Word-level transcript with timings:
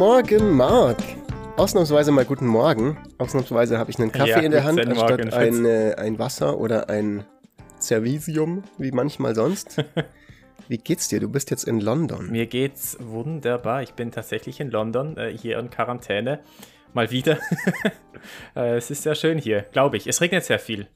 Morgen, 0.00 0.56
Marc. 0.56 0.96
Ausnahmsweise 1.58 2.10
mal 2.10 2.24
guten 2.24 2.46
Morgen. 2.46 2.96
Ausnahmsweise 3.18 3.76
habe 3.76 3.90
ich 3.90 3.98
einen 3.98 4.10
Kaffee 4.10 4.30
Ja, 4.30 4.38
in 4.38 4.50
der 4.50 4.64
Hand, 4.64 4.80
anstatt 4.80 5.34
ein, 5.34 5.66
äh, 5.66 5.94
ein 5.98 6.18
Wasser 6.18 6.58
oder 6.58 6.88
ein 6.88 7.26
Servisium, 7.78 8.64
wie 8.78 8.92
manchmal 8.92 9.34
sonst. 9.34 9.76
Wie 10.68 10.78
geht's 10.78 11.08
dir? 11.08 11.20
Du 11.20 11.28
bist 11.28 11.50
jetzt 11.50 11.64
in 11.64 11.80
London. 11.80 12.30
Mir 12.30 12.46
geht's 12.46 12.96
wunderbar. 12.98 13.82
Ich 13.82 13.92
bin 13.92 14.10
tatsächlich 14.10 14.58
in 14.60 14.70
London, 14.70 15.18
äh, 15.18 15.36
hier 15.36 15.58
in 15.58 15.68
Quarantäne. 15.68 16.40
Mal 16.94 17.10
wieder. 17.10 17.36
äh, 18.56 18.76
es 18.78 18.90
ist 18.90 19.02
sehr 19.02 19.14
schön 19.14 19.36
hier, 19.36 19.66
glaube 19.70 19.98
ich. 19.98 20.06
Es 20.06 20.22
regnet 20.22 20.44
sehr 20.44 20.58
viel. 20.58 20.86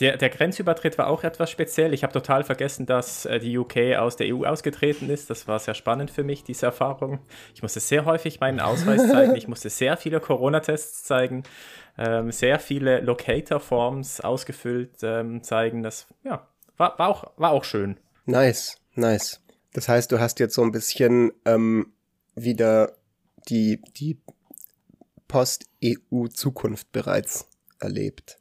Der, 0.00 0.16
der 0.16 0.28
Grenzübertritt 0.28 0.96
war 0.96 1.08
auch 1.08 1.24
etwas 1.24 1.50
speziell. 1.50 1.92
Ich 1.92 2.04
habe 2.04 2.12
total 2.12 2.44
vergessen, 2.44 2.86
dass 2.86 3.24
äh, 3.24 3.40
die 3.40 3.58
UK 3.58 3.96
aus 3.98 4.16
der 4.16 4.32
EU 4.34 4.44
ausgetreten 4.44 5.10
ist. 5.10 5.28
Das 5.28 5.48
war 5.48 5.58
sehr 5.58 5.74
spannend 5.74 6.10
für 6.10 6.22
mich, 6.22 6.44
diese 6.44 6.66
Erfahrung. 6.66 7.18
Ich 7.54 7.62
musste 7.62 7.80
sehr 7.80 8.04
häufig 8.04 8.38
meinen 8.38 8.60
Ausweis 8.60 9.08
zeigen. 9.10 9.34
Ich 9.34 9.48
musste 9.48 9.70
sehr 9.70 9.96
viele 9.96 10.20
Corona-Tests 10.20 11.02
zeigen. 11.04 11.42
Ähm, 11.96 12.30
sehr 12.30 12.60
viele 12.60 13.00
Locator-Forms 13.00 14.20
ausgefüllt 14.20 14.98
ähm, 15.02 15.42
zeigen. 15.42 15.82
Das 15.82 16.06
ja, 16.22 16.46
war, 16.76 16.96
war, 16.98 17.08
auch, 17.08 17.32
war 17.36 17.50
auch 17.50 17.64
schön. 17.64 17.98
Nice, 18.24 18.76
nice. 18.94 19.40
Das 19.72 19.88
heißt, 19.88 20.12
du 20.12 20.20
hast 20.20 20.38
jetzt 20.38 20.54
so 20.54 20.62
ein 20.62 20.70
bisschen 20.70 21.32
ähm, 21.44 21.92
wieder 22.36 22.92
die, 23.48 23.82
die 23.96 24.20
Post-EU-Zukunft 25.26 26.92
bereits 26.92 27.48
erlebt. 27.80 28.37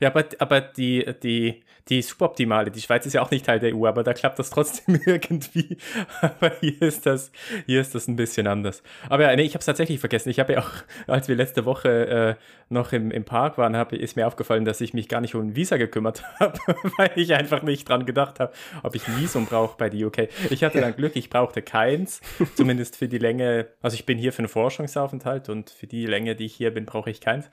Ja, 0.00 0.08
aber, 0.10 0.24
aber 0.38 0.60
die, 0.60 1.04
die, 1.22 1.62
die 1.88 2.02
suboptimale, 2.02 2.70
die 2.70 2.80
Schweiz 2.80 3.06
ist 3.06 3.14
ja 3.14 3.22
auch 3.22 3.30
nicht 3.30 3.46
Teil 3.46 3.58
der 3.58 3.74
EU, 3.74 3.86
aber 3.86 4.02
da 4.02 4.12
klappt 4.12 4.38
das 4.38 4.50
trotzdem 4.50 5.00
irgendwie. 5.06 5.76
Aber 6.20 6.52
hier 6.60 6.82
ist 6.82 7.06
das, 7.06 7.32
hier 7.66 7.80
ist 7.80 7.94
das 7.94 8.08
ein 8.08 8.16
bisschen 8.16 8.46
anders. 8.46 8.82
Aber 9.08 9.24
ja, 9.24 9.34
nee, 9.34 9.42
ich 9.42 9.54
habe 9.54 9.60
es 9.60 9.66
tatsächlich 9.66 10.00
vergessen. 10.00 10.30
Ich 10.30 10.38
habe 10.38 10.54
ja 10.54 10.60
auch, 10.60 10.70
als 11.06 11.28
wir 11.28 11.36
letzte 11.36 11.64
Woche 11.64 12.06
äh, 12.06 12.34
noch 12.68 12.92
im, 12.92 13.10
im 13.10 13.24
Park 13.24 13.58
waren, 13.58 13.76
hab, 13.76 13.92
ist 13.92 14.16
mir 14.16 14.26
aufgefallen, 14.26 14.64
dass 14.64 14.80
ich 14.80 14.94
mich 14.94 15.08
gar 15.08 15.20
nicht 15.20 15.34
um 15.34 15.48
ein 15.48 15.56
Visa 15.56 15.76
gekümmert 15.76 16.22
habe, 16.40 16.58
weil 16.96 17.10
ich 17.16 17.34
einfach 17.34 17.62
nicht 17.62 17.88
dran 17.88 18.06
gedacht 18.06 18.40
habe, 18.40 18.52
ob 18.82 18.94
ich 18.94 19.06
ein 19.08 19.18
Visum 19.18 19.46
brauche 19.46 19.76
bei 19.76 19.90
der 19.90 20.06
UK. 20.06 20.28
Ich 20.50 20.62
hatte 20.62 20.80
dann 20.80 20.94
Glück, 21.00 21.16
ich 21.16 21.30
brauchte 21.30 21.62
keins, 21.62 22.20
zumindest 22.54 22.96
für 22.96 23.08
die 23.08 23.18
Länge, 23.18 23.68
also 23.82 23.94
ich 23.94 24.06
bin 24.06 24.18
hier 24.18 24.32
für 24.32 24.40
einen 24.40 24.48
Forschungsaufenthalt 24.48 25.48
und 25.48 25.70
für 25.70 25.86
die 25.86 26.06
Länge, 26.06 26.36
die 26.36 26.46
ich 26.46 26.54
hier 26.54 26.72
bin, 26.72 26.86
brauche 26.86 27.10
ich 27.10 27.20
keins. 27.20 27.50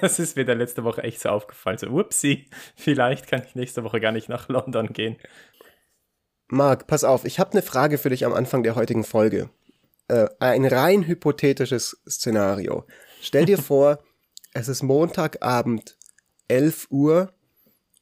das 0.00 0.18
ist 0.18 0.36
mir 0.36 0.44
dann 0.44 0.58
letzte 0.58 0.84
Woche 0.84 1.02
echt 1.02 1.20
so 1.20 1.28
aufgefallen. 1.28 1.78
So, 1.78 1.88
upsie, 1.88 2.46
vielleicht 2.76 3.26
kann 3.26 3.42
ich 3.46 3.47
nächste 3.54 3.84
Woche 3.84 4.00
gar 4.00 4.12
nicht 4.12 4.28
nach 4.28 4.48
London 4.48 4.92
gehen. 4.92 5.16
Marc, 6.48 6.86
pass 6.86 7.04
auf, 7.04 7.24
ich 7.24 7.38
habe 7.38 7.52
eine 7.52 7.62
Frage 7.62 7.98
für 7.98 8.10
dich 8.10 8.24
am 8.24 8.32
Anfang 8.32 8.62
der 8.62 8.74
heutigen 8.74 9.04
Folge. 9.04 9.50
Äh, 10.08 10.28
ein 10.40 10.64
rein 10.64 11.06
hypothetisches 11.06 12.00
Szenario. 12.08 12.84
Stell 13.20 13.44
dir 13.44 13.58
vor, 13.62 13.98
es 14.54 14.68
ist 14.68 14.82
Montagabend, 14.82 15.98
11 16.48 16.86
Uhr 16.90 17.32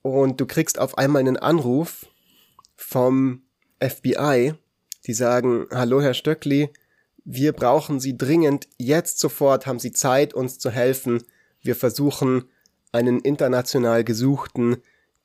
und 0.02 0.40
du 0.40 0.46
kriegst 0.46 0.78
auf 0.78 0.96
einmal 0.96 1.20
einen 1.20 1.36
Anruf 1.36 2.06
vom 2.76 3.42
FBI, 3.80 4.54
die 5.06 5.14
sagen, 5.14 5.66
hallo 5.72 6.00
Herr 6.00 6.14
Stöckli, 6.14 6.70
wir 7.24 7.52
brauchen 7.52 7.98
Sie 7.98 8.16
dringend, 8.16 8.68
jetzt 8.78 9.18
sofort 9.18 9.66
haben 9.66 9.80
Sie 9.80 9.90
Zeit, 9.90 10.32
uns 10.32 10.60
zu 10.60 10.70
helfen. 10.70 11.24
Wir 11.60 11.74
versuchen, 11.74 12.44
einen 12.92 13.18
international 13.20 14.04
gesuchten, 14.04 14.76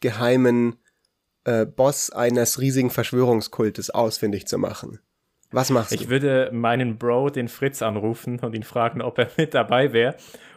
geheimen 0.02 0.76
äh, 1.46 1.66
Boss 1.66 2.10
eines 2.12 2.60
riesigen 2.60 2.90
Verschwörungskultes 2.90 3.90
ausfindig 3.90 4.48
zu 4.48 4.58
machen. 4.58 5.00
Was 5.52 5.70
machst 5.70 5.92
Ich 5.94 6.04
du? 6.04 6.10
würde 6.10 6.50
meinen 6.54 6.98
Bro, 6.98 7.30
den 7.32 7.48
Fritz, 7.48 7.82
anrufen 7.82 8.40
und 8.40 8.54
ihn 8.56 8.64
fragen, 8.64 9.02
ob 9.02 9.18
er 9.18 9.30
mit 9.38 9.54
dabei 9.54 9.94
wäre. 9.94 10.16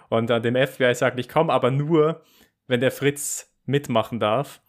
Und 0.08 0.28
dann 0.30 0.42
dem 0.42 0.54
FBI 0.56 0.94
sagen, 0.94 1.18
ich 1.18 1.28
komme 1.28 1.52
aber 1.52 1.70
nur, 1.70 2.22
wenn 2.66 2.80
der 2.80 2.90
Fritz 2.92 3.48
mitmachen 3.66 4.20
darf. 4.20 4.60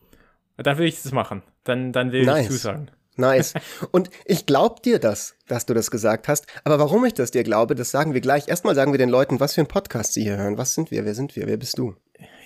Dann 0.57 0.77
will 0.77 0.87
ich 0.87 1.01
das 1.01 1.11
machen. 1.11 1.43
Dann, 1.65 1.91
dann 1.91 2.11
will 2.11 2.25
Nice. 2.25 2.45
ich 2.45 2.51
zusagen. 2.51 2.89
Nice. 3.17 3.53
Und 3.91 4.09
ich 4.25 4.45
glaub 4.45 4.81
dir 4.83 4.99
das, 4.99 5.35
dass 5.47 5.65
du 5.65 5.73
das 5.73 5.91
gesagt 5.91 6.27
hast. 6.29 6.47
Aber 6.63 6.79
warum 6.79 7.03
ich 7.05 7.13
das 7.13 7.31
dir 7.31 7.43
glaube, 7.43 7.75
das 7.75 7.91
sagen 7.91 8.13
wir 8.13 8.21
gleich. 8.21 8.47
Erstmal 8.47 8.73
sagen 8.75 8.93
wir 8.93 8.97
den 8.97 9.09
Leuten, 9.09 9.39
was 9.41 9.53
für 9.53 9.61
ein 9.61 9.67
Podcast 9.67 10.13
sie 10.13 10.23
hier 10.23 10.37
hören. 10.37 10.57
Was 10.57 10.73
sind 10.73 10.91
wir? 10.91 11.03
Wer 11.05 11.13
sind 11.13 11.35
wir? 11.35 11.45
Wer 11.47 11.57
bist 11.57 11.77
du? 11.77 11.95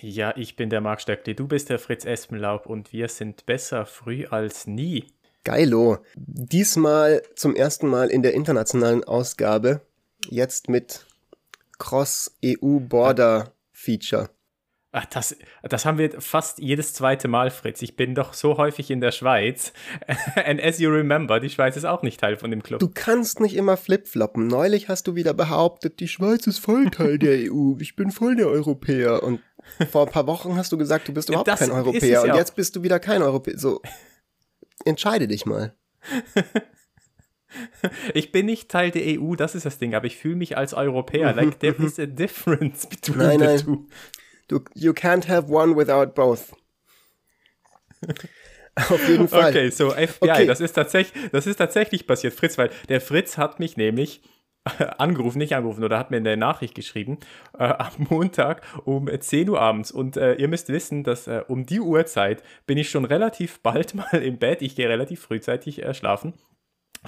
Ja, 0.01 0.33
ich 0.35 0.55
bin 0.55 0.69
der 0.69 0.81
Marc 0.81 1.01
Stöckli, 1.01 1.35
du 1.35 1.47
bist 1.47 1.69
der 1.69 1.79
Fritz 1.79 2.05
Espenlaub 2.05 2.65
und 2.65 2.91
wir 2.93 3.09
sind 3.09 3.45
besser 3.45 3.85
früh 3.85 4.25
als 4.25 4.65
nie. 4.67 5.05
Geilo. 5.43 5.99
Diesmal 6.15 7.21
zum 7.35 7.55
ersten 7.55 7.87
Mal 7.87 8.09
in 8.09 8.23
der 8.23 8.33
internationalen 8.33 9.03
Ausgabe. 9.03 9.81
Jetzt 10.29 10.69
mit 10.69 11.05
Cross-EU-Border-Feature. 11.77 14.29
Ach, 14.91 15.05
das, 15.05 15.37
das 15.61 15.85
haben 15.85 15.99
wir 15.99 16.19
fast 16.19 16.57
jedes 16.57 16.95
zweite 16.95 17.27
Mal, 17.27 17.51
Fritz. 17.51 17.83
Ich 17.83 17.95
bin 17.95 18.15
doch 18.15 18.33
so 18.33 18.57
häufig 18.57 18.89
in 18.89 19.01
der 19.01 19.11
Schweiz. 19.11 19.71
And 20.45 20.59
as 20.63 20.79
you 20.79 20.89
remember, 20.89 21.39
die 21.39 21.51
Schweiz 21.51 21.77
ist 21.77 21.85
auch 21.85 22.01
nicht 22.01 22.19
Teil 22.19 22.37
von 22.37 22.49
dem 22.49 22.63
Club. 22.63 22.79
Du 22.79 22.89
kannst 22.91 23.39
nicht 23.39 23.55
immer 23.55 23.77
flipfloppen. 23.77 24.47
Neulich 24.47 24.89
hast 24.89 25.05
du 25.07 25.13
wieder 25.13 25.35
behauptet, 25.35 25.99
die 25.99 26.07
Schweiz 26.07 26.47
ist 26.47 26.57
voll 26.57 26.89
Teil 26.89 27.19
der 27.19 27.37
EU. 27.51 27.75
Ich 27.79 27.95
bin 27.95 28.09
voll 28.09 28.35
der 28.35 28.47
Europäer. 28.47 29.21
Und 29.21 29.41
vor 29.91 30.07
ein 30.07 30.11
paar 30.11 30.25
Wochen 30.25 30.55
hast 30.55 30.71
du 30.71 30.77
gesagt, 30.77 31.07
du 31.07 31.13
bist 31.13 31.29
überhaupt 31.29 31.47
Das 31.47 31.59
kein 31.59 31.71
Europäer. 31.71 32.25
ja 32.25 32.33
Und 32.33 32.35
jetzt 32.35 32.55
bist 32.55 32.75
du 32.75 32.81
wieder 32.81 32.99
kein 32.99 33.21
Europäer. 33.21 33.59
So, 33.59 33.81
entscheide 34.85 35.27
dich 35.27 35.45
mal. 35.45 35.75
Ich 38.13 38.31
bin 38.31 38.45
nicht 38.45 38.69
Teil 38.69 38.91
der 38.91 39.19
EU, 39.19 39.33
das 39.35 39.55
ist 39.55 39.65
das 39.65 39.79
Ding, 39.79 39.95
aber 39.95 40.05
ich 40.05 40.17
fühle 40.17 40.35
mich 40.35 40.55
als 40.55 40.75
Europäer. 40.75 41.33
Like, 41.33 41.59
there 41.59 41.75
is 41.83 41.99
a 41.99 42.05
difference 42.05 42.85
between 42.85 43.17
Nein, 43.17 43.39
the 43.39 43.45
nein. 43.45 43.57
two. 43.59 43.87
Du, 44.49 44.59
you 44.73 44.91
can't 44.91 45.27
have 45.29 45.47
one 45.49 45.75
without 45.77 46.13
both. 46.15 46.51
Auf 48.75 49.07
jeden 49.07 49.27
Fall. 49.27 49.49
Okay, 49.49 49.69
so 49.69 49.91
FBI, 49.91 50.29
Okay. 50.31 50.45
das, 50.47 50.59
ist 50.61 50.73
tatsächlich, 50.73 51.29
das 51.31 51.47
ist 51.47 51.57
tatsächlich 51.57 52.07
passiert, 52.07 52.33
Fritz, 52.33 52.57
weil 52.57 52.69
der 52.87 53.01
Fritz 53.01 53.37
hat 53.37 53.59
mich 53.59 53.77
nämlich 53.77 54.21
angerufen, 54.97 55.37
nicht 55.37 55.53
angerufen, 55.55 55.83
oder 55.83 55.99
hat 55.99 56.11
mir 56.11 56.17
eine 56.17 56.37
Nachricht 56.37 56.75
geschrieben, 56.75 57.19
äh, 57.57 57.63
am 57.65 57.91
Montag 58.09 58.61
um 58.85 59.09
10 59.19 59.49
Uhr 59.49 59.61
abends. 59.61 59.91
Und 59.91 60.17
äh, 60.17 60.35
ihr 60.35 60.47
müsst 60.47 60.69
wissen, 60.69 61.03
dass 61.03 61.27
äh, 61.27 61.43
um 61.47 61.65
die 61.65 61.79
Uhrzeit 61.79 62.43
bin 62.65 62.77
ich 62.77 62.89
schon 62.89 63.05
relativ 63.05 63.59
bald 63.63 63.95
mal 63.95 64.21
im 64.21 64.37
Bett. 64.37 64.61
Ich 64.61 64.75
gehe 64.75 64.89
relativ 64.89 65.21
frühzeitig 65.21 65.83
äh, 65.83 65.93
schlafen. 65.93 66.33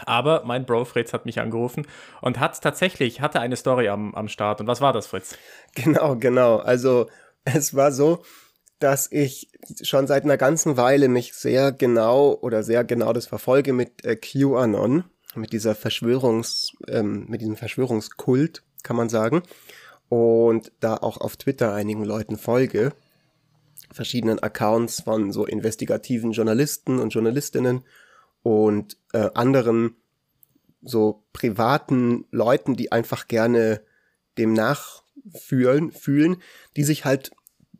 Aber 0.06 0.44
mein 0.46 0.66
Bro 0.66 0.86
Fritz 0.86 1.12
hat 1.12 1.26
mich 1.26 1.42
angerufen 1.42 1.86
und 2.22 2.40
hat 2.40 2.62
tatsächlich, 2.62 3.20
hatte 3.20 3.42
eine 3.42 3.58
Story 3.58 3.90
am, 3.90 4.16
am 4.16 4.30
Start. 4.30 4.62
Und 4.62 4.68
was 4.68 4.80
war 4.80 4.94
das, 4.94 5.08
Fritz? 5.08 5.38
Genau, 5.76 6.16
genau. 6.16 6.58
Also 6.58 7.08
es 7.44 7.76
war 7.76 7.92
so, 7.92 8.24
dass 8.80 9.12
ich 9.12 9.52
schon 9.84 10.08
seit 10.08 10.24
einer 10.24 10.38
ganzen 10.38 10.76
Weile 10.76 11.08
mich 11.08 11.34
sehr 11.34 11.72
genau 11.72 12.34
oder 12.34 12.64
sehr 12.64 12.84
genau 12.84 13.14
das 13.14 13.28
verfolge 13.28 13.74
mit 13.74 14.04
äh, 14.04 14.16
QAnon, 14.16 15.04
mit 15.36 15.54
dieser 15.54 15.76
Verschwörungs, 15.76 16.72
ähm, 16.88 17.26
mit 17.28 17.42
diesem 17.42 17.56
Verschwörungskult, 17.56 18.64
kann 18.84 18.96
man 18.96 19.10
sagen. 19.10 19.44
Und 20.10 20.72
da 20.80 20.98
auch 20.98 21.18
auf 21.22 21.38
Twitter 21.38 21.74
einigen 21.74 22.04
Leuten 22.04 22.38
folge, 22.38 22.92
verschiedenen 23.92 24.40
Accounts 24.40 25.02
von 25.02 25.32
so 25.32 25.46
investigativen 25.46 26.32
Journalisten 26.32 27.00
und 27.00 27.14
Journalistinnen 27.14 27.84
und 28.44 28.98
äh, 29.14 29.30
anderen 29.36 29.96
so 30.82 31.24
privaten 31.34 32.26
Leuten, 32.32 32.76
die 32.76 32.92
einfach 32.92 33.28
gerne 33.28 33.82
dem 34.38 34.54
nachfühlen, 34.54 35.01
fühlen, 35.34 36.42
die 36.76 36.84
sich 36.84 37.06
halt, 37.06 37.32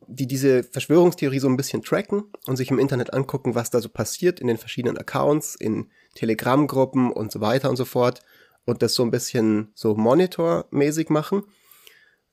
die 0.06 0.26
diese 0.26 0.62
Verschwörungstheorie 0.62 1.38
so 1.38 1.48
ein 1.48 1.56
bisschen 1.56 1.82
tracken 1.82 2.24
und 2.46 2.56
sich 2.56 2.70
im 2.70 2.78
Internet 2.78 3.12
angucken, 3.12 3.54
was 3.54 3.70
da 3.70 3.80
so 3.80 3.88
passiert 3.88 4.40
in 4.40 4.46
den 4.46 4.58
verschiedenen 4.58 4.98
Accounts, 4.98 5.54
in 5.54 5.90
Telegram-Gruppen 6.14 7.10
und 7.10 7.32
so 7.32 7.40
weiter 7.40 7.70
und 7.70 7.76
so 7.76 7.84
fort 7.84 8.20
und 8.64 8.82
das 8.82 8.94
so 8.94 9.02
ein 9.02 9.10
bisschen 9.10 9.72
so 9.74 9.94
monitormäßig 9.94 11.08
machen. 11.08 11.42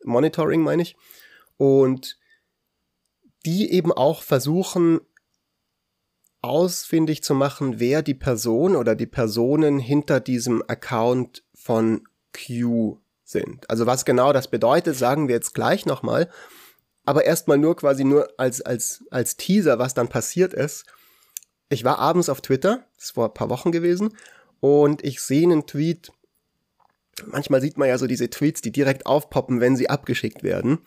Monitoring 0.03 0.61
meine 0.61 0.81
ich. 0.81 0.95
Und 1.57 2.17
die 3.45 3.71
eben 3.71 3.91
auch 3.91 4.21
versuchen, 4.21 4.99
ausfindig 6.41 7.23
zu 7.23 7.33
machen, 7.35 7.79
wer 7.79 8.01
die 8.01 8.13
Person 8.13 8.75
oder 8.75 8.95
die 8.95 9.07
Personen 9.07 9.79
hinter 9.79 10.19
diesem 10.19 10.63
Account 10.67 11.43
von 11.53 12.03
Q 12.33 13.01
sind. 13.29 13.69
Also 13.69 13.85
was 13.85 14.05
genau 14.05 14.33
das 14.33 14.49
bedeutet, 14.49 14.95
sagen 14.95 15.27
wir 15.27 15.35
jetzt 15.35 15.53
gleich 15.53 15.85
nochmal. 15.85 16.29
Aber 17.05 17.25
erstmal 17.25 17.57
nur 17.57 17.75
quasi 17.75 18.03
nur 18.03 18.27
als, 18.37 18.61
als, 18.61 19.03
als 19.09 19.37
Teaser, 19.37 19.79
was 19.79 19.93
dann 19.93 20.09
passiert 20.09 20.53
ist. 20.53 20.85
Ich 21.69 21.83
war 21.83 21.99
abends 21.99 22.29
auf 22.29 22.41
Twitter, 22.41 22.85
das 22.95 23.05
ist 23.05 23.11
vor 23.11 23.27
ein 23.27 23.33
paar 23.33 23.49
Wochen 23.49 23.71
gewesen, 23.71 24.15
und 24.59 25.03
ich 25.03 25.21
sehe 25.21 25.43
einen 25.43 25.65
Tweet. 25.65 26.11
Manchmal 27.25 27.61
sieht 27.61 27.77
man 27.77 27.87
ja 27.87 27.97
so 27.97 28.07
diese 28.07 28.29
Tweets, 28.29 28.61
die 28.61 28.71
direkt 28.71 29.05
aufpoppen, 29.05 29.61
wenn 29.61 29.75
sie 29.75 29.89
abgeschickt 29.89 30.43
werden 30.43 30.79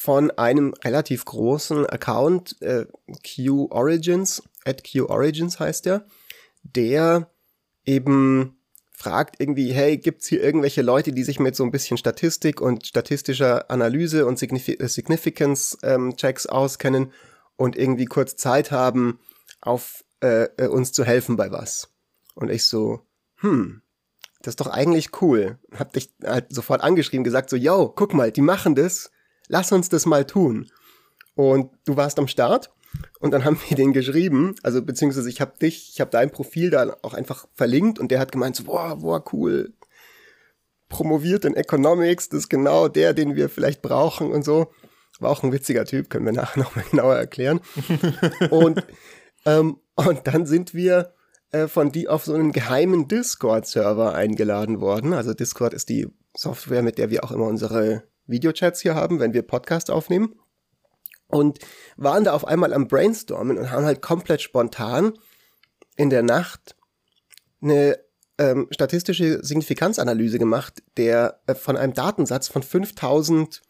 von 0.00 0.30
einem 0.30 0.72
relativ 0.82 1.26
großen 1.26 1.84
Account, 1.84 2.56
äh, 2.62 2.86
Q 3.22 3.68
Origins, 3.70 4.42
at 4.64 4.82
Q 4.82 5.04
Origins 5.10 5.60
heißt 5.60 5.84
der, 5.84 6.06
der 6.62 7.30
eben 7.84 8.59
fragt 9.00 9.40
irgendwie, 9.40 9.72
hey, 9.72 9.96
gibt's 9.96 10.26
hier 10.26 10.42
irgendwelche 10.42 10.82
Leute, 10.82 11.12
die 11.12 11.22
sich 11.22 11.40
mit 11.40 11.56
so 11.56 11.64
ein 11.64 11.70
bisschen 11.70 11.96
Statistik 11.96 12.60
und 12.60 12.86
statistischer 12.86 13.70
Analyse 13.70 14.26
und 14.26 14.38
Signifi 14.38 14.76
Significance-Checks 14.78 16.44
ähm, 16.44 16.50
auskennen 16.50 17.12
und 17.56 17.76
irgendwie 17.76 18.04
kurz 18.04 18.36
Zeit 18.36 18.70
haben, 18.70 19.18
auf 19.62 20.04
äh, 20.22 20.48
äh, 20.58 20.66
uns 20.66 20.92
zu 20.92 21.02
helfen 21.04 21.36
bei 21.36 21.50
was. 21.50 21.88
Und 22.34 22.50
ich 22.50 22.66
so, 22.66 23.00
hm, 23.36 23.80
das 24.42 24.52
ist 24.52 24.60
doch 24.60 24.66
eigentlich 24.66 25.22
cool. 25.22 25.58
Hab 25.74 25.94
dich 25.94 26.12
halt 26.22 26.48
sofort 26.50 26.82
angeschrieben, 26.82 27.24
gesagt 27.24 27.48
so, 27.48 27.56
yo, 27.56 27.88
guck 27.88 28.12
mal, 28.12 28.30
die 28.30 28.42
machen 28.42 28.74
das, 28.74 29.10
lass 29.48 29.72
uns 29.72 29.88
das 29.88 30.04
mal 30.04 30.26
tun. 30.26 30.70
Und 31.34 31.70
du 31.86 31.96
warst 31.96 32.18
am 32.18 32.28
Start 32.28 32.70
und 33.20 33.32
dann 33.32 33.44
haben 33.44 33.58
wir 33.68 33.76
den 33.76 33.92
geschrieben, 33.92 34.54
also 34.62 34.82
beziehungsweise 34.82 35.28
ich 35.28 35.40
habe 35.40 35.58
dich, 35.58 35.90
ich 35.92 36.00
habe 36.00 36.10
dein 36.10 36.30
Profil 36.30 36.70
da 36.70 36.96
auch 37.02 37.14
einfach 37.14 37.46
verlinkt 37.54 37.98
und 37.98 38.10
der 38.10 38.18
hat 38.18 38.32
gemeint 38.32 38.56
so, 38.56 38.64
boah, 38.64 38.96
boah, 38.96 39.22
cool, 39.32 39.74
promoviert 40.88 41.44
in 41.44 41.54
Economics, 41.54 42.28
das 42.28 42.40
ist 42.40 42.48
genau 42.48 42.88
der, 42.88 43.12
den 43.12 43.36
wir 43.36 43.48
vielleicht 43.48 43.82
brauchen 43.82 44.32
und 44.32 44.44
so. 44.44 44.72
War 45.18 45.30
auch 45.30 45.42
ein 45.42 45.52
witziger 45.52 45.84
Typ, 45.84 46.08
können 46.08 46.24
wir 46.24 46.32
nachher 46.32 46.60
nochmal 46.62 46.84
genauer 46.90 47.14
erklären. 47.14 47.60
und, 48.50 48.84
ähm, 49.44 49.76
und 49.94 50.20
dann 50.26 50.46
sind 50.46 50.72
wir 50.72 51.12
äh, 51.52 51.68
von 51.68 51.92
die 51.92 52.08
auf 52.08 52.24
so 52.24 52.32
einen 52.32 52.52
geheimen 52.52 53.06
Discord-Server 53.06 54.14
eingeladen 54.14 54.80
worden. 54.80 55.12
Also 55.12 55.34
Discord 55.34 55.74
ist 55.74 55.90
die 55.90 56.08
Software, 56.34 56.82
mit 56.82 56.96
der 56.96 57.10
wir 57.10 57.22
auch 57.22 57.32
immer 57.32 57.46
unsere 57.46 58.04
Videochats 58.26 58.80
hier 58.80 58.94
haben, 58.94 59.20
wenn 59.20 59.34
wir 59.34 59.42
Podcast 59.42 59.90
aufnehmen 59.90 60.34
und 61.30 61.58
waren 61.96 62.24
da 62.24 62.32
auf 62.32 62.46
einmal 62.46 62.72
am 62.72 62.88
Brainstormen 62.88 63.58
und 63.58 63.70
haben 63.70 63.84
halt 63.84 64.02
komplett 64.02 64.42
spontan 64.42 65.12
in 65.96 66.10
der 66.10 66.22
Nacht 66.22 66.76
eine 67.62 67.98
ähm, 68.38 68.68
statistische 68.70 69.44
Signifikanzanalyse 69.44 70.38
gemacht, 70.38 70.82
der 70.96 71.40
äh, 71.46 71.54
von 71.54 71.76
einem 71.76 71.92
Datensatz 71.92 72.48
von 72.48 72.62
5000 72.62 73.60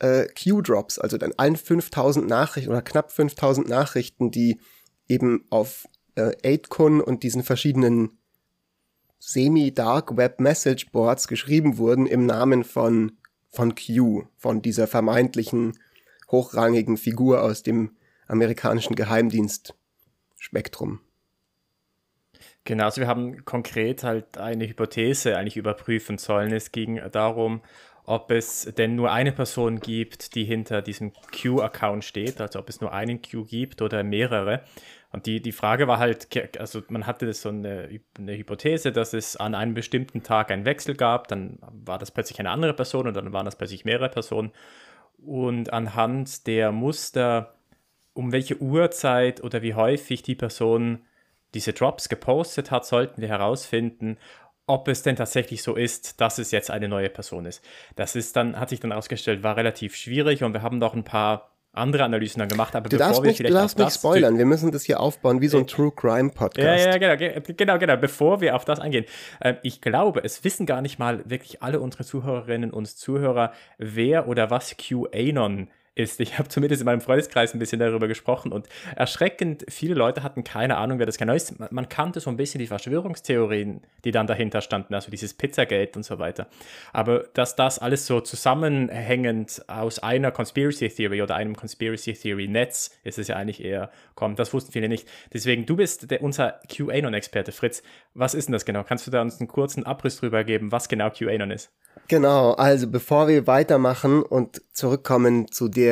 äh, 0.00 0.26
Q-Drops, 0.26 0.98
also 0.98 1.18
dann 1.18 1.32
allen 1.36 1.56
5000 1.56 2.26
Nachrichten 2.26 2.70
oder 2.70 2.82
knapp 2.82 3.12
5000 3.12 3.68
Nachrichten, 3.68 4.30
die 4.30 4.60
eben 5.08 5.44
auf 5.50 5.86
äh, 6.16 6.32
8kun 6.56 7.00
und 7.00 7.22
diesen 7.22 7.42
verschiedenen 7.42 8.18
semi-dark 9.20 10.16
Web 10.16 10.40
Message 10.40 10.90
Boards 10.90 11.28
geschrieben 11.28 11.78
wurden 11.78 12.06
im 12.06 12.26
Namen 12.26 12.64
von, 12.64 13.12
von 13.50 13.74
Q, 13.74 14.24
von 14.36 14.62
dieser 14.62 14.86
vermeintlichen 14.86 15.78
hochrangigen 16.30 16.96
Figur 16.96 17.42
aus 17.42 17.62
dem 17.62 17.96
amerikanischen 18.26 18.94
Geheimdienst-Spektrum. 18.94 21.00
Genau, 22.64 22.84
also 22.84 23.00
wir 23.00 23.08
haben 23.08 23.44
konkret 23.44 24.04
halt 24.04 24.38
eine 24.38 24.68
Hypothese 24.68 25.36
eigentlich 25.36 25.56
überprüfen 25.56 26.18
sollen. 26.18 26.52
Es 26.52 26.72
ging 26.72 27.00
darum, 27.10 27.62
ob 28.04 28.30
es 28.30 28.72
denn 28.76 28.96
nur 28.96 29.12
eine 29.12 29.32
Person 29.32 29.80
gibt, 29.80 30.34
die 30.34 30.44
hinter 30.44 30.82
diesem 30.82 31.12
Q-Account 31.12 32.04
steht, 32.04 32.40
also 32.40 32.58
ob 32.58 32.68
es 32.68 32.80
nur 32.80 32.92
einen 32.92 33.22
Q 33.22 33.44
gibt 33.44 33.82
oder 33.82 34.02
mehrere. 34.02 34.64
Und 35.12 35.26
die, 35.26 35.40
die 35.40 35.52
Frage 35.52 35.88
war 35.88 35.98
halt, 35.98 36.28
also 36.58 36.82
man 36.88 37.06
hatte 37.06 37.32
so 37.32 37.48
eine, 37.48 38.00
eine 38.18 38.36
Hypothese, 38.36 38.92
dass 38.92 39.12
es 39.12 39.36
an 39.36 39.54
einem 39.54 39.74
bestimmten 39.74 40.22
Tag 40.22 40.50
einen 40.50 40.64
Wechsel 40.64 40.94
gab, 40.94 41.28
dann 41.28 41.58
war 41.60 41.98
das 41.98 42.10
plötzlich 42.10 42.38
eine 42.38 42.50
andere 42.50 42.74
Person 42.74 43.08
und 43.08 43.14
dann 43.14 43.32
waren 43.32 43.44
das 43.44 43.56
plötzlich 43.56 43.84
mehrere 43.84 44.08
Personen 44.08 44.52
und 45.24 45.72
anhand 45.72 46.46
der 46.46 46.72
Muster, 46.72 47.54
um 48.12 48.32
welche 48.32 48.60
Uhrzeit 48.60 49.42
oder 49.42 49.62
wie 49.62 49.74
häufig 49.74 50.22
die 50.22 50.34
Person 50.34 51.00
diese 51.54 51.72
Drops 51.72 52.08
gepostet 52.08 52.70
hat, 52.70 52.86
sollten 52.86 53.20
wir 53.20 53.28
herausfinden, 53.28 54.18
ob 54.66 54.86
es 54.86 55.02
denn 55.02 55.16
tatsächlich 55.16 55.62
so 55.62 55.74
ist, 55.74 56.20
dass 56.20 56.38
es 56.38 56.52
jetzt 56.52 56.70
eine 56.70 56.88
neue 56.88 57.10
Person 57.10 57.44
ist. 57.44 57.64
Das 57.96 58.14
ist 58.14 58.36
dann, 58.36 58.58
hat 58.58 58.68
sich 58.68 58.78
dann 58.78 58.92
herausgestellt, 58.92 59.42
war 59.42 59.56
relativ 59.56 59.96
schwierig 59.96 60.44
und 60.44 60.52
wir 60.52 60.62
haben 60.62 60.78
noch 60.78 60.94
ein 60.94 61.02
paar 61.02 61.49
andere 61.72 62.04
Analysen 62.04 62.40
dann 62.40 62.48
gemacht, 62.48 62.74
aber 62.74 62.88
du 62.88 62.96
bevor 62.96 63.06
darfst 63.06 63.22
wir 63.22 63.28
nicht, 63.28 63.36
vielleicht. 63.36 63.54
Du 63.54 63.58
darfst 63.58 63.78
nicht 63.78 63.92
spoilern, 63.92 64.38
wir 64.38 64.46
müssen 64.46 64.72
das 64.72 64.84
hier 64.84 65.00
aufbauen 65.00 65.40
wie 65.40 65.48
so 65.48 65.58
ein 65.58 65.66
True 65.66 65.92
Crime 65.94 66.30
Podcast. 66.30 66.84
Ja, 66.84 66.96
ja, 66.96 67.16
genau, 67.16 67.40
genau, 67.56 67.78
genau. 67.78 67.96
Bevor 67.96 68.40
wir 68.40 68.56
auf 68.56 68.64
das 68.64 68.80
eingehen, 68.80 69.04
äh, 69.40 69.54
ich 69.62 69.80
glaube, 69.80 70.24
es 70.24 70.42
wissen 70.42 70.66
gar 70.66 70.82
nicht 70.82 70.98
mal 70.98 71.22
wirklich 71.26 71.62
alle 71.62 71.80
unsere 71.80 72.04
Zuhörerinnen 72.04 72.72
und 72.72 72.86
Zuhörer, 72.86 73.52
wer 73.78 74.26
oder 74.26 74.50
was 74.50 74.76
QAnon 74.76 75.68
ist. 76.00 76.20
Ich 76.20 76.38
habe 76.38 76.48
zumindest 76.48 76.82
in 76.82 76.86
meinem 76.86 77.00
Freundeskreis 77.00 77.54
ein 77.54 77.58
bisschen 77.58 77.78
darüber 77.78 78.08
gesprochen 78.08 78.52
und 78.52 78.68
erschreckend 78.96 79.64
viele 79.68 79.94
Leute 79.94 80.22
hatten 80.22 80.44
keine 80.44 80.76
Ahnung, 80.76 80.98
wer 80.98 81.06
das 81.06 81.18
genau 81.18 81.34
ist. 81.34 81.54
Man 81.70 81.88
kannte 81.88 82.20
so 82.20 82.30
ein 82.30 82.36
bisschen 82.36 82.58
die 82.58 82.66
Verschwörungstheorien, 82.66 83.82
die 84.04 84.10
dann 84.10 84.26
dahinter 84.26 84.60
standen, 84.60 84.94
also 84.94 85.10
dieses 85.10 85.34
Pizzagate 85.34 85.96
und 85.96 86.02
so 86.02 86.18
weiter. 86.18 86.46
Aber 86.92 87.24
dass 87.34 87.56
das 87.56 87.78
alles 87.78 88.06
so 88.06 88.20
zusammenhängend 88.20 89.62
aus 89.68 89.98
einer 89.98 90.30
Conspiracy 90.30 90.88
Theory 90.88 91.22
oder 91.22 91.36
einem 91.36 91.56
Conspiracy 91.56 92.14
Theory 92.14 92.48
Netz 92.48 92.90
ist 93.04 93.18
es 93.18 93.28
ja 93.28 93.36
eigentlich 93.36 93.62
eher 93.62 93.90
kommt, 94.14 94.38
das 94.38 94.52
wussten 94.52 94.72
viele 94.72 94.88
nicht. 94.88 95.08
Deswegen, 95.32 95.66
du 95.66 95.76
bist 95.76 96.10
der, 96.10 96.22
unser 96.22 96.60
QAnon-Experte, 96.68 97.52
Fritz. 97.52 97.82
Was 98.14 98.34
ist 98.34 98.46
denn 98.46 98.52
das 98.52 98.64
genau? 98.64 98.84
Kannst 98.84 99.06
du 99.06 99.10
da 99.10 99.22
uns 99.22 99.40
einen 99.40 99.48
kurzen 99.48 99.84
Abriss 99.84 100.18
drüber 100.18 100.44
geben, 100.44 100.72
was 100.72 100.88
genau 100.88 101.10
QAnon 101.10 101.50
ist? 101.50 101.70
Genau, 102.08 102.52
also 102.52 102.88
bevor 102.88 103.28
wir 103.28 103.46
weitermachen 103.46 104.22
und 104.22 104.62
zurückkommen 104.72 105.50
zu 105.50 105.68
der 105.68 105.89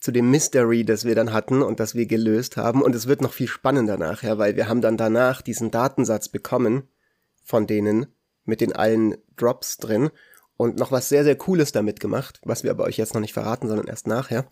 zu 0.00 0.10
dem 0.10 0.30
Mystery, 0.30 0.84
das 0.84 1.04
wir 1.04 1.14
dann 1.14 1.32
hatten 1.32 1.62
und 1.62 1.78
das 1.78 1.94
wir 1.94 2.06
gelöst 2.06 2.56
haben. 2.56 2.82
Und 2.82 2.94
es 2.94 3.06
wird 3.06 3.20
noch 3.20 3.32
viel 3.32 3.46
spannender 3.46 3.96
nachher, 3.96 4.36
weil 4.38 4.56
wir 4.56 4.68
haben 4.68 4.80
dann 4.80 4.96
danach 4.96 5.42
diesen 5.42 5.70
Datensatz 5.70 6.28
bekommen 6.28 6.88
von 7.44 7.66
denen 7.66 8.06
mit 8.44 8.60
den 8.60 8.72
allen 8.72 9.16
Drops 9.36 9.76
drin 9.76 10.10
und 10.56 10.76
noch 10.76 10.92
was 10.92 11.08
sehr, 11.08 11.24
sehr 11.24 11.36
Cooles 11.36 11.72
damit 11.72 12.00
gemacht, 12.00 12.40
was 12.44 12.62
wir 12.64 12.70
aber 12.70 12.84
euch 12.84 12.96
jetzt 12.96 13.14
noch 13.14 13.20
nicht 13.20 13.32
verraten, 13.32 13.68
sondern 13.68 13.86
erst 13.86 14.06
nachher. 14.06 14.46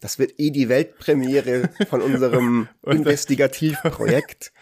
Das 0.00 0.18
wird 0.18 0.38
eh 0.38 0.50
die 0.50 0.68
Weltpremiere 0.68 1.70
von 1.88 2.00
unserem 2.00 2.68
Investigativprojekt. 2.82 4.52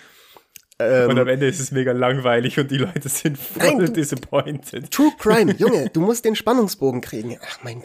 Ähm, 0.81 1.11
und 1.11 1.19
am 1.19 1.29
Ende 1.29 1.47
ist 1.47 1.61
es 1.61 1.73
mega 1.73 1.93
langweilig 1.93 2.59
und 2.59 2.71
die 2.71 2.79
Leute 2.79 3.09
sind 3.09 3.37
voll 3.37 3.77
nein, 3.77 3.93
disappointed. 3.93 4.91
True 4.91 5.13
Crime, 5.19 5.55
Junge, 5.57 5.91
du 5.93 6.01
musst 6.01 6.25
den 6.25 6.35
Spannungsbogen 6.35 7.03
kriegen. 7.03 7.39
Ach 7.47 7.63
mein, 7.63 7.83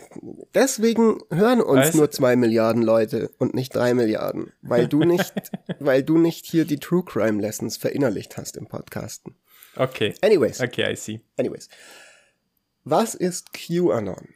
deswegen 0.53 1.19
hören 1.29 1.61
uns 1.61 1.87
weißt, 1.87 1.95
nur 1.95 2.09
zwei 2.09 2.35
Milliarden 2.35 2.81
Leute 2.81 3.31
und 3.37 3.53
nicht 3.53 3.75
drei 3.75 3.93
Milliarden, 3.93 4.53
weil 4.61 4.87
du 4.87 5.03
nicht, 5.03 5.33
weil 5.79 6.03
du 6.03 6.17
nicht 6.17 6.45
hier 6.45 6.63
die 6.63 6.79
True 6.79 7.03
Crime 7.03 7.41
Lessons 7.41 7.75
verinnerlicht 7.75 8.37
hast 8.37 8.55
im 8.55 8.67
Podcasten. 8.67 9.35
Okay. 9.75 10.13
Anyways. 10.21 10.61
Okay, 10.61 10.91
I 10.91 10.95
see. 10.95 11.19
Anyways. 11.37 11.67
Was 12.85 13.13
ist 13.13 13.51
QAnon? 13.51 14.29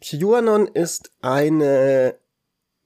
QAnon 0.00 0.66
ist 0.68 1.10
eine 1.20 2.14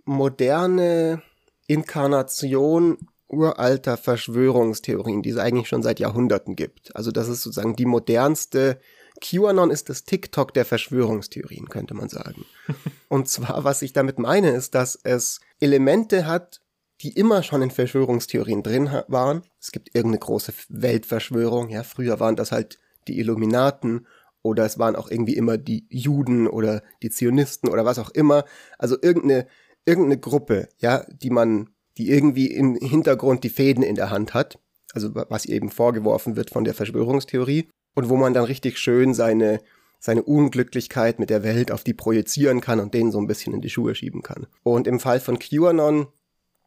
moderne 0.05 1.23
Inkarnation 1.67 2.99
uralter 3.33 3.97
Verschwörungstheorien, 3.97 5.23
die 5.23 5.31
es 5.31 5.39
eigentlich 5.39 5.69
schon 5.69 5.83
seit 5.83 6.01
Jahrhunderten 6.01 6.55
gibt. 6.55 6.95
Also 6.95 7.11
das 7.11 7.29
ist 7.29 7.43
sozusagen 7.43 7.77
die 7.77 7.87
modernste 7.87 8.79
QAnon 9.21 9.71
ist 9.71 9.89
das 9.89 10.05
TikTok 10.05 10.53
der 10.53 10.65
Verschwörungstheorien, 10.65 11.69
könnte 11.69 11.95
man 11.95 12.09
sagen. 12.09 12.45
Und 13.09 13.29
zwar, 13.29 13.65
was 13.65 13.83
ich 13.83 13.93
damit 13.93 14.19
meine, 14.19 14.51
ist, 14.51 14.75
dass 14.75 14.99
es 15.03 15.41
Elemente 15.61 16.27
hat, 16.27 16.61
die 17.01 17.13
immer 17.13 17.43
schon 17.43 17.63
in 17.63 17.71
Verschwörungstheorien 17.71 18.63
drin 18.63 18.91
waren. 19.09 19.43
Es 19.61 19.73
gibt 19.73 19.95
irgendeine 19.95 20.21
große 20.21 20.53
Weltverschwörung. 20.69 21.69
Ja, 21.69 21.83
früher 21.83 22.21
waren 22.21 22.37
das 22.37 22.53
halt 22.53 22.79
die 23.09 23.19
Illuminaten 23.19 24.07
oder 24.43 24.65
es 24.65 24.79
waren 24.79 24.97
auch 24.97 25.11
irgendwie 25.11 25.37
immer 25.37 25.57
die 25.57 25.87
Juden 25.89 26.47
oder 26.49 26.83
die 27.03 27.11
Zionisten 27.11 27.69
oder 27.69 27.85
was 27.85 27.99
auch 27.99 28.11
immer. 28.11 28.45
Also 28.79 28.97
irgendeine, 29.01 29.47
irgendeine 29.85 30.19
Gruppe, 30.19 30.69
ja, 30.79 31.05
die 31.11 31.31
man 31.31 31.71
die 31.99 32.11
irgendwie 32.11 32.47
im 32.47 32.77
Hintergrund 32.77 33.45
die 33.45 33.51
Fäden 33.51 33.83
in 33.83 33.95
der 33.95 34.11
Hand 34.11 34.35
hat, 34.35 34.59
also 34.93 35.15
was 35.15 35.45
eben 35.47 35.71
vorgeworfen 35.71 36.37
wird 36.37 36.51
von 36.51 36.65
der 36.65 36.75
Verschwörungstheorie, 36.75 37.69
und 37.95 38.09
wo 38.09 38.17
man 38.17 38.33
dann 38.33 38.45
richtig 38.45 38.79
schön 38.79 39.13
seine, 39.13 39.61
seine 39.99 40.23
Unglücklichkeit 40.23 41.19
mit 41.19 41.31
der 41.31 41.43
Welt 41.43 41.71
auf 41.71 41.85
die 41.85 41.95
projizieren 41.95 42.61
kann 42.61 42.81
und 42.81 42.95
denen 42.95 43.13
so 43.13 43.19
ein 43.19 43.27
bisschen 43.27 43.53
in 43.53 43.61
die 43.61 43.71
Schuhe 43.71 43.95
schieben 43.95 44.23
kann. 44.23 44.47
Und 44.63 44.87
im 44.87 44.99
Fall 44.99 45.21
von 45.21 45.39
QAnon 45.39 46.07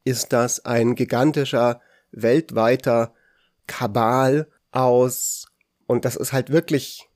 ist 0.03 0.33
das 0.33 0.63
ein 0.65 0.93
gigantischer, 0.95 1.81
weltweiter 2.11 3.13
Kabal 3.67 4.47
aus, 4.71 5.47
und 5.87 6.05
das 6.05 6.15
ist 6.15 6.33
halt 6.33 6.51
wirklich, 6.51 7.07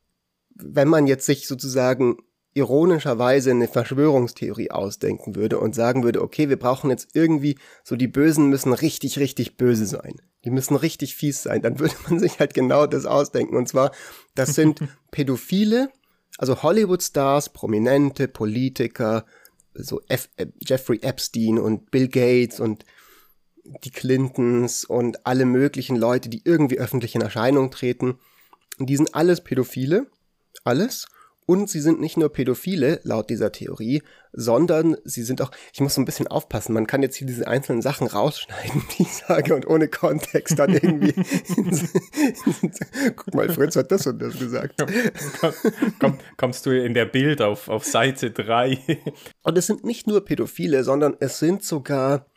wenn 0.56 0.88
man 0.88 1.08
jetzt 1.08 1.26
sich 1.26 1.48
sozusagen 1.48 2.18
ironischerweise 2.54 3.52
eine 3.52 3.68
Verschwörungstheorie 3.68 4.72
ausdenken 4.72 5.36
würde 5.36 5.60
und 5.60 5.76
sagen 5.76 6.04
würde, 6.04 6.22
okay, 6.22 6.50
wir 6.50 6.58
brauchen 6.58 6.90
jetzt 6.90 7.10
irgendwie, 7.14 7.58
so 7.84 7.96
die 7.96 8.08
Bösen 8.08 8.48
müssen 8.48 8.74
richtig, 8.74 9.20
richtig 9.20 9.58
böse 9.58 9.86
sein. 9.86 10.22
Die 10.46 10.50
müssen 10.50 10.76
richtig 10.76 11.16
fies 11.16 11.44
sein. 11.44 11.62
Dann 11.62 11.80
würde 11.80 11.96
man 12.08 12.20
sich 12.20 12.40
halt 12.40 12.54
genau 12.54 12.88
das 12.88 13.06
ausdenken. 13.06 13.56
Und 13.56 13.68
zwar, 13.68 13.92
das 14.36 14.56
sind 14.56 14.82
Pädophile, 15.12 15.90
also 16.38 16.64
Hollywood-Stars, 16.64 17.50
prominente 17.50 18.28
Politiker, 18.28 19.26
so 19.74 20.02
F 20.08 20.30
äh, 20.38 20.48
Jeffrey 20.60 21.00
Epstein 21.02 21.60
und 21.60 21.92
Bill 21.92 22.08
Gates 22.08 22.60
und 22.60 22.86
die 23.84 23.92
Clintons 23.92 24.86
und 24.86 25.26
alle 25.28 25.46
möglichen 25.46 25.96
Leute, 25.96 26.30
die 26.30 26.42
irgendwie 26.44 26.80
öffentlich 26.80 27.14
in 27.14 27.22
Erscheinung 27.22 27.70
treten. 27.70 28.18
Und 28.80 28.90
die 28.90 28.98
sind 28.98 29.14
alles 29.14 29.42
Pädophile. 29.42 30.08
Alles. 30.64 31.08
Und 31.50 31.68
sie 31.68 31.80
sind 31.82 32.00
nicht 32.00 32.16
nur 32.16 32.32
Pädophile, 32.32 33.00
laut 33.02 33.32
dieser 33.32 33.52
Theorie, 33.52 34.04
sondern 34.32 34.98
sie 35.04 35.24
sind 35.24 35.42
auch, 35.42 35.50
ich 35.74 35.82
muss 35.82 35.96
so 35.96 36.02
ein 36.02 36.06
bisschen 36.06 36.28
aufpassen, 36.28 36.74
man 36.74 36.86
kann 36.86 37.02
jetzt 37.02 37.16
hier 37.16 37.26
diese 37.26 37.48
einzelnen 37.48 37.82
Sachen 37.82 38.06
rausschneiden, 38.06 38.84
die 39.00 39.02
ich 39.02 39.14
sage 39.14 39.56
und 39.56 39.66
ohne 39.66 39.88
Kontext 39.88 40.60
dann 40.60 40.76
irgendwie. 40.76 41.16
Guck 43.16 43.34
mal, 43.34 43.50
Fritz 43.50 43.76
hat 43.78 43.92
das 43.92 44.06
und 44.06 44.22
das 44.22 44.38
gesagt. 44.38 44.76
Komm, 45.40 45.54
komm, 46.00 46.18
kommst 46.38 46.68
du 46.68 46.70
in 46.70 46.94
der 46.94 47.06
Bild 47.06 47.42
auf, 47.42 47.68
auf 47.68 47.84
Seite 47.84 48.30
3. 48.30 49.00
Und 49.42 49.58
es 49.58 49.66
sind 49.66 49.84
nicht 49.84 50.06
nur 50.06 50.24
Pädophile, 50.24 50.84
sondern 50.84 51.18
es 51.20 51.40
sind 51.40 51.64
sogar 51.64 52.28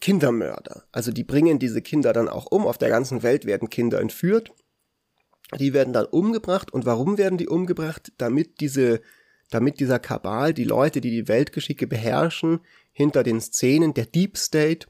Kindermörder. 0.00 0.82
Also 0.90 1.12
die 1.12 1.22
bringen 1.22 1.60
diese 1.60 1.80
Kinder 1.80 2.12
dann 2.12 2.28
auch 2.28 2.46
um. 2.46 2.66
Auf 2.66 2.78
der 2.78 2.88
ganzen 2.88 3.22
Welt 3.22 3.46
werden 3.46 3.70
Kinder 3.70 4.00
entführt 4.00 4.50
die 5.56 5.72
werden 5.72 5.92
dann 5.92 6.06
umgebracht. 6.06 6.72
Und 6.72 6.86
warum 6.86 7.18
werden 7.18 7.38
die 7.38 7.48
umgebracht? 7.48 8.12
Damit 8.18 8.60
diese, 8.60 9.00
damit 9.50 9.80
dieser 9.80 9.98
Kabal, 9.98 10.52
die 10.52 10.64
Leute, 10.64 11.00
die 11.00 11.10
die 11.10 11.28
Weltgeschicke 11.28 11.86
beherrschen, 11.86 12.60
hinter 12.92 13.22
den 13.22 13.40
Szenen, 13.40 13.94
der 13.94 14.06
Deep 14.06 14.36
State, 14.36 14.86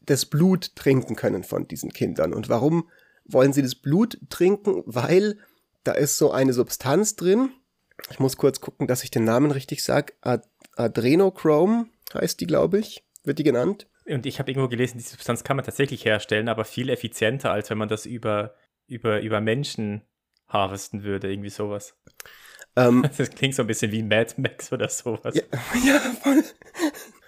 das 0.00 0.26
Blut 0.26 0.74
trinken 0.76 1.16
können 1.16 1.44
von 1.44 1.68
diesen 1.68 1.92
Kindern. 1.92 2.32
Und 2.32 2.48
warum 2.48 2.88
wollen 3.24 3.52
sie 3.52 3.62
das 3.62 3.74
Blut 3.74 4.18
trinken? 4.28 4.82
Weil 4.86 5.38
da 5.84 5.92
ist 5.92 6.16
so 6.16 6.30
eine 6.30 6.52
Substanz 6.52 7.16
drin. 7.16 7.50
Ich 8.10 8.18
muss 8.18 8.36
kurz 8.36 8.60
gucken, 8.60 8.86
dass 8.86 9.04
ich 9.04 9.10
den 9.10 9.24
Namen 9.24 9.50
richtig 9.50 9.82
sage. 9.82 10.14
Ad 10.20 10.46
Adrenochrome 10.76 11.86
heißt 12.14 12.40
die, 12.40 12.46
glaube 12.46 12.78
ich, 12.78 13.04
wird 13.24 13.38
die 13.38 13.44
genannt. 13.44 13.86
Und 14.06 14.26
ich 14.26 14.38
habe 14.38 14.50
irgendwo 14.50 14.68
gelesen, 14.68 14.98
die 14.98 15.04
Substanz 15.04 15.44
kann 15.44 15.56
man 15.56 15.64
tatsächlich 15.64 16.04
herstellen, 16.04 16.48
aber 16.48 16.64
viel 16.64 16.88
effizienter, 16.88 17.52
als 17.52 17.70
wenn 17.70 17.78
man 17.78 17.88
das 17.88 18.06
über 18.06 18.54
über, 18.90 19.22
über 19.22 19.40
Menschen 19.40 20.02
harvesten 20.48 21.04
würde, 21.04 21.30
irgendwie 21.30 21.50
sowas. 21.50 21.96
Ähm, 22.76 23.06
das 23.16 23.30
klingt 23.30 23.54
so 23.54 23.62
ein 23.62 23.66
bisschen 23.66 23.92
wie 23.92 24.02
Mad 24.02 24.34
Max 24.36 24.72
oder 24.72 24.88
sowas. 24.88 25.34
Ja, 25.34 25.42
ja 25.86 25.98
voll. 26.22 26.42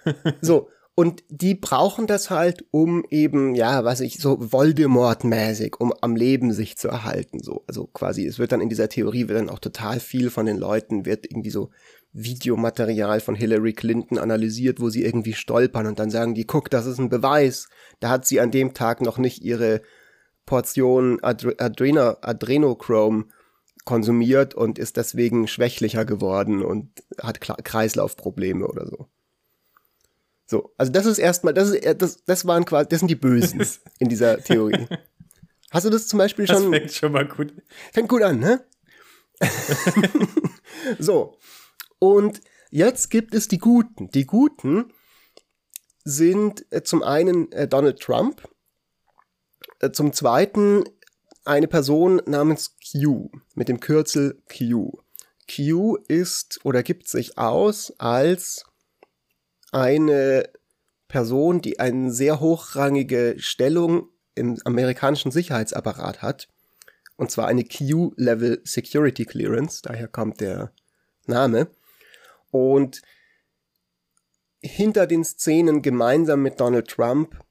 so, 0.41 0.69
und 0.95 1.23
die 1.29 1.55
brauchen 1.55 2.05
das 2.05 2.29
halt, 2.29 2.65
um 2.69 3.03
eben, 3.09 3.55
ja, 3.55 3.83
was 3.83 3.99
ich, 3.99 4.19
so 4.19 4.37
Voldemort-mäßig, 4.39 5.77
um 5.79 5.91
am 6.01 6.15
Leben 6.15 6.53
sich 6.53 6.77
zu 6.77 6.87
erhalten, 6.87 7.39
so. 7.41 7.63
Also 7.67 7.87
quasi, 7.87 8.27
es 8.27 8.37
wird 8.37 8.51
dann 8.51 8.61
in 8.61 8.69
dieser 8.69 8.89
Theorie, 8.89 9.27
wird 9.27 9.39
dann 9.39 9.49
auch 9.49 9.59
total 9.59 9.99
viel 9.99 10.29
von 10.29 10.45
den 10.45 10.57
Leuten, 10.57 11.05
wird 11.05 11.25
irgendwie 11.25 11.49
so 11.49 11.71
Videomaterial 12.11 13.21
von 13.21 13.33
Hillary 13.33 13.73
Clinton 13.73 14.19
analysiert, 14.19 14.79
wo 14.79 14.89
sie 14.89 15.03
irgendwie 15.03 15.33
stolpern 15.33 15.87
und 15.87 15.97
dann 15.97 16.11
sagen 16.11 16.35
die, 16.35 16.45
guck, 16.45 16.69
das 16.69 16.85
ist 16.85 16.99
ein 16.99 17.09
Beweis. 17.09 17.69
Da 17.99 18.09
hat 18.09 18.27
sie 18.27 18.39
an 18.39 18.51
dem 18.51 18.75
Tag 18.75 19.01
noch 19.01 19.17
nicht 19.17 19.41
ihre 19.41 19.81
Portion 20.45 21.23
Adre 21.23 21.55
Adreno 21.59 22.15
Adrenochrome 22.21 23.25
konsumiert 23.85 24.53
und 24.53 24.79
ist 24.79 24.97
deswegen 24.97 25.47
schwächlicher 25.47 26.05
geworden 26.05 26.63
und 26.63 26.89
hat 27.21 27.41
Kreislaufprobleme 27.41 28.65
oder 28.65 28.87
so. 28.87 29.09
So, 30.45 30.73
also 30.77 30.91
das 30.91 31.05
ist 31.05 31.19
erstmal, 31.19 31.53
das 31.53 31.69
ist, 31.69 32.01
das, 32.01 32.23
das 32.25 32.45
waren 32.45 32.65
quasi, 32.65 32.89
das 32.89 32.99
sind 32.99 33.07
die 33.07 33.15
Bösen 33.15 33.65
in 33.99 34.09
dieser 34.09 34.37
Theorie. 34.39 34.87
Hast 35.71 35.85
du 35.85 35.89
das 35.89 36.07
zum 36.07 36.19
Beispiel 36.19 36.47
schon? 36.47 36.71
Das 36.71 36.79
fängt 36.79 36.93
schon 36.93 37.11
mal 37.11 37.27
gut. 37.27 37.53
Fängt 37.91 38.09
gut 38.09 38.21
an, 38.21 38.39
ne? 38.39 38.63
so. 40.99 41.37
Und 41.97 42.41
jetzt 42.69 43.09
gibt 43.09 43.33
es 43.33 43.47
die 43.47 43.57
Guten. 43.57 44.09
Die 44.11 44.25
Guten 44.25 44.93
sind 46.03 46.65
äh, 46.71 46.83
zum 46.83 47.01
einen 47.01 47.51
äh, 47.51 47.67
Donald 47.67 47.99
Trump, 47.99 48.43
äh, 48.43 48.47
zum 49.91 50.13
Zweiten 50.13 50.83
eine 51.45 51.67
Person 51.67 52.21
namens 52.25 52.75
Q 52.91 53.29
mit 53.55 53.67
dem 53.67 53.79
Kürzel 53.79 54.41
Q. 54.47 54.91
Q 55.53 55.97
ist 56.07 56.59
oder 56.63 56.83
gibt 56.83 57.07
sich 57.07 57.37
aus 57.37 57.93
als 57.97 58.65
eine 59.71 60.49
Person, 61.07 61.61
die 61.61 61.79
eine 61.79 62.11
sehr 62.11 62.39
hochrangige 62.39 63.35
Stellung 63.37 64.09
im 64.35 64.57
amerikanischen 64.63 65.31
Sicherheitsapparat 65.31 66.21
hat. 66.21 66.47
Und 67.17 67.29
zwar 67.29 67.47
eine 67.47 67.63
Q-Level 67.63 68.61
Security 68.63 69.25
Clearance, 69.25 69.81
daher 69.83 70.07
kommt 70.07 70.41
der 70.41 70.71
Name. 71.27 71.67
Und 72.49 73.01
hinter 74.61 75.05
den 75.05 75.23
Szenen 75.23 75.81
gemeinsam 75.81 76.41
mit 76.41 76.59
Donald 76.59 76.87
Trump, 76.87 77.42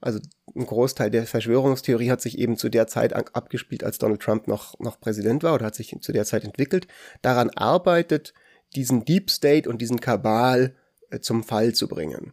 also 0.00 0.20
ein 0.54 0.66
Großteil 0.66 1.10
der 1.10 1.26
Verschwörungstheorie 1.26 2.10
hat 2.10 2.20
sich 2.20 2.38
eben 2.38 2.56
zu 2.56 2.68
der 2.68 2.86
Zeit 2.86 3.12
abgespielt, 3.14 3.84
als 3.84 3.98
Donald 3.98 4.20
Trump 4.20 4.46
noch, 4.46 4.78
noch 4.78 5.00
Präsident 5.00 5.42
war 5.42 5.54
oder 5.54 5.66
hat 5.66 5.74
sich 5.74 5.96
zu 6.00 6.12
der 6.12 6.24
Zeit 6.24 6.44
entwickelt. 6.44 6.86
Daran 7.22 7.50
arbeitet, 7.50 8.34
diesen 8.74 9.04
Deep 9.04 9.30
State 9.30 9.68
und 9.68 9.80
diesen 9.80 10.00
Kabal 10.00 10.74
äh, 11.10 11.20
zum 11.20 11.44
Fall 11.44 11.74
zu 11.74 11.88
bringen. 11.88 12.32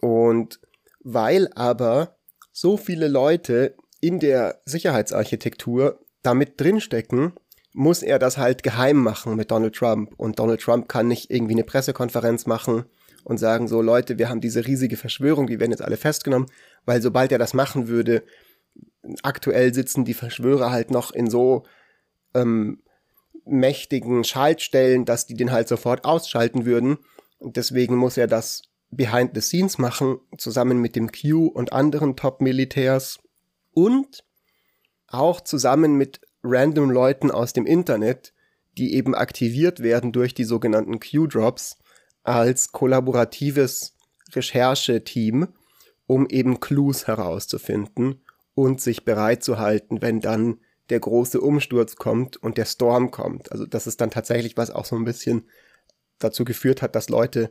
Und 0.00 0.60
weil 1.00 1.48
aber 1.54 2.16
so 2.52 2.76
viele 2.76 3.08
Leute 3.08 3.74
in 4.00 4.20
der 4.20 4.60
Sicherheitsarchitektur 4.64 6.00
damit 6.22 6.60
drinstecken, 6.60 7.32
muss 7.72 8.02
er 8.02 8.18
das 8.18 8.38
halt 8.38 8.62
geheim 8.62 8.96
machen 8.96 9.36
mit 9.36 9.50
Donald 9.50 9.74
Trump. 9.74 10.12
Und 10.16 10.38
Donald 10.38 10.60
Trump 10.60 10.88
kann 10.88 11.08
nicht 11.08 11.30
irgendwie 11.30 11.54
eine 11.54 11.64
Pressekonferenz 11.64 12.46
machen 12.46 12.86
und 13.24 13.38
sagen 13.38 13.68
so, 13.68 13.82
Leute, 13.82 14.18
wir 14.18 14.28
haben 14.28 14.40
diese 14.40 14.66
riesige 14.66 14.96
Verschwörung, 14.96 15.46
die 15.46 15.60
werden 15.60 15.72
jetzt 15.72 15.82
alle 15.82 15.96
festgenommen, 15.96 16.48
weil 16.86 17.02
sobald 17.02 17.32
er 17.32 17.38
das 17.38 17.52
machen 17.52 17.88
würde, 17.88 18.24
aktuell 19.22 19.74
sitzen 19.74 20.04
die 20.04 20.14
Verschwörer 20.14 20.70
halt 20.70 20.90
noch 20.90 21.10
in 21.10 21.28
so 21.28 21.64
ähm, 22.34 22.82
mächtigen 23.44 24.24
Schaltstellen, 24.24 25.04
dass 25.04 25.26
die 25.26 25.34
den 25.34 25.52
halt 25.52 25.68
sofort 25.68 26.04
ausschalten 26.04 26.64
würden. 26.64 26.98
Und 27.38 27.56
deswegen 27.56 27.96
muss 27.96 28.16
er 28.16 28.26
das 28.26 28.62
behind 28.90 29.32
the 29.34 29.40
scenes 29.40 29.78
machen, 29.78 30.18
zusammen 30.38 30.78
mit 30.78 30.96
dem 30.96 31.10
Q 31.12 31.46
und 31.46 31.72
anderen 31.72 32.16
Top-Militärs 32.16 33.18
und 33.72 34.24
auch 35.08 35.40
zusammen 35.40 35.96
mit 35.96 36.20
random 36.42 36.90
Leuten 36.90 37.30
aus 37.30 37.52
dem 37.52 37.66
Internet, 37.66 38.32
die 38.78 38.94
eben 38.94 39.14
aktiviert 39.14 39.80
werden 39.82 40.12
durch 40.12 40.34
die 40.34 40.44
sogenannten 40.44 41.00
Q-Drops 41.00 41.78
als 42.22 42.72
kollaboratives 42.72 43.96
Rechercheteam 44.32 45.48
um 46.06 46.26
eben 46.28 46.60
Clues 46.60 47.06
herauszufinden 47.06 48.20
und 48.54 48.80
sich 48.80 49.04
bereit 49.04 49.42
zu 49.42 49.58
halten, 49.58 50.02
wenn 50.02 50.20
dann 50.20 50.58
der 50.90 51.00
große 51.00 51.40
Umsturz 51.40 51.96
kommt 51.96 52.36
und 52.36 52.58
der 52.58 52.64
Storm 52.64 53.10
kommt. 53.10 53.50
Also 53.50 53.66
das 53.66 53.86
ist 53.86 54.00
dann 54.00 54.10
tatsächlich 54.10 54.56
was 54.56 54.70
auch 54.70 54.84
so 54.84 54.96
ein 54.96 55.04
bisschen 55.04 55.48
dazu 56.18 56.44
geführt 56.44 56.80
hat, 56.80 56.94
dass 56.94 57.08
Leute 57.08 57.50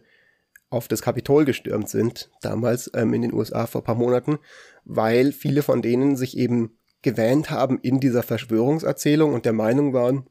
auf 0.70 0.88
das 0.88 1.02
Kapitol 1.02 1.46
gestürmt 1.46 1.90
sind, 1.90 2.32
damals 2.42 2.90
ähm, 2.94 3.14
in 3.14 3.22
den 3.22 3.34
USA 3.34 3.68
vor 3.68 3.84
paar 3.84 3.96
Monaten, 3.96 4.40
weil 4.84 5.32
viele 5.32 5.62
von 5.62 5.82
denen 5.82 6.16
sich 6.16 6.38
eben 6.38 6.78
gewähnt 7.02 7.52
haben 7.52 7.80
in 7.80 8.00
dieser 8.00 8.24
Verschwörungserzählung 8.24 9.34
und 9.34 9.46
der 9.46 9.54
Meinung 9.54 9.94
waren, 9.94 10.28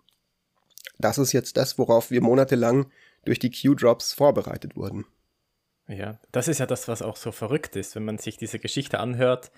das 0.98 1.18
ist 1.18 1.32
jetzt 1.32 1.56
das, 1.56 1.78
worauf 1.78 2.10
wir 2.10 2.20
monatelang 2.20 2.90
durch 3.24 3.38
die 3.38 3.50
Q-Drops 3.50 4.12
vorbereitet 4.12 4.76
wurden. 4.76 5.06
Ja, 5.88 6.18
das 6.32 6.48
ist 6.48 6.58
ja 6.60 6.66
das, 6.66 6.88
was 6.88 7.02
auch 7.02 7.16
so 7.16 7.30
verrückt 7.30 7.76
ist, 7.76 7.94
wenn 7.94 8.04
man 8.04 8.18
sich 8.18 8.36
diese 8.36 8.58
Geschichte 8.58 9.00
anhört, 9.00 9.50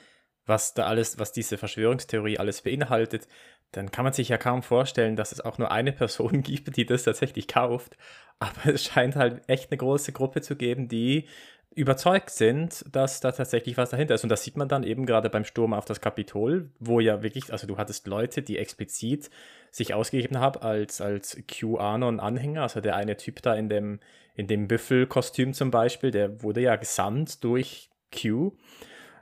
was 0.45 0.75
da 0.75 0.87
alles, 0.87 1.19
was 1.19 1.33
diese 1.33 1.59
Verschwörungstheorie 1.59 2.39
alles 2.39 2.63
beinhaltet, 2.63 3.29
dann 3.73 3.91
kann 3.91 4.05
man 4.05 4.13
sich 4.13 4.29
ja 4.29 4.39
kaum 4.39 4.63
vorstellen, 4.63 5.17
dass 5.17 5.33
es 5.33 5.41
auch 5.41 5.59
nur 5.59 5.71
eine 5.71 5.93
Person 5.93 6.43
gibt, 6.43 6.77
die 6.77 6.87
das 6.87 7.05
tatsächlich 7.05 7.49
kauft. 7.49 7.97
Aber 8.39 8.67
es 8.67 8.85
scheint 8.85 9.17
halt 9.17 9.49
echt 9.49 9.71
eine 9.71 9.79
große 9.79 10.13
Gruppe 10.13 10.41
zu 10.43 10.57
geben, 10.57 10.89
die 10.89 11.29
überzeugt 11.77 12.31
sind, 12.31 12.85
dass 12.91 13.21
da 13.21 13.33
tatsächlich 13.33 13.77
was 13.77 13.91
dahinter 13.91 14.15
ist. 14.15 14.25
Und 14.25 14.31
das 14.31 14.43
sieht 14.43 14.57
man 14.57 14.67
dann 14.67 14.83
eben 14.83 15.05
gerade 15.05 15.29
beim 15.29 15.45
Sturm 15.45 15.75
auf 15.75 15.85
das 15.85 16.01
Kapitol, 16.01 16.71
wo 16.81 17.01
ja 17.01 17.23
wirklich, 17.23 17.53
also 17.53 17.67
du 17.67 17.77
hattest 17.77 18.07
Leute, 18.07 18.43
die 18.43 18.57
explizit 18.57 19.31
sich 19.71 19.93
ausgegeben 19.93 20.41
haben 20.41 20.61
als, 20.63 21.03
als 21.03 21.37
QAnon-Anhänger, 21.47 22.63
also 22.63 22.81
der 22.81 22.97
eine 22.97 23.19
Typ 23.19 23.43
da 23.43 23.55
in 23.55 23.69
dem, 23.69 24.01
in 24.35 24.47
dem 24.47 24.69
Büffelkostüm 24.69 25.53
zum 25.53 25.71
Beispiel, 25.71 26.11
der 26.11 26.43
wurde 26.43 26.63
ja 26.63 26.77
gesandt 26.77 27.45
durch 27.45 27.91
Q. 28.11 28.53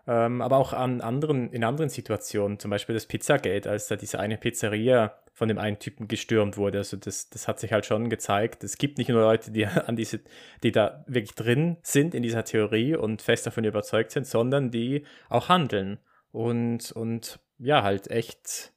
Ähm, 0.07 0.43
aber 0.43 0.59
auch 0.59 0.73
an 0.73 1.01
anderen, 1.01 1.51
in 1.51 1.65
anderen 1.65 1.89
Situationen, 1.89 2.59
zum 2.59 2.71
Beispiel 2.71 2.95
das 2.95 3.07
Pizzagate, 3.07 3.71
als 3.71 3.89
da 3.89 3.97
diese 3.97 4.21
eine 4.21 4.37
Pizzeria 4.37 5.15
von 5.33 5.49
dem 5.49 5.59
einen 5.59 5.79
Typen 5.79 6.07
gestürmt 6.09 6.57
wurde. 6.57 6.79
Also 6.79 6.97
das, 6.97 7.29
das 7.31 7.49
hat 7.49 7.59
sich 7.59 7.73
halt 7.73 7.87
schon 7.87 8.09
gezeigt. 8.09 8.63
Es 8.63 8.79
gibt 8.79 8.99
nicht 8.99 9.09
nur 9.09 9.21
Leute, 9.21 9.51
die 9.51 9.67
an 9.67 9.97
diese, 9.97 10.21
die 10.63 10.73
da 10.73 11.05
wirklich 11.09 11.35
drin 11.35 11.79
sind 11.83 12.15
in 12.15 12.23
dieser 12.23 12.45
Theorie 12.45 12.95
und 12.97 13.23
fest 13.23 13.47
davon 13.47 13.65
überzeugt 13.65 14.13
sind, 14.13 14.27
sondern 14.27 14.71
die 14.71 15.05
auch 15.29 15.49
handeln 15.49 15.99
und, 16.33 16.93
und 16.93 17.41
ja, 17.59 17.83
halt 17.83 18.11
echt, 18.11 18.73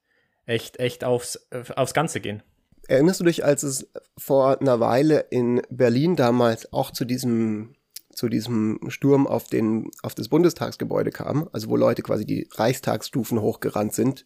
echt, 0.45 0.79
echt 0.79 1.03
aufs, 1.03 1.47
aufs 1.75 1.93
Ganze 1.93 2.21
gehen. 2.21 2.41
Erinnerst 2.87 3.19
du 3.19 3.25
dich, 3.25 3.43
als 3.43 3.63
es 3.63 3.91
vor 4.17 4.61
einer 4.61 4.79
Weile 4.79 5.25
in 5.29 5.61
Berlin 5.69 6.15
damals 6.15 6.71
auch 6.71 6.91
zu 6.91 7.03
diesem 7.03 7.75
zu 8.17 8.29
diesem 8.29 8.79
Sturm 8.87 9.27
auf 9.27 9.47
den, 9.47 9.91
auf 10.01 10.15
das 10.15 10.27
Bundestagsgebäude 10.27 11.11
kam, 11.11 11.47
also 11.51 11.69
wo 11.69 11.75
Leute 11.75 12.01
quasi 12.01 12.25
die 12.25 12.49
Reichstagsstufen 12.51 13.39
hochgerannt 13.39 13.93
sind. 13.93 14.25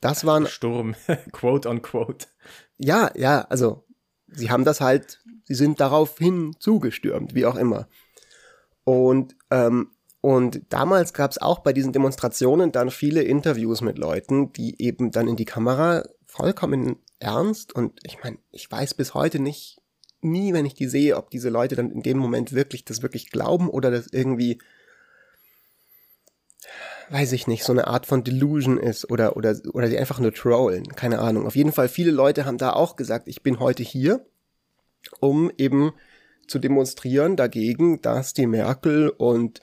Das 0.00 0.24
waren. 0.24 0.46
Sturm, 0.46 0.94
quote 1.32 1.68
on 1.68 1.82
quote. 1.82 2.28
Ja, 2.78 3.10
ja, 3.16 3.40
also 3.42 3.84
sie 4.28 4.50
haben 4.50 4.64
das 4.64 4.80
halt, 4.80 5.20
sie 5.44 5.54
sind 5.54 5.80
daraufhin 5.80 6.54
zugestürmt, 6.60 7.34
wie 7.34 7.44
auch 7.44 7.56
immer. 7.56 7.88
Und, 8.84 9.34
ähm, 9.50 9.90
und 10.20 10.62
damals 10.68 11.12
gab 11.12 11.32
es 11.32 11.38
auch 11.38 11.58
bei 11.58 11.72
diesen 11.72 11.92
Demonstrationen 11.92 12.70
dann 12.70 12.90
viele 12.90 13.22
Interviews 13.22 13.80
mit 13.80 13.98
Leuten, 13.98 14.52
die 14.52 14.80
eben 14.80 15.10
dann 15.10 15.26
in 15.26 15.36
die 15.36 15.44
Kamera 15.44 16.04
vollkommen 16.24 16.96
ernst 17.18 17.74
und 17.74 17.98
ich 18.04 18.22
meine, 18.22 18.38
ich 18.52 18.70
weiß 18.70 18.94
bis 18.94 19.14
heute 19.14 19.40
nicht, 19.40 19.80
nie, 20.24 20.52
wenn 20.52 20.66
ich 20.66 20.74
die 20.74 20.88
sehe, 20.88 21.16
ob 21.16 21.30
diese 21.30 21.50
Leute 21.50 21.76
dann 21.76 21.90
in 21.90 22.02
dem 22.02 22.18
Moment 22.18 22.52
wirklich 22.52 22.84
das 22.84 23.02
wirklich 23.02 23.30
glauben 23.30 23.68
oder 23.68 23.90
das 23.90 24.08
irgendwie, 24.10 24.58
weiß 27.10 27.32
ich 27.32 27.46
nicht, 27.46 27.64
so 27.64 27.72
eine 27.72 27.86
Art 27.86 28.06
von 28.06 28.24
Delusion 28.24 28.78
ist 28.78 29.10
oder, 29.10 29.36
oder, 29.36 29.56
oder 29.72 29.88
die 29.88 29.98
einfach 29.98 30.20
nur 30.20 30.32
trollen. 30.32 30.86
Keine 30.88 31.18
Ahnung. 31.18 31.46
Auf 31.46 31.56
jeden 31.56 31.72
Fall, 31.72 31.88
viele 31.88 32.10
Leute 32.10 32.44
haben 32.44 32.58
da 32.58 32.72
auch 32.72 32.96
gesagt, 32.96 33.28
ich 33.28 33.42
bin 33.42 33.60
heute 33.60 33.82
hier, 33.82 34.26
um 35.20 35.50
eben 35.58 35.92
zu 36.46 36.58
demonstrieren 36.58 37.36
dagegen, 37.36 38.00
dass 38.02 38.34
die 38.34 38.46
Merkel 38.46 39.08
und, 39.10 39.60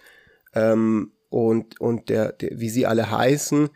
ähm, 0.53 1.11
und, 1.29 1.79
und 1.79 2.09
der, 2.09 2.33
der, 2.33 2.59
wie 2.59 2.69
sie 2.69 2.85
alle 2.85 3.11
heißen, 3.11 3.69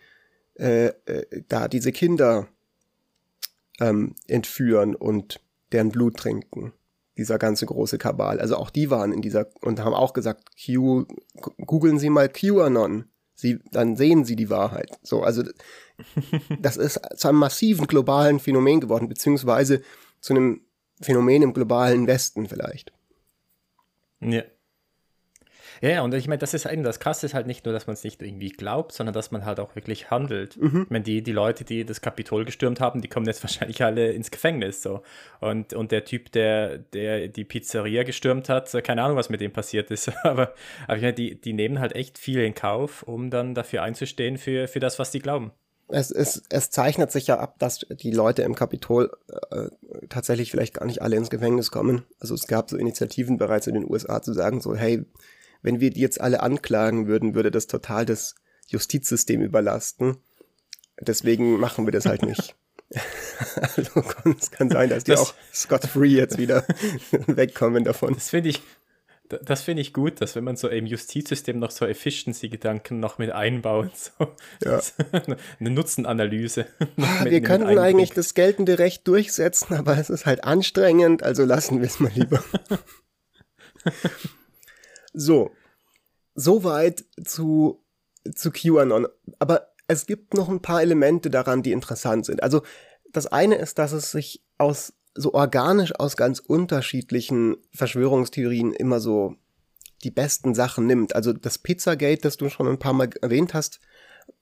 äh, 0.56 0.88
äh, 1.06 1.44
da 1.48 1.68
diese 1.68 1.92
Kinder 1.92 2.48
ähm, 3.80 4.16
entführen 4.28 4.96
und 4.96 5.40
deren 5.72 5.90
Blut 5.90 6.18
trinken. 6.18 6.74
Dieser 7.18 7.38
ganze 7.38 7.66
große 7.66 7.98
Kabal. 7.98 8.40
Also 8.40 8.58
auch 8.58 8.70
die 8.70 8.90
waren 8.90 9.14
in 9.14 9.22
dieser 9.22 9.48
und 9.62 9.80
haben 9.80 9.94
auch 9.94 10.14
gesagt, 10.14 10.50
Q, 10.66 11.06
googeln 11.66 11.98
Sie 11.98 12.10
mal 12.10 12.28
QAnon. 12.28 13.06
Sie, 13.36 13.60
dann 13.72 13.96
sehen 13.96 14.26
Sie 14.26 14.36
die 14.36 14.50
Wahrheit. 14.50 14.98
So, 15.02 15.24
also 15.24 15.44
das 16.60 16.78
ist 16.78 17.00
zu 17.16 17.28
einem 17.28 17.38
massiven 17.40 17.88
globalen 17.88 18.40
Phänomen 18.40 18.82
geworden, 18.82 19.10
beziehungsweise 19.10 19.82
zu 20.20 20.34
einem 20.34 20.62
Phänomen 21.02 21.42
im 21.42 21.54
globalen 21.54 22.08
Westen 22.08 22.48
vielleicht. 22.48 22.92
Ja. 24.22 24.44
Ja, 25.82 26.02
und 26.02 26.14
ich 26.14 26.28
meine, 26.28 26.40
das 26.40 26.54
ist 26.54 26.66
eben 26.66 26.84
das 26.84 27.00
Krasse 27.00 27.26
ist 27.26 27.34
halt 27.34 27.48
nicht 27.48 27.66
nur, 27.66 27.74
dass 27.74 27.88
man 27.88 27.94
es 27.94 28.04
nicht 28.04 28.22
irgendwie 28.22 28.50
glaubt, 28.50 28.92
sondern 28.92 29.14
dass 29.14 29.32
man 29.32 29.46
halt 29.46 29.60
auch 29.60 29.76
wirklich 29.76 30.10
handelt. 30.10 30.58
Mhm. 30.58 30.84
Ich 30.84 30.90
meine, 30.90 31.04
die, 31.04 31.22
die 31.22 31.32
Leute, 31.32 31.64
die 31.64 31.86
das 31.86 32.02
Kapitol 32.02 32.46
gestürmt 32.46 32.80
haben, 32.80 33.02
die 33.02 33.08
kommen 33.08 33.26
jetzt 33.26 33.44
wahrscheinlich 33.44 33.84
alle 33.84 34.12
ins 34.12 34.32
Gefängnis. 34.32 34.82
So. 34.82 35.02
Und, 35.40 35.74
und 35.74 35.92
der 35.92 36.06
Typ, 36.06 36.32
der, 36.32 36.78
der 36.78 37.28
die 37.28 37.44
Pizzeria 37.44 38.04
gestürmt 38.04 38.50
hat, 38.50 38.72
keine 38.84 39.04
Ahnung, 39.04 39.18
was 39.18 39.30
mit 39.30 39.42
dem 39.42 39.52
passiert 39.52 39.92
ist. 39.92 40.12
aber, 40.24 40.54
aber 40.88 40.98
ich 40.98 41.02
meine, 41.02 41.14
die, 41.14 41.40
die 41.40 41.54
nehmen 41.54 41.80
halt 41.80 41.96
echt 41.96 42.18
viel 42.18 42.42
in 42.42 42.56
Kauf, 42.56 43.04
um 43.04 43.30
dann 43.30 43.56
dafür 43.56 43.84
einzustehen, 43.84 44.38
für, 44.38 44.68
für 44.68 44.80
das, 44.80 45.00
was 45.00 45.12
die 45.12 45.20
glauben. 45.20 45.52
Es, 45.88 46.10
es, 46.10 46.42
es 46.50 46.72
zeichnet 46.72 47.12
sich 47.12 47.28
ja 47.28 47.38
ab, 47.38 47.60
dass 47.60 47.86
die 47.90 48.12
Leute 48.12 48.42
im 48.42 48.56
Kapitol 48.56 49.12
äh, 49.52 49.68
tatsächlich 50.10 50.50
vielleicht 50.50 50.74
gar 50.74 50.86
nicht 50.86 51.04
alle 51.04 51.16
ins 51.16 51.30
Gefängnis 51.30 51.70
kommen. 51.70 52.06
Also 52.20 52.34
es 52.34 52.48
gab 52.48 52.72
so 52.72 52.78
Initiativen 52.78 53.38
bereits 53.38 53.68
in 53.68 53.76
den 53.76 53.90
USA 53.90 54.20
zu 54.22 54.34
sagen, 54.34 54.62
so, 54.62 54.76
hey, 54.76 55.06
wenn 55.66 55.80
wir 55.80 55.90
die 55.90 56.00
jetzt 56.00 56.22
alle 56.22 56.42
anklagen 56.42 57.08
würden, 57.08 57.34
würde 57.34 57.50
das 57.50 57.66
total 57.66 58.06
das 58.06 58.36
Justizsystem 58.68 59.42
überlasten. 59.42 60.18
Deswegen 61.02 61.60
machen 61.60 61.88
wir 61.88 61.92
das 61.92 62.06
halt 62.06 62.22
nicht. 62.22 62.56
also 63.56 64.04
es 64.38 64.52
kann 64.52 64.70
sein, 64.70 64.90
dass 64.92 65.06
die 65.06 65.12
das, 65.12 65.22
auch 65.22 65.34
scot-free 65.52 66.10
jetzt 66.10 66.38
wieder 66.38 66.66
wegkommen 67.26 67.84
davon. 67.84 68.14
Das 68.14 68.30
finde 68.30 68.50
ich, 68.50 68.62
das 69.28 69.64
finde 69.64 69.82
ich 69.82 69.92
gut, 69.92 70.22
dass 70.22 70.36
wenn 70.36 70.44
man 70.44 70.56
so 70.56 70.68
im 70.68 70.86
Justizsystem 70.86 71.58
noch 71.58 71.72
so 71.72 71.88
Efficiency-Gedanken 71.88 73.00
noch 73.00 73.18
mit 73.18 73.32
einbaut, 73.32 73.90
so 73.96 74.28
ja. 74.64 74.80
eine 75.60 75.70
Nutzenanalyse. 75.72 76.68
Ah, 76.98 77.26
wir 77.26 77.42
könnten 77.42 77.80
eigentlich 77.80 78.12
das 78.12 78.36
geltende 78.36 78.78
Recht 78.78 79.08
durchsetzen, 79.08 79.74
aber 79.74 79.98
es 79.98 80.12
ist 80.12 80.28
halt 80.28 80.44
anstrengend, 80.44 81.24
also 81.24 81.44
lassen 81.44 81.80
wir 81.80 81.88
es 81.88 82.00
mal 82.00 82.12
lieber. 82.14 82.44
So, 85.16 85.52
soweit 86.36 87.06
zu, 87.24 87.84
zu 88.34 88.52
QAnon. 88.52 89.08
Aber 89.40 89.70
es 89.88 90.06
gibt 90.06 90.34
noch 90.34 90.50
ein 90.50 90.62
paar 90.62 90.82
Elemente 90.82 91.30
daran, 91.30 91.64
die 91.64 91.72
interessant 91.72 92.26
sind. 92.26 92.44
Also 92.44 92.62
das 93.12 93.28
eine 93.28 93.56
ist, 93.56 93.78
dass 93.78 93.92
es 93.94 94.12
sich 94.12 94.44
aus 94.58 94.94
so 95.16 95.34
organisch 95.34 95.98
aus 95.98 96.18
ganz 96.18 96.40
unterschiedlichen 96.40 97.56
Verschwörungstheorien 97.74 98.74
immer 98.74 99.00
so 99.00 99.36
die 100.04 100.12
besten 100.12 100.54
Sachen 100.54 100.86
nimmt. 100.86 101.16
Also 101.16 101.32
das 101.32 101.58
Pizzagate, 101.58 102.22
das 102.22 102.36
du 102.36 102.50
schon 102.50 102.68
ein 102.68 102.80
paar 102.80 102.94
Mal 102.94 103.10
erwähnt 103.22 103.54
hast, 103.54 103.80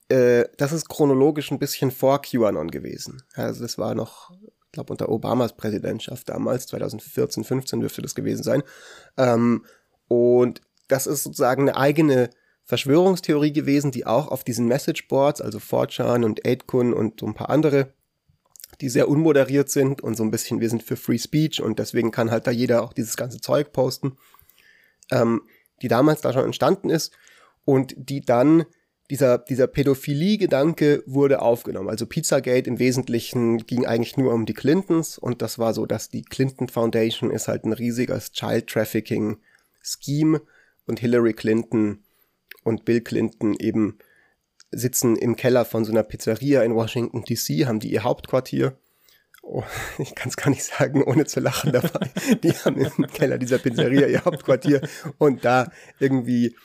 äh, 0.08 0.44
das 0.58 0.72
ist 0.72 0.88
chronologisch 0.88 1.52
ein 1.52 1.60
bisschen 1.60 1.92
vor 1.92 2.20
QAnon 2.20 2.70
gewesen. 2.70 3.22
Also 3.34 3.62
das 3.62 3.78
war 3.78 3.94
noch, 3.94 4.32
ich 4.32 4.72
glaube, 4.72 4.92
unter 4.92 5.08
Obamas 5.08 5.56
Präsidentschaft 5.56 6.28
damals, 6.28 6.66
2014, 6.66 7.44
15 7.44 7.80
dürfte 7.80 8.02
das 8.02 8.16
gewesen 8.16 8.42
sein. 8.42 8.64
Ähm, 9.16 9.64
und 10.08 10.60
das 10.88 11.06
ist 11.06 11.22
sozusagen 11.22 11.62
eine 11.62 11.76
eigene 11.76 12.30
Verschwörungstheorie 12.64 13.52
gewesen, 13.52 13.90
die 13.90 14.06
auch 14.06 14.28
auf 14.28 14.44
diesen 14.44 14.66
Messageboards, 14.66 15.40
also 15.40 15.58
4chan 15.58 16.24
und 16.24 16.42
8kun 16.44 16.92
und 16.92 17.20
so 17.20 17.26
ein 17.26 17.34
paar 17.34 17.50
andere, 17.50 17.92
die 18.80 18.88
sehr 18.88 19.08
unmoderiert 19.08 19.70
sind 19.70 20.00
und 20.00 20.16
so 20.16 20.22
ein 20.24 20.30
bisschen, 20.30 20.60
wir 20.60 20.70
sind 20.70 20.82
für 20.82 20.96
Free 20.96 21.18
Speech 21.18 21.60
und 21.60 21.78
deswegen 21.78 22.10
kann 22.10 22.30
halt 22.30 22.46
da 22.46 22.50
jeder 22.50 22.82
auch 22.82 22.92
dieses 22.92 23.16
ganze 23.16 23.40
Zeug 23.40 23.72
posten, 23.72 24.16
ähm, 25.10 25.42
die 25.82 25.88
damals 25.88 26.22
da 26.22 26.32
schon 26.32 26.44
entstanden 26.44 26.90
ist 26.90 27.12
und 27.64 27.94
die 27.96 28.22
dann 28.22 28.64
dieser, 29.10 29.36
dieser 29.36 29.66
Pädophilie-Gedanke 29.66 31.02
wurde 31.06 31.42
aufgenommen. 31.42 31.90
Also 31.90 32.06
Pizzagate 32.06 32.68
im 32.68 32.78
Wesentlichen 32.78 33.58
ging 33.66 33.84
eigentlich 33.84 34.16
nur 34.16 34.32
um 34.32 34.46
die 34.46 34.54
Clintons 34.54 35.18
und 35.18 35.42
das 35.42 35.58
war 35.58 35.74
so, 35.74 35.84
dass 35.84 36.08
die 36.08 36.22
Clinton 36.22 36.68
Foundation 36.68 37.30
ist 37.30 37.46
halt 37.48 37.64
ein 37.64 37.74
riesiges 37.74 38.32
Child 38.32 38.66
Trafficking 38.66 39.36
Scheme 39.84 40.40
und 40.86 41.00
Hillary 41.00 41.34
Clinton 41.34 42.04
und 42.62 42.84
Bill 42.84 43.00
Clinton 43.00 43.54
eben 43.54 43.98
sitzen 44.70 45.16
im 45.16 45.36
Keller 45.36 45.64
von 45.64 45.84
so 45.84 45.92
einer 45.92 46.02
Pizzeria 46.02 46.62
in 46.62 46.74
Washington 46.74 47.24
DC, 47.24 47.66
haben 47.66 47.80
die 47.80 47.92
ihr 47.92 48.02
Hauptquartier. 48.02 48.76
Oh, 49.42 49.62
ich 49.98 50.14
kann 50.14 50.28
es 50.28 50.36
gar 50.36 50.50
nicht 50.50 50.64
sagen, 50.64 51.02
ohne 51.02 51.26
zu 51.26 51.40
lachen 51.40 51.72
dabei. 51.72 52.10
Die 52.42 52.52
haben 52.52 52.78
im 52.78 53.06
Keller 53.08 53.36
dieser 53.38 53.58
Pizzeria 53.58 54.06
ihr 54.06 54.24
Hauptquartier 54.24 54.80
und 55.18 55.44
da 55.44 55.70
irgendwie 55.98 56.56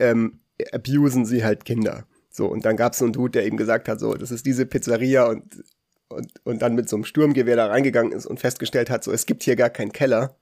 ähm, 0.00 0.40
abusen 0.72 1.24
sie 1.24 1.44
halt 1.44 1.64
Kinder. 1.64 2.06
So, 2.30 2.46
und 2.46 2.64
dann 2.64 2.76
gab 2.76 2.92
es 2.92 2.98
so 2.98 3.04
einen 3.04 3.12
Dude, 3.12 3.30
der 3.30 3.46
eben 3.46 3.56
gesagt 3.56 3.88
hat, 3.88 4.00
so, 4.00 4.14
das 4.14 4.30
ist 4.30 4.44
diese 4.44 4.66
Pizzeria 4.66 5.26
und, 5.26 5.64
und, 6.08 6.32
und 6.44 6.60
dann 6.60 6.74
mit 6.74 6.88
so 6.88 6.96
einem 6.96 7.04
Sturmgewehr 7.04 7.56
da 7.56 7.66
reingegangen 7.66 8.12
ist 8.12 8.26
und 8.26 8.40
festgestellt 8.40 8.90
hat, 8.90 9.04
so, 9.04 9.12
es 9.12 9.24
gibt 9.24 9.42
hier 9.42 9.56
gar 9.56 9.70
keinen 9.70 9.92
Keller. 9.92 10.36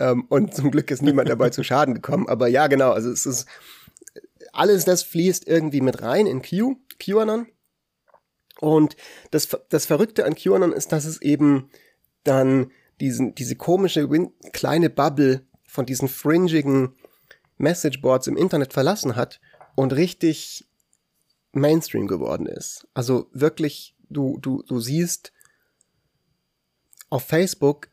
Ähm, 0.00 0.24
und 0.28 0.54
zum 0.54 0.70
Glück 0.70 0.90
ist 0.90 1.02
niemand 1.02 1.28
dabei 1.28 1.50
zu 1.50 1.62
Schaden 1.62 1.94
gekommen. 1.94 2.28
Aber 2.28 2.48
ja, 2.48 2.66
genau, 2.66 2.90
also 2.90 3.10
es 3.10 3.26
ist, 3.26 3.46
alles 4.52 4.84
das 4.84 5.02
fließt 5.02 5.46
irgendwie 5.46 5.82
mit 5.82 6.02
rein 6.02 6.26
in 6.26 6.42
Q, 6.42 6.76
QAnon. 6.98 7.46
Und 8.60 8.96
das, 9.30 9.48
das 9.68 9.86
Verrückte 9.86 10.24
an 10.24 10.34
QAnon 10.34 10.72
ist, 10.72 10.92
dass 10.92 11.04
es 11.04 11.22
eben 11.22 11.70
dann 12.24 12.72
diesen, 13.00 13.34
diese 13.34 13.56
komische 13.56 14.08
kleine 14.52 14.90
Bubble 14.90 15.46
von 15.66 15.86
diesen 15.86 16.08
fringigen 16.08 16.94
Messageboards 17.58 18.26
im 18.26 18.36
Internet 18.36 18.72
verlassen 18.72 19.16
hat 19.16 19.40
und 19.76 19.92
richtig 19.92 20.66
Mainstream 21.52 22.06
geworden 22.06 22.46
ist. 22.46 22.86
Also 22.94 23.28
wirklich, 23.32 23.96
du, 24.08 24.38
du, 24.40 24.62
du 24.62 24.80
siehst 24.80 25.32
auf 27.08 27.24
Facebook 27.24 27.88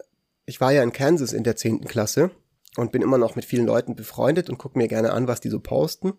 ich 0.48 0.60
war 0.62 0.72
ja 0.72 0.82
in 0.82 0.94
Kansas 0.94 1.34
in 1.34 1.44
der 1.44 1.58
zehnten 1.58 1.88
Klasse 1.88 2.32
und 2.78 2.92
bin 2.92 3.04
immer 3.04 3.18
noch 3.18 3.36
mit 3.36 3.46
vielen 3.46 3.68
Leuten 3.68 3.96
befreundet 3.96 4.50
und 4.50 4.58
gucke 4.58 4.78
mir 4.78 4.88
gerne 4.88 5.12
an, 5.12 5.28
was 5.28 5.42
die 5.42 5.50
so 5.50 5.60
posten. 5.60 6.14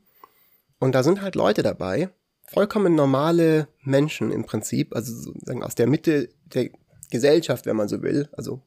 Und 0.79 0.95
da 0.95 1.03
sind 1.03 1.23
halt 1.23 1.35
Leute 1.35 1.63
dabei, 1.63 2.11
vollkommen 2.47 2.95
normale 2.95 3.69
Menschen 3.81 4.31
im 4.31 4.45
Prinzip, 4.45 4.95
also 4.95 5.13
sozusagen 5.13 5.65
aus 5.65 5.75
der 5.75 5.87
Mitte 5.87 6.29
der 6.45 6.69
Gesellschaft, 7.11 7.65
wenn 7.67 7.77
man 7.77 7.89
so 7.89 8.03
will. 8.03 8.29
Also 8.33 8.63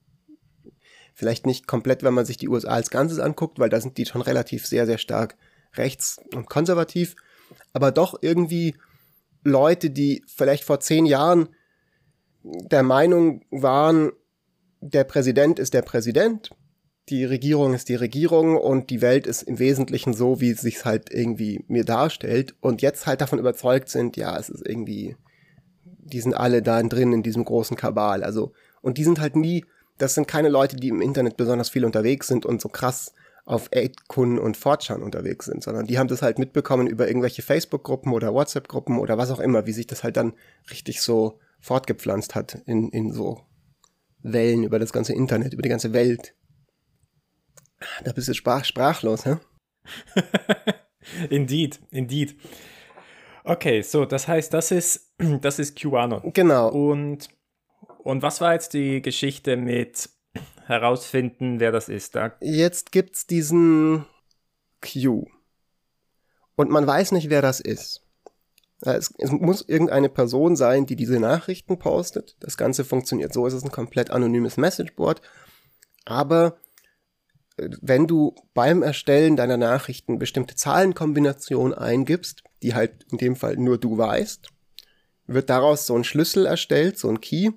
vielleicht 1.14 1.46
nicht 1.46 1.68
komplett, 1.68 2.02
wenn 2.02 2.16
man 2.16 2.26
sich 2.26 2.38
die 2.38 2.50
USA 2.50 2.72
als 2.72 2.90
Ganzes 2.90 3.20
anguckt, 3.20 3.60
weil 3.60 3.70
da 3.70 3.80
sind 3.80 3.98
die 3.98 4.08
schon 4.08 4.22
relativ 4.22 4.66
sehr, 4.66 4.88
sehr 4.88 4.98
stark 4.98 5.38
rechts 5.76 6.20
und 6.34 6.50
konservativ, 6.50 7.16
aber 7.72 7.92
doch 7.92 8.18
irgendwie 8.22 8.76
Leute, 9.44 9.92
die 9.92 10.24
vielleicht 10.28 10.64
vor 10.64 10.80
zehn 10.80 11.06
Jahren 11.06 11.50
der 12.44 12.82
Meinung 12.82 13.46
waren, 13.52 14.12
der 14.82 15.04
Präsident 15.04 15.60
ist 15.60 15.74
der 15.74 15.84
Präsident, 15.84 16.50
die 17.10 17.24
Regierung 17.24 17.74
ist 17.74 17.90
die 17.90 17.96
Regierung 17.96 18.58
und 18.58 18.90
die 18.90 19.02
Welt 19.02 19.28
ist 19.28 19.44
im 19.44 19.60
Wesentlichen 19.60 20.14
so, 20.14 20.42
wie 20.42 20.52
es 20.52 20.62
sich 20.62 20.84
halt 20.86 21.12
irgendwie 21.12 21.64
mir 21.68 21.86
darstellt 21.86 22.56
und 22.62 22.82
jetzt 22.82 23.06
halt 23.06 23.22
davon 23.22 23.40
überzeugt 23.40 23.90
sind, 23.90 24.18
ja, 24.18 24.38
es 24.38 24.50
ist 24.50 24.66
irgendwie, 24.66 25.16
die 25.84 26.22
sind 26.22 26.34
alle 26.34 26.62
da 26.62 26.82
drin 26.84 27.14
in 27.14 27.24
diesem 27.24 27.46
großen 27.46 27.78
Kabal, 27.78 28.24
also, 28.24 28.54
und 28.82 28.98
die 28.98 29.04
sind 29.04 29.20
halt 29.20 29.36
nie, 29.36 29.66
das 29.98 30.16
sind 30.16 30.28
keine 30.28 30.50
Leute, 30.50 30.76
die 30.76 30.90
im 30.90 31.02
Internet 31.02 31.38
besonders 31.38 31.70
viel 31.70 31.86
unterwegs 31.86 32.28
sind 32.28 32.46
und 32.46 32.62
so 32.62 32.70
krass 32.70 33.14
auf 33.46 33.70
8kun 33.72 34.38
und 34.38 34.58
Fortran 34.58 35.04
unterwegs 35.04 35.46
sind, 35.46 35.64
sondern 35.64 35.86
die 35.86 36.00
haben 36.00 36.08
das 36.08 36.22
halt 36.22 36.40
mitbekommen 36.40 36.88
über 36.88 37.08
irgendwelche 37.08 37.42
Facebook-Gruppen 37.42 38.14
oder 38.14 38.34
WhatsApp-Gruppen 38.34 38.98
oder 38.98 39.18
was 39.18 39.32
auch 39.32 39.40
immer, 39.40 39.66
wie 39.66 39.74
sich 39.74 39.88
das 39.88 40.04
halt 40.04 40.18
dann 40.18 40.34
richtig 40.70 41.02
so 41.02 41.40
fortgepflanzt 41.60 42.34
hat 42.36 42.62
in, 42.66 42.90
in 42.90 43.12
so 43.12 43.42
Wellen 44.24 44.64
über 44.64 44.80
das 44.80 44.94
ganze 44.94 45.14
Internet, 45.14 45.54
über 45.54 45.62
die 45.62 45.70
ganze 45.70 45.94
Welt. 45.94 46.36
Da 48.04 48.12
bist 48.12 48.28
du 48.28 48.34
sprach, 48.34 48.66
sprachlos, 48.66 49.26
hä? 49.26 49.38
indeed, 51.30 51.82
indeed. 51.90 52.36
Okay, 53.44 53.82
so, 53.82 54.06
das 54.06 54.28
heißt, 54.28 54.54
das 54.54 54.72
ist, 54.72 55.14
das 55.42 55.60
ist 55.60 55.80
QAnon. 55.80 56.32
Genau. 56.34 56.70
Und, 56.70 57.30
und 58.04 58.22
was 58.22 58.42
war 58.42 58.54
jetzt 58.54 58.74
die 58.74 59.02
Geschichte 59.02 59.58
mit 59.58 60.10
herausfinden, 60.66 61.60
wer 61.60 61.72
das 61.72 61.90
ist? 61.90 62.16
Da? 62.16 62.36
Jetzt 62.40 62.92
gibt's 62.92 63.26
diesen 63.26 64.06
Q. 64.82 65.26
Und 66.56 66.70
man 66.70 66.86
weiß 66.86 67.12
nicht, 67.14 67.30
wer 67.30 67.42
das 67.42 67.60
ist. 67.60 68.01
Es, 68.82 69.14
es, 69.18 69.32
muss 69.32 69.62
irgendeine 69.62 70.10
Person 70.10 70.56
sein, 70.56 70.86
die 70.86 70.96
diese 70.96 71.20
Nachrichten 71.20 71.78
postet. 71.78 72.36
Das 72.40 72.58
Ganze 72.58 72.84
funktioniert 72.84 73.34
so, 73.34 73.46
es 73.46 73.54
ist 73.54 73.64
ein 73.64 73.72
komplett 73.72 74.10
anonymes 74.10 74.58
Messageboard. 74.58 75.22
Aber 76.06 76.58
äh, 77.58 77.70
wenn 77.82 78.08
du 78.08 78.36
beim 78.54 78.82
Erstellen 78.82 79.36
deiner 79.36 79.58
Nachrichten 79.58 80.18
bestimmte 80.18 80.56
Zahlenkombinationen 80.56 81.74
eingibst, 81.74 82.44
die 82.64 82.74
halt 82.74 83.06
in 83.12 83.18
dem 83.20 83.36
Fall 83.36 83.58
nur 83.58 83.78
du 83.78 83.98
weißt, 83.98 84.50
wird 85.28 85.50
daraus 85.50 85.86
so 85.86 85.96
ein 85.96 86.04
Schlüssel 86.04 86.46
erstellt, 86.46 86.98
so 86.98 87.10
ein 87.10 87.22
Key. 87.22 87.52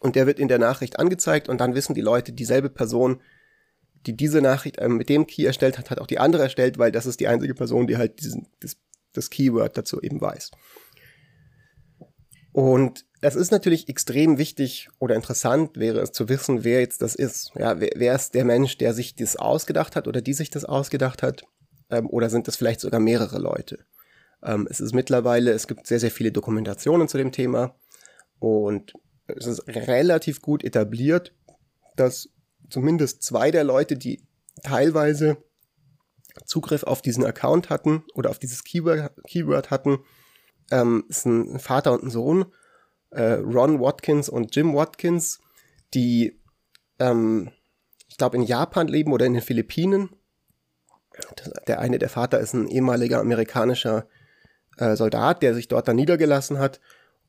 Und 0.00 0.16
der 0.16 0.26
wird 0.26 0.38
in 0.38 0.48
der 0.48 0.58
Nachricht 0.58 0.98
angezeigt 0.98 1.48
und 1.48 1.60
dann 1.60 1.74
wissen 1.74 1.94
die 1.94 2.02
Leute, 2.02 2.32
dieselbe 2.32 2.70
Person, 2.70 3.20
die 4.06 4.16
diese 4.16 4.42
Nachricht 4.42 4.78
äh, 4.78 4.88
mit 4.88 5.08
dem 5.08 5.26
Key 5.26 5.44
erstellt 5.44 5.78
hat, 5.78 5.90
hat 5.90 5.98
auch 5.98 6.06
die 6.06 6.18
andere 6.18 6.42
erstellt, 6.44 6.78
weil 6.78 6.92
das 6.92 7.06
ist 7.06 7.20
die 7.20 7.28
einzige 7.28 7.54
Person, 7.54 7.86
die 7.86 7.96
halt 7.96 8.20
diesen, 8.20 8.48
das, 8.60 8.76
das 9.14 9.30
Keyword 9.30 9.76
dazu 9.76 10.00
eben 10.00 10.20
weiß. 10.20 10.50
Und 12.52 13.04
es 13.20 13.34
ist 13.34 13.50
natürlich 13.50 13.88
extrem 13.88 14.38
wichtig 14.38 14.88
oder 15.00 15.16
interessant 15.16 15.76
wäre 15.76 16.00
es 16.00 16.12
zu 16.12 16.28
wissen, 16.28 16.62
wer 16.62 16.80
jetzt 16.80 17.02
das 17.02 17.14
ist. 17.14 17.50
Ja, 17.56 17.80
wer, 17.80 17.90
wer 17.96 18.14
ist 18.14 18.34
der 18.34 18.44
Mensch, 18.44 18.78
der 18.78 18.94
sich 18.94 19.16
das 19.16 19.36
ausgedacht 19.36 19.96
hat 19.96 20.06
oder 20.06 20.20
die 20.20 20.34
sich 20.34 20.50
das 20.50 20.64
ausgedacht 20.64 21.22
hat? 21.22 21.42
Ähm, 21.90 22.08
oder 22.08 22.30
sind 22.30 22.46
das 22.46 22.56
vielleicht 22.56 22.80
sogar 22.80 23.00
mehrere 23.00 23.38
Leute? 23.38 23.78
Ähm, 24.42 24.68
es 24.70 24.80
ist 24.80 24.94
mittlerweile, 24.94 25.52
es 25.52 25.66
gibt 25.66 25.86
sehr, 25.86 25.98
sehr 25.98 26.10
viele 26.10 26.30
Dokumentationen 26.30 27.08
zu 27.08 27.16
dem 27.16 27.32
Thema 27.32 27.74
und 28.38 28.92
es 29.26 29.46
ist 29.46 29.66
relativ 29.66 30.42
gut 30.42 30.62
etabliert, 30.62 31.34
dass 31.96 32.28
zumindest 32.68 33.22
zwei 33.22 33.50
der 33.50 33.64
Leute, 33.64 33.96
die 33.96 34.22
teilweise 34.62 35.38
Zugriff 36.44 36.82
auf 36.82 37.02
diesen 37.02 37.24
Account 37.24 37.70
hatten 37.70 38.04
oder 38.14 38.30
auf 38.30 38.38
dieses 38.38 38.64
Keyword, 38.64 39.12
Keyword 39.26 39.70
hatten, 39.70 39.98
ähm, 40.70 41.04
ist 41.08 41.26
ein 41.26 41.58
Vater 41.58 41.92
und 41.92 42.04
ein 42.04 42.10
Sohn, 42.10 42.46
äh, 43.10 43.34
Ron 43.34 43.80
Watkins 43.80 44.28
und 44.28 44.54
Jim 44.54 44.74
Watkins, 44.74 45.40
die, 45.94 46.40
ähm, 46.98 47.50
ich 48.08 48.16
glaube, 48.16 48.36
in 48.36 48.42
Japan 48.42 48.88
leben 48.88 49.12
oder 49.12 49.26
in 49.26 49.34
den 49.34 49.42
Philippinen. 49.42 50.10
Der 51.68 51.78
eine, 51.78 51.98
der 51.98 52.08
Vater, 52.08 52.40
ist 52.40 52.54
ein 52.54 52.66
ehemaliger 52.66 53.20
amerikanischer 53.20 54.08
äh, 54.78 54.96
Soldat, 54.96 55.42
der 55.42 55.54
sich 55.54 55.68
dort 55.68 55.86
dann 55.86 55.96
niedergelassen 55.96 56.58
hat 56.58 56.80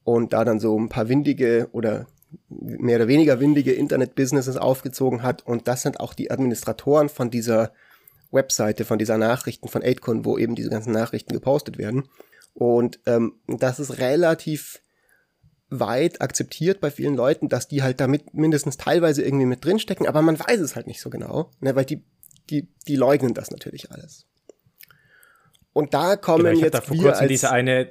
und 0.03 0.33
da 0.33 0.43
dann 0.43 0.59
so 0.59 0.77
ein 0.79 0.89
paar 0.89 1.07
windige 1.07 1.69
oder 1.71 2.07
mehr 2.49 2.97
oder 2.97 3.07
weniger 3.07 3.39
windige 3.39 3.73
Internet-Businesses 3.73 4.57
aufgezogen 4.57 5.21
hat. 5.21 5.45
Und 5.45 5.67
das 5.67 5.83
sind 5.83 5.99
auch 5.99 6.13
die 6.13 6.31
Administratoren 6.31 7.09
von 7.09 7.29
dieser 7.29 7.71
Webseite, 8.35 8.85
von 8.85 8.99
dieser 8.99 9.17
Nachrichten 9.17 9.67
von 9.67 9.81
Aidcon, 9.81 10.25
wo 10.25 10.37
eben 10.37 10.53
diese 10.53 10.69
ganzen 10.69 10.91
Nachrichten 10.91 11.33
gepostet 11.33 11.77
werden. 11.77 12.07
Und 12.53 12.99
ähm, 13.05 13.39
das 13.47 13.79
ist 13.79 13.97
relativ 13.97 14.81
weit 15.69 16.21
akzeptiert 16.21 16.79
bei 16.79 16.91
vielen 16.91 17.15
Leuten, 17.15 17.49
dass 17.49 17.67
die 17.67 17.81
halt 17.81 17.99
damit 17.99 18.33
mindestens 18.33 18.77
teilweise 18.77 19.23
irgendwie 19.23 19.45
mit 19.45 19.65
drinstecken, 19.65 20.07
aber 20.07 20.21
man 20.21 20.39
weiß 20.39 20.59
es 20.59 20.75
halt 20.75 20.87
nicht 20.87 21.01
so 21.01 21.09
genau, 21.09 21.51
ne, 21.59 21.75
weil 21.75 21.85
die, 21.85 22.03
die, 22.49 22.69
die 22.87 22.95
leugnen 22.95 23.33
das 23.33 23.51
natürlich 23.51 23.91
alles. 23.91 24.27
Und 25.73 25.93
da 25.93 26.15
kommen 26.15 26.45
genau, 26.45 26.55
ich 26.55 26.61
jetzt 26.61 26.75
da 26.75 26.81
vor 26.81 26.95
kurzem 26.95 27.27
diese 27.27 27.51
eine, 27.51 27.89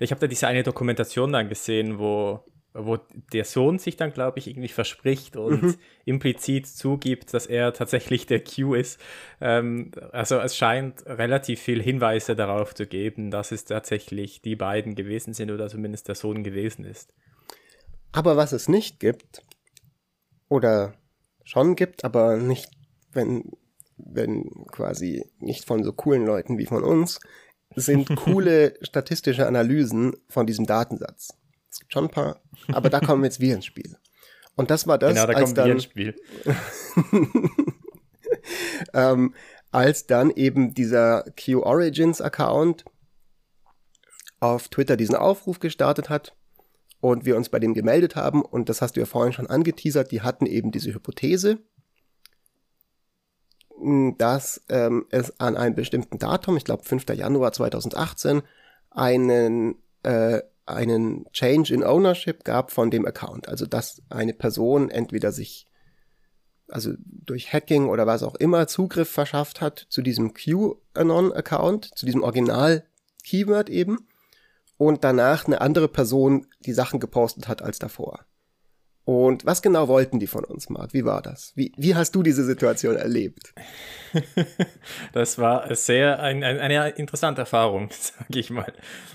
ich 0.00 0.10
habe 0.10 0.20
da 0.20 0.26
diese 0.26 0.48
eine 0.48 0.62
Dokumentation 0.62 1.32
dann 1.32 1.48
gesehen, 1.48 1.98
wo 1.98 2.44
wo 2.74 2.98
der 3.32 3.44
Sohn 3.44 3.78
sich 3.78 3.96
dann, 3.96 4.12
glaube 4.12 4.40
ich, 4.40 4.48
irgendwie 4.48 4.68
verspricht 4.68 5.36
und 5.36 5.62
mhm. 5.62 5.74
implizit 6.04 6.66
zugibt, 6.66 7.32
dass 7.32 7.46
er 7.46 7.72
tatsächlich 7.72 8.26
der 8.26 8.42
Q 8.42 8.74
ist. 8.74 9.00
Ähm, 9.40 9.92
also 10.12 10.38
es 10.40 10.56
scheint 10.56 11.06
relativ 11.06 11.60
viel 11.60 11.80
Hinweise 11.80 12.34
darauf 12.34 12.74
zu 12.74 12.86
geben, 12.86 13.30
dass 13.30 13.52
es 13.52 13.64
tatsächlich 13.64 14.42
die 14.42 14.56
beiden 14.56 14.96
gewesen 14.96 15.34
sind 15.34 15.52
oder 15.52 15.68
zumindest 15.68 16.08
der 16.08 16.16
Sohn 16.16 16.42
gewesen 16.42 16.84
ist. 16.84 17.14
Aber 18.12 18.36
was 18.36 18.52
es 18.52 18.68
nicht 18.68 19.00
gibt, 19.00 19.42
oder 20.48 20.94
schon 21.44 21.76
gibt, 21.76 22.04
aber 22.04 22.36
nicht, 22.36 22.70
wenn, 23.12 23.52
wenn 23.96 24.66
quasi 24.70 25.24
nicht 25.38 25.64
von 25.64 25.84
so 25.84 25.92
coolen 25.92 26.24
Leuten 26.24 26.58
wie 26.58 26.66
von 26.66 26.82
uns, 26.84 27.20
sind 27.74 28.08
coole 28.16 28.74
statistische 28.82 29.46
Analysen 29.46 30.14
von 30.28 30.46
diesem 30.46 30.66
Datensatz. 30.66 31.36
Es 31.74 31.80
gibt 31.80 31.92
schon 31.92 32.04
ein 32.04 32.10
paar, 32.10 32.40
aber 32.68 32.88
da 32.88 33.00
kommen 33.00 33.24
jetzt 33.24 33.40
wir 33.40 33.52
ins 33.52 33.64
Spiel. 33.64 33.96
Und 34.54 34.70
das 34.70 34.86
war 34.86 34.96
das, 34.96 35.12
genau, 35.12 35.26
da 35.26 35.32
als 35.32 35.42
kommen 35.42 35.54
dann, 35.56 35.66
wir 35.66 35.72
ins 35.72 35.82
Spiel. 35.82 36.14
ähm, 38.94 39.34
als 39.72 40.06
dann 40.06 40.30
eben 40.30 40.72
dieser 40.72 41.24
Q 41.32 41.64
Origins 41.64 42.20
Account 42.20 42.84
auf 44.38 44.68
Twitter 44.68 44.96
diesen 44.96 45.16
Aufruf 45.16 45.58
gestartet 45.58 46.10
hat 46.10 46.36
und 47.00 47.24
wir 47.24 47.36
uns 47.36 47.48
bei 47.48 47.58
dem 47.58 47.74
gemeldet 47.74 48.14
haben 48.14 48.42
und 48.42 48.68
das 48.68 48.80
hast 48.80 48.94
du 48.94 49.00
ja 49.00 49.06
vorhin 49.06 49.32
schon 49.32 49.48
angeteasert, 49.48 50.12
die 50.12 50.22
hatten 50.22 50.46
eben 50.46 50.70
diese 50.70 50.94
Hypothese, 50.94 51.58
dass 54.16 54.62
ähm, 54.68 55.06
es 55.10 55.40
an 55.40 55.56
einem 55.56 55.74
bestimmten 55.74 56.20
Datum, 56.20 56.56
ich 56.56 56.64
glaube 56.64 56.84
5. 56.84 57.06
Januar 57.14 57.52
2018, 57.52 58.42
einen 58.90 59.74
äh, 60.04 60.40
einen 60.66 61.30
Change 61.32 61.74
in 61.74 61.84
Ownership 61.84 62.44
gab 62.44 62.70
von 62.70 62.90
dem 62.90 63.06
Account. 63.06 63.48
Also 63.48 63.66
dass 63.66 64.02
eine 64.08 64.34
Person 64.34 64.90
entweder 64.90 65.32
sich 65.32 65.68
also 66.68 66.92
durch 66.98 67.52
Hacking 67.52 67.88
oder 67.88 68.06
was 68.06 68.22
auch 68.22 68.34
immer 68.36 68.66
Zugriff 68.66 69.10
verschafft 69.10 69.60
hat 69.60 69.86
zu 69.90 70.02
diesem 70.02 70.32
QAnon-Account, 70.32 71.90
zu 71.94 72.06
diesem 72.06 72.22
Original-Keyword 72.22 73.68
eben, 73.68 74.08
und 74.76 75.04
danach 75.04 75.46
eine 75.46 75.60
andere 75.60 75.88
Person 75.88 76.46
die 76.60 76.72
Sachen 76.72 77.00
gepostet 77.00 77.48
hat 77.48 77.62
als 77.62 77.78
davor. 77.78 78.26
Und 79.06 79.44
was 79.44 79.60
genau 79.60 79.88
wollten 79.88 80.18
die 80.18 80.26
von 80.26 80.44
uns, 80.44 80.70
Marc? 80.70 80.94
Wie 80.94 81.04
war 81.04 81.20
das? 81.20 81.52
Wie, 81.54 81.72
wie 81.76 81.94
hast 81.94 82.12
du 82.14 82.22
diese 82.22 82.42
Situation 82.42 82.96
erlebt? 82.96 83.52
das 85.12 85.38
war 85.38 85.74
sehr 85.74 86.20
ein, 86.20 86.42
ein, 86.42 86.58
eine 86.58 86.88
interessante 86.90 87.42
Erfahrung, 87.42 87.90
sage 87.90 88.38
ich 88.38 88.48
mal. 88.48 88.72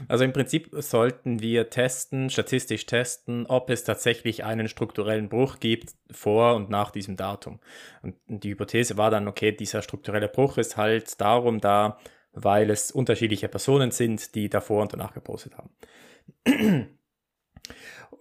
Also 0.08 0.24
im 0.26 0.34
Prinzip 0.34 0.70
sollten 0.74 1.42
wir 1.42 1.72
testen, 1.72 2.30
statistisch 2.30 2.86
testen, 2.86 3.48
ob 3.48 3.72
es 3.72 3.84
tatsächlich 3.84 4.44
einen 4.44 4.68
strukturellen 4.68 5.28
Bruch 5.28 5.60
gibt 5.60 5.96
vor 6.12 6.56
und 6.56 6.70
nach 6.70 6.92
diesem 6.92 7.18
Datum. 7.18 7.60
Und 8.04 8.16
die 8.28 8.52
Hypothese 8.52 8.96
war 8.98 9.10
dann, 9.10 9.28
okay, 9.28 9.52
dieser 9.52 9.82
strukturelle 9.82 10.28
Bruch 10.28 10.60
ist 10.60 10.78
halt 10.78 11.20
darum 11.20 11.62
da, 11.62 11.98
weil 12.32 12.70
es 12.70 12.92
unterschiedliche 12.92 13.48
Personen 13.48 13.90
sind, 13.90 14.36
die 14.36 14.50
davor 14.50 14.84
und 14.84 14.94
danach 14.94 15.16
gepostet 15.16 15.54
haben. 15.58 16.90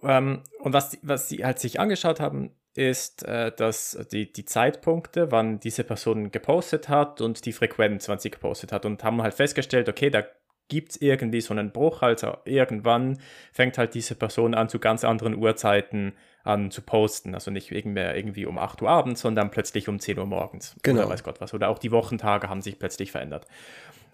Ähm, 0.03 0.43
und 0.59 0.73
was, 0.73 0.97
was 1.01 1.29
sie 1.29 1.43
halt 1.43 1.59
sich 1.59 1.79
angeschaut 1.79 2.19
haben, 2.19 2.51
ist, 2.75 3.23
äh, 3.23 3.51
dass 3.51 3.97
die, 4.11 4.31
die 4.31 4.45
Zeitpunkte, 4.45 5.31
wann 5.31 5.59
diese 5.59 5.83
Person 5.83 6.31
gepostet 6.31 6.87
hat 6.89 7.21
und 7.21 7.45
die 7.45 7.53
Frequenz, 7.53 8.07
wann 8.07 8.19
sie 8.19 8.31
gepostet 8.31 8.71
hat 8.71 8.85
und 8.85 9.03
haben 9.03 9.21
halt 9.21 9.33
festgestellt, 9.33 9.89
okay, 9.89 10.09
da 10.09 10.23
gibt 10.69 10.91
es 10.91 11.01
irgendwie 11.01 11.41
so 11.41 11.53
einen 11.53 11.71
Bruch, 11.71 12.01
also 12.03 12.37
irgendwann 12.45 13.19
fängt 13.51 13.77
halt 13.77 13.95
diese 13.95 14.15
Person 14.15 14.53
an, 14.53 14.69
zu 14.69 14.79
ganz 14.79 15.03
anderen 15.03 15.35
Uhrzeiten 15.35 16.13
an 16.43 16.71
zu 16.71 16.81
posten. 16.81 17.33
Also 17.33 17.51
nicht 17.51 17.71
irgendwie, 17.71 18.01
irgendwie 18.01 18.45
um 18.45 18.57
8 18.57 18.81
Uhr 18.81 18.89
abends, 18.89 19.21
sondern 19.21 19.51
plötzlich 19.51 19.89
um 19.89 19.99
10 19.99 20.19
Uhr 20.19 20.25
morgens. 20.25 20.75
Genau. 20.83 21.01
Oder 21.01 21.09
weiß 21.09 21.23
Gott 21.23 21.41
was. 21.41 21.53
Oder 21.53 21.69
auch 21.69 21.79
die 21.79 21.91
Wochentage 21.91 22.49
haben 22.49 22.61
sich 22.61 22.79
plötzlich 22.79 23.11
verändert. 23.11 23.45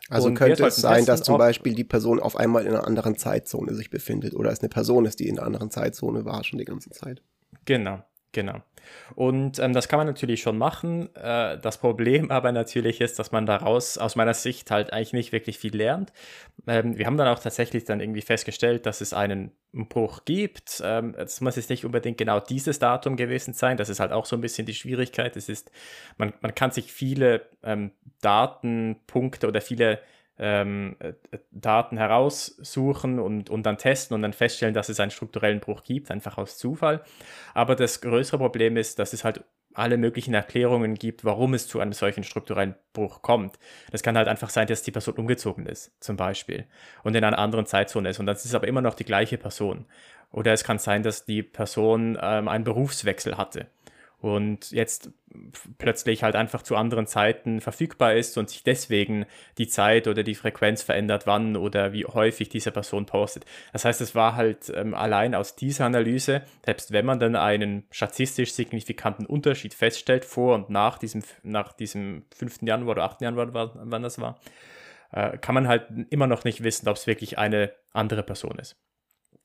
Also 0.10 0.28
und 0.28 0.36
könnte 0.36 0.66
es 0.66 0.76
sein, 0.76 1.06
dass 1.06 1.24
zum 1.24 1.38
Beispiel 1.38 1.74
die 1.74 1.84
Person 1.84 2.20
auf 2.20 2.36
einmal 2.36 2.66
in 2.66 2.74
einer 2.74 2.86
anderen 2.86 3.18
Zeitzone 3.18 3.74
sich 3.74 3.90
befindet 3.90 4.36
oder 4.36 4.52
es 4.52 4.60
eine 4.60 4.70
Person 4.70 5.06
ist, 5.06 5.20
die 5.20 5.28
in 5.28 5.40
einer 5.40 5.48
anderen 5.48 5.72
Zeitzone 5.72 6.26
war 6.26 6.44
schon 6.44 6.60
die 6.60 6.66
ganze 6.66 6.92
Zeit. 6.92 7.24
Genau, 7.66 8.04
Genau. 8.36 8.62
Und 9.16 9.60
ähm, 9.60 9.72
das 9.72 9.88
kann 9.88 9.98
man 9.98 10.08
natürlich 10.08 10.42
schon 10.42 10.58
machen. 10.58 11.10
Äh, 11.16 11.58
das 11.58 11.78
Problem 11.78 12.32
aber 12.36 12.52
natürlich 12.52 13.00
ist, 13.00 13.18
dass 13.18 13.32
man 13.32 13.46
daraus 13.46 13.98
aus 13.98 14.18
meiner 14.18 14.34
Sicht 14.34 14.70
halt 14.72 14.92
eigentlich 14.92 15.14
nicht 15.14 15.32
wirklich 15.32 15.58
viel 15.58 15.74
lernt. 15.74 16.12
Ähm, 16.68 16.98
wir 16.98 17.06
haben 17.06 17.16
dann 17.16 17.30
auch 17.30 17.40
tatsächlich 17.40 17.86
dann 17.86 18.02
irgendwie 18.02 18.22
festgestellt, 18.22 18.86
dass 18.86 19.00
es 19.00 19.14
einen 19.14 19.52
Bruch 19.72 20.26
gibt. 20.26 20.84
Ähm, 20.84 21.16
muss 21.40 21.56
jetzt 21.56 21.70
nicht 21.70 21.86
unbedingt 21.86 22.18
genau 22.18 22.42
dieses 22.42 22.78
Datum 22.78 23.16
gewesen 23.16 23.54
sein. 23.54 23.78
Das 23.78 23.88
ist 23.88 24.02
halt 24.02 24.12
auch 24.12 24.26
so 24.26 24.36
ein 24.36 24.42
bisschen 24.42 24.66
die 24.66 24.74
Schwierigkeit. 24.74 25.38
Es 25.38 25.48
ist, 25.48 25.72
man, 26.18 26.34
man 26.42 26.54
kann 26.54 26.72
sich 26.72 26.92
viele 26.92 27.46
ähm, 27.64 27.92
Datenpunkte 28.20 29.48
oder 29.48 29.62
viele 29.62 30.02
ähm, 30.38 30.96
äh, 31.00 31.14
Daten 31.52 31.98
heraussuchen 31.98 33.20
und, 33.20 33.50
und 33.50 33.64
dann 33.66 33.78
testen 33.78 34.16
und 34.16 34.22
dann 34.22 34.34
feststellen, 34.34 34.74
dass 34.74 34.90
es 34.90 35.00
einen 35.00 35.12
strukturellen 35.12 35.60
Bruch 35.60 35.84
gibt, 35.84 36.12
einfach 36.12 36.38
aus 36.38 36.58
Zufall. 36.58 37.04
Aber 37.54 37.76
das 37.76 38.02
größere 38.02 38.38
Problem 38.38 38.78
ist, 38.78 39.00
dass 39.00 39.14
es 39.14 39.24
halt 39.24 39.44
alle 39.74 39.98
möglichen 39.98 40.34
Erklärungen 40.34 40.96
gibt, 40.96 41.26
warum 41.26 41.54
es 41.54 41.68
zu 41.68 41.80
einem 41.80 41.94
solchen 41.94 42.24
strukturellen 42.24 42.76
Bruch 42.94 43.22
kommt. 43.22 43.60
Das 43.92 44.04
kann 44.04 44.18
halt 44.18 44.28
einfach 44.28 44.50
sein, 44.50 44.68
dass 44.68 44.84
die 44.84 44.92
Person 44.92 45.16
umgezogen 45.16 45.66
ist, 45.66 45.92
zum 46.00 46.16
Beispiel, 46.16 46.66
und 47.04 47.16
in 47.16 47.24
einer 47.24 47.40
anderen 47.40 47.66
Zeitzone 47.66 48.10
ist. 48.10 48.20
Und 48.20 48.26
das 48.26 48.46
ist 48.46 48.56
aber 48.56 48.68
immer 48.68 48.82
noch 48.82 48.94
die 48.94 49.04
gleiche 49.04 49.38
Person. 49.38 49.86
Oder 50.32 50.54
es 50.54 50.64
kann 50.64 50.80
sein, 50.80 51.04
dass 51.04 51.26
die 51.26 51.44
Person 51.44 52.18
ähm, 52.22 52.48
einen 52.48 52.64
Berufswechsel 52.64 53.38
hatte 53.38 53.68
und 54.26 54.72
jetzt 54.72 55.12
plötzlich 55.78 56.24
halt 56.24 56.36
einfach 56.36 56.64
zu 56.64 56.76
anderen 56.76 57.06
Zeiten 57.06 57.62
verfügbar 57.62 58.16
ist 58.16 58.40
und 58.40 58.50
sich 58.50 58.64
deswegen 58.64 59.28
die 59.60 59.68
Zeit 59.68 60.08
oder 60.08 60.24
die 60.24 60.34
Frequenz 60.34 60.82
verändert, 60.82 61.28
wann 61.28 61.56
oder 61.56 61.94
wie 61.94 62.06
häufig 62.06 62.50
diese 62.50 62.72
Person 62.72 63.06
postet. 63.06 63.46
Das 63.72 63.86
heißt, 63.86 64.02
es 64.02 64.16
war 64.16 64.36
halt 64.36 64.74
ähm, 64.76 64.96
allein 64.96 65.36
aus 65.36 65.56
dieser 65.56 65.86
Analyse, 65.86 66.42
selbst 66.66 66.92
wenn 66.92 67.06
man 67.06 67.20
dann 67.20 67.36
einen 67.36 67.84
statistisch 67.92 68.54
signifikanten 68.54 69.28
Unterschied 69.28 69.76
feststellt, 69.76 70.26
vor 70.26 70.56
und 70.56 70.72
nach 70.72 70.98
diesem, 70.98 71.22
nach 71.44 71.74
diesem 71.74 72.24
5. 72.36 72.64
Januar 72.64 72.94
oder 72.94 73.04
8. 73.04 73.22
Januar, 73.22 73.76
wann 73.76 74.02
das 74.02 74.20
war, 74.20 74.40
äh, 75.12 75.38
kann 75.38 75.54
man 75.54 75.68
halt 75.68 75.86
immer 76.10 76.26
noch 76.26 76.46
nicht 76.46 76.64
wissen, 76.64 76.90
ob 76.90 76.98
es 76.98 77.06
wirklich 77.06 77.38
eine 77.38 77.74
andere 77.94 78.24
Person 78.24 78.58
ist. 78.58 78.76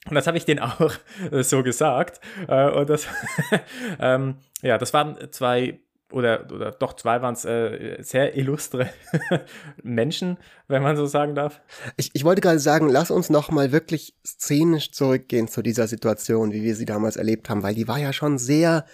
Und 0.09 0.15
das 0.15 0.27
habe 0.27 0.39
ich 0.39 0.45
denen 0.45 0.61
auch 0.61 0.93
äh, 1.31 1.43
so 1.43 1.63
gesagt. 1.63 2.21
Äh, 2.49 2.71
und 2.71 2.89
das, 2.89 3.07
ähm, 4.01 4.37
ja, 4.63 4.79
das 4.79 4.93
waren 4.93 5.17
zwei 5.31 5.81
oder, 6.13 6.47
oder 6.53 6.73
doch 6.73 6.95
zwei 6.95 7.23
waren 7.23 7.35
es 7.35 7.45
äh, 7.45 7.99
sehr 8.01 8.37
illustre 8.37 8.91
Menschen, 9.83 10.39
wenn 10.69 10.83
man 10.83 10.97
so 10.97 11.07
sagen 11.07 11.35
darf. 11.35 11.61
Ich, 11.97 12.11
ich 12.15 12.25
wollte 12.25 12.41
gerade 12.41 12.59
sagen, 12.59 12.89
lass 12.89 13.11
uns 13.11 13.31
noch 13.31 13.51
mal 13.51 13.73
wirklich 13.73 14.15
szenisch 14.27 14.93
zurückgehen 14.93 15.49
zu 15.49 15.63
dieser 15.63 15.87
Situation, 15.87 16.53
wie 16.53 16.63
wir 16.63 16.75
sie 16.75 16.85
damals 16.85 17.17
erlebt 17.17 17.49
haben, 17.49 17.63
weil 17.63 17.75
die 17.75 17.89
war 17.89 17.99
ja 17.99 18.13
schon 18.13 18.39
sehr 18.39 18.87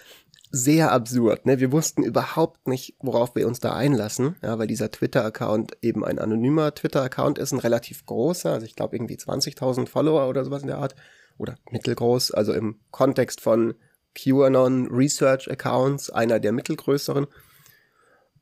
sehr 0.49 0.91
absurd. 0.91 1.45
Ne? 1.45 1.59
Wir 1.59 1.71
wussten 1.71 2.03
überhaupt 2.03 2.67
nicht, 2.67 2.95
worauf 2.99 3.35
wir 3.35 3.47
uns 3.47 3.59
da 3.59 3.73
einlassen, 3.73 4.35
ja, 4.41 4.57
weil 4.57 4.67
dieser 4.67 4.91
Twitter-Account 4.91 5.77
eben 5.81 6.05
ein 6.05 6.19
anonymer 6.19 6.73
Twitter-Account 6.73 7.37
ist, 7.37 7.51
ein 7.51 7.59
relativ 7.59 8.05
großer, 8.05 8.53
also 8.53 8.65
ich 8.65 8.75
glaube 8.75 8.95
irgendwie 8.95 9.17
20.000 9.17 9.87
Follower 9.87 10.27
oder 10.29 10.45
sowas 10.45 10.61
in 10.61 10.67
der 10.67 10.77
Art, 10.77 10.95
oder 11.37 11.57
mittelgroß, 11.71 12.31
also 12.31 12.53
im 12.53 12.79
Kontext 12.91 13.41
von 13.41 13.75
QAnon 14.15 14.87
Research 14.87 15.49
Accounts, 15.49 16.09
einer 16.09 16.39
der 16.39 16.51
mittelgrößeren. 16.51 17.27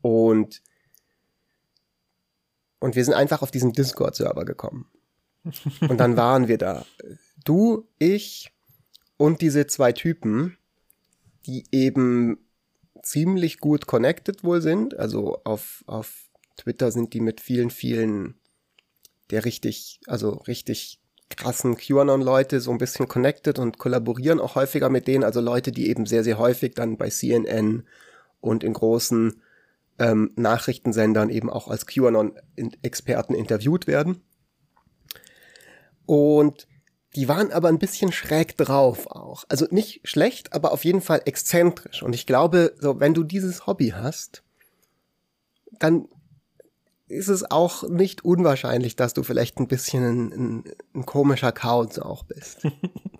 Und, 0.02 0.62
und 2.80 2.96
wir 2.96 3.04
sind 3.04 3.14
einfach 3.14 3.42
auf 3.42 3.52
diesen 3.52 3.74
Discord-Server 3.74 4.46
gekommen. 4.46 4.90
Und 5.82 5.98
dann 6.00 6.18
waren 6.18 6.48
wir 6.48 6.58
da. 6.58 6.86
Du, 7.44 7.88
ich 8.00 8.52
und 9.18 9.42
diese 9.42 9.68
zwei 9.68 9.92
Typen, 9.92 10.58
die 11.46 11.66
eben 11.72 12.38
ziemlich 13.02 13.60
gut 13.60 13.88
connected 13.88 14.44
wohl 14.44 14.62
sind. 14.62 14.98
Also 14.98 15.42
auf, 15.44 15.84
auf 15.88 16.30
Twitter 16.58 16.92
sind 16.92 17.14
die 17.14 17.22
mit 17.22 17.42
vielen, 17.42 17.70
vielen 17.70 18.36
der 19.32 19.46
richtig, 19.46 20.00
also 20.08 20.30
richtig 20.30 21.00
krassen 21.30 21.76
QAnon-Leute 21.76 22.60
so 22.60 22.72
ein 22.72 22.78
bisschen 22.78 23.08
connected 23.08 23.60
und 23.60 23.78
kollaborieren 23.78 24.40
auch 24.40 24.56
häufiger 24.56 24.90
mit 24.90 25.08
denen. 25.08 25.24
Also 25.24 25.42
Leute, 25.42 25.72
die 25.72 25.90
eben 25.90 26.06
sehr, 26.06 26.24
sehr 26.24 26.38
häufig 26.38 26.74
dann 26.76 26.98
bei 26.98 27.10
CNN 27.10 27.84
und 28.42 28.64
in 28.64 28.74
großen 28.74 29.42
ähm, 29.98 30.32
Nachrichtensendern 30.36 31.30
eben 31.30 31.50
auch 31.50 31.68
als 31.68 31.86
QAnon-Experten 31.88 33.34
interviewt 33.34 33.88
werden. 33.88 34.22
Und 36.06 36.68
die 37.16 37.28
waren 37.28 37.52
aber 37.52 37.70
ein 37.70 37.80
bisschen 37.80 38.12
schräg 38.12 38.58
drauf 38.58 39.08
auch. 39.08 39.46
Also 39.48 39.68
nicht 39.70 40.02
schlecht, 40.08 40.54
aber 40.54 40.72
auf 40.72 40.84
jeden 40.84 41.02
Fall 41.02 41.22
exzentrisch. 41.26 42.04
Und 42.04 42.14
ich 42.14 42.26
glaube, 42.26 42.76
so, 42.80 43.00
wenn 43.00 43.14
du 43.14 43.24
dieses 43.24 43.68
Hobby 43.68 43.94
hast, 43.96 44.44
dann 45.80 46.08
ist 47.08 47.28
es 47.28 47.50
auch 47.50 47.88
nicht 47.88 48.26
unwahrscheinlich, 48.26 48.96
dass 48.96 49.14
du 49.14 49.24
vielleicht 49.24 49.60
ein 49.60 49.68
bisschen 49.68 50.04
ein, 50.04 50.34
ein, 50.34 50.64
ein 50.94 51.06
komischer 51.06 51.52
Kauz 51.52 52.00
auch 52.00 52.24
bist. 52.24 52.64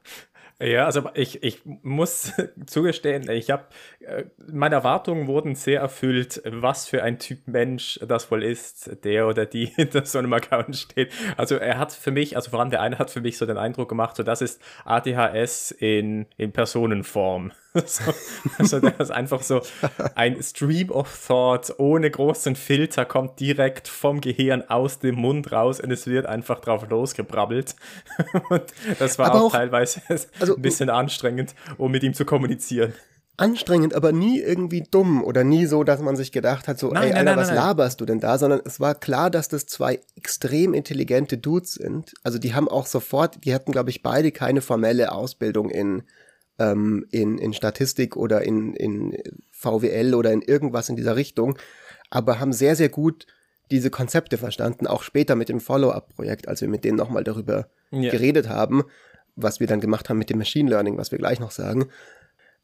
Ja, 0.60 0.86
also 0.86 1.10
ich, 1.16 1.44
ich 1.44 1.62
muss 1.66 2.32
zugestehen, 2.66 3.30
ich 3.30 3.50
habe, 3.50 3.66
äh, 4.00 4.24
meine 4.38 4.76
Erwartungen 4.76 5.28
wurden 5.28 5.56
sehr 5.56 5.82
erfüllt, 5.82 6.42
was 6.46 6.88
für 6.88 7.04
ein 7.04 7.20
Typ 7.20 7.46
Mensch 7.48 8.00
das 8.08 8.32
wohl 8.32 8.42
ist, 8.42 9.04
der 9.04 9.28
oder 9.28 9.46
die 9.46 9.66
hinter 9.76 10.06
so 10.06 10.18
einem 10.20 10.32
Account 10.32 10.78
steht. 10.78 11.12
Also 11.36 11.56
er 11.58 11.78
hat 11.78 11.92
für 11.92 12.12
mich, 12.12 12.38
also 12.38 12.52
vor 12.52 12.62
allem 12.62 12.70
der 12.70 12.82
eine 12.82 13.00
hat 13.00 13.10
für 13.10 13.20
mich 13.20 13.38
so 13.38 13.46
den 13.46 13.58
Eindruck 13.58 13.90
gemacht, 13.90 14.16
so 14.16 14.24
das 14.24 14.42
ist 14.42 14.62
ADHS 14.86 15.72
in, 15.72 16.26
in 16.38 16.54
Personenform. 16.54 17.52
so, 17.86 18.04
also 18.58 18.80
das 18.80 18.94
ist 19.00 19.12
einfach 19.12 19.44
so 19.44 19.62
ein 20.16 20.42
Stream 20.42 20.92
of 20.92 21.26
Thought 21.28 21.78
ohne 21.78 22.10
großen 22.10 22.56
Filter 22.56 23.06
kommt 23.06 23.40
direkt 23.40 23.88
vom 23.88 24.22
Gehirn 24.22 24.64
aus 24.70 25.00
dem 25.00 25.16
Mund 25.16 25.52
raus 25.52 25.80
und 25.82 25.92
es 25.92 26.08
wird 26.08 26.26
einfach 26.26 26.60
drauf 26.60 26.88
losgebrabbelt. 26.90 27.76
und 28.50 28.64
das 29.00 29.20
war 29.20 29.36
auch, 29.36 29.46
auch, 29.46 29.52
teilweise 29.52 30.02
also, 30.40 30.56
ein 30.56 30.62
bisschen 30.62 30.90
anstrengend, 30.90 31.54
um 31.78 31.92
mit 31.92 32.04
ihm 32.04 32.14
zu 32.14 32.26
kommunizieren 32.26 32.94
anstrengend, 33.38 33.94
aber 33.94 34.14
nie 34.14 34.40
irgendwie 34.40 34.84
dumm 34.90 35.22
oder 35.22 35.44
nie 35.44 35.66
so, 35.66 35.84
dass 35.84 36.00
man 36.00 36.16
sich 36.16 36.32
gedacht 36.32 36.70
hat, 36.70 36.80
so, 36.80 36.92
nein, 36.92 37.04
ey, 37.04 37.10
nein, 37.10 37.28
Alter, 37.28 37.36
nein, 37.36 37.40
was 37.40 37.54
laberst 37.54 38.00
du 38.00 38.06
denn 38.06 38.22
da? 38.22 38.38
Sondern 38.38 38.62
es 38.64 38.80
war 38.80 38.96
klar, 38.96 39.30
dass 39.30 39.50
das 39.50 39.66
zwei 39.66 40.00
extrem 40.16 40.74
intelligente 40.74 41.38
Dudes 41.38 41.74
sind. 41.74 42.14
Also 42.24 42.40
die 42.40 42.54
haben 42.54 42.70
auch 42.70 42.86
sofort, 42.86 43.44
die 43.44 43.54
hatten, 43.54 43.74
glaube 43.74 43.90
ich, 43.90 44.02
beide 44.04 44.32
keine 44.32 44.62
formelle 44.62 45.12
Ausbildung 45.12 45.70
in 45.70 46.04
ähm, 46.60 47.06
in, 47.12 47.38
in 47.38 47.54
Statistik 47.54 48.16
oder 48.16 48.44
in, 48.44 48.74
in 48.76 49.18
VWL 49.52 50.14
oder 50.14 50.32
in 50.32 50.42
irgendwas 50.42 50.90
in 50.90 50.96
dieser 50.96 51.16
Richtung, 51.16 51.58
aber 52.10 52.40
haben 52.40 52.54
sehr, 52.54 52.76
sehr 52.76 52.90
gut 52.90 53.26
diese 53.72 53.90
Konzepte 53.90 54.38
verstanden, 54.38 54.88
auch 54.88 55.04
später 55.04 55.36
mit 55.36 55.50
dem 55.50 55.60
Follow-up-Projekt, 55.60 56.48
als 56.48 56.62
wir 56.62 56.68
mit 56.68 56.84
denen 56.84 56.98
nochmal 56.98 57.24
darüber 57.24 57.68
ja. 57.92 58.12
geredet 58.12 58.48
haben, 58.48 58.84
was 59.36 59.60
wir 59.60 59.68
dann 59.68 59.82
gemacht 59.82 60.10
haben 60.10 60.20
mit 60.20 60.30
dem 60.30 60.38
Machine 60.38 60.70
Learning, 60.70 60.98
was 60.98 61.12
wir 61.12 61.18
gleich 61.18 61.40
noch 61.40 61.52
sagen. 61.52 61.88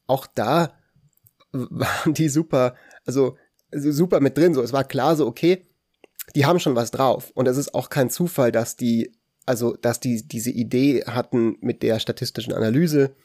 Auch 0.08 0.28
da 0.28 0.74
waren 1.52 2.14
die 2.14 2.30
super, 2.30 2.76
also 3.06 3.36
super 3.72 4.20
mit 4.20 4.38
drin. 4.38 4.54
So, 4.54 4.62
es 4.62 4.74
war 4.74 4.84
klar 4.84 5.16
so, 5.16 5.26
okay, 5.26 5.66
die 6.36 6.46
haben 6.46 6.60
schon 6.60 6.76
was 6.76 6.92
drauf. 6.92 7.32
Und 7.34 7.48
es 7.48 7.58
ist 7.58 7.74
auch 7.74 7.90
kein 7.90 8.10
Zufall, 8.10 8.52
dass 8.52 8.76
die, 8.76 9.12
also, 9.46 9.76
dass 9.76 10.00
die 10.00 10.28
diese 10.28 10.52
Idee 10.52 11.04
hatten 11.06 11.58
mit 11.62 11.84
der 11.84 12.00
statistischen 12.00 12.54
Analyse, 12.54 13.16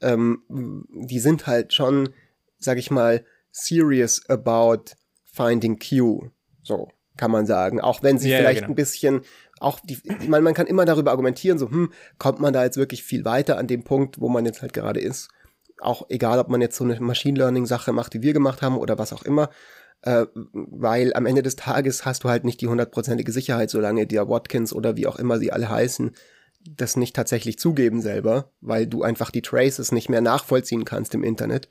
ähm, 0.00 0.86
die 0.90 1.20
sind 1.20 1.46
halt 1.46 1.72
schon, 1.72 2.10
sag 2.58 2.78
ich 2.78 2.90
mal, 2.90 3.24
serious 3.50 4.28
about 4.28 4.92
finding 5.24 5.78
Q. 5.78 6.30
So 6.62 6.88
kann 7.16 7.30
man 7.30 7.46
sagen. 7.46 7.80
Auch 7.80 8.02
wenn 8.02 8.18
sie 8.18 8.30
ja, 8.30 8.38
vielleicht 8.38 8.62
ja, 8.62 8.66
genau. 8.66 8.72
ein 8.72 8.76
bisschen, 8.76 9.20
auch 9.60 9.78
die, 9.80 9.98
ich 10.04 10.28
meine, 10.28 10.42
man 10.42 10.54
kann 10.54 10.66
immer 10.66 10.86
darüber 10.86 11.10
argumentieren, 11.10 11.58
so, 11.58 11.70
hm, 11.70 11.92
kommt 12.18 12.40
man 12.40 12.52
da 12.52 12.64
jetzt 12.64 12.78
wirklich 12.78 13.02
viel 13.02 13.24
weiter 13.24 13.58
an 13.58 13.66
dem 13.66 13.84
Punkt, 13.84 14.20
wo 14.20 14.28
man 14.28 14.46
jetzt 14.46 14.62
halt 14.62 14.72
gerade 14.72 15.00
ist. 15.00 15.28
Auch 15.80 16.06
egal, 16.08 16.38
ob 16.38 16.48
man 16.48 16.60
jetzt 16.60 16.76
so 16.76 16.84
eine 16.84 16.98
Machine 17.00 17.38
Learning 17.38 17.66
Sache 17.66 17.92
macht, 17.92 18.14
die 18.14 18.22
wir 18.22 18.32
gemacht 18.32 18.62
haben 18.62 18.78
oder 18.78 18.98
was 18.98 19.12
auch 19.12 19.22
immer. 19.22 19.50
Äh, 20.02 20.26
weil 20.34 21.12
am 21.12 21.26
Ende 21.26 21.42
des 21.42 21.56
Tages 21.56 22.06
hast 22.06 22.24
du 22.24 22.30
halt 22.30 22.44
nicht 22.44 22.62
die 22.62 22.68
hundertprozentige 22.68 23.32
Sicherheit, 23.32 23.68
solange 23.68 24.06
dir 24.06 24.28
Watkins 24.28 24.72
oder 24.72 24.96
wie 24.96 25.06
auch 25.06 25.16
immer 25.16 25.38
sie 25.38 25.52
alle 25.52 25.68
heißen, 25.68 26.12
das 26.60 26.96
nicht 26.96 27.16
tatsächlich 27.16 27.58
zugeben 27.58 28.02
selber, 28.02 28.50
weil 28.60 28.86
du 28.86 29.02
einfach 29.02 29.30
die 29.30 29.42
Traces 29.42 29.92
nicht 29.92 30.08
mehr 30.08 30.20
nachvollziehen 30.20 30.84
kannst 30.84 31.14
im 31.14 31.24
Internet. 31.24 31.68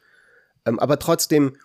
Ähm, 0.65 0.79
aber 0.79 0.99
trotzdem 0.99 1.57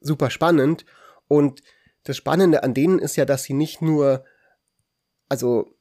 super 0.00 0.30
spannend. 0.30 0.84
Und 1.28 1.62
das 2.04 2.16
Spannende 2.16 2.62
an 2.62 2.74
denen 2.74 2.98
ist 2.98 3.16
ja, 3.16 3.24
dass 3.24 3.44
sie 3.44 3.54
nicht 3.54 3.82
nur, 3.82 4.24
also 5.28 5.76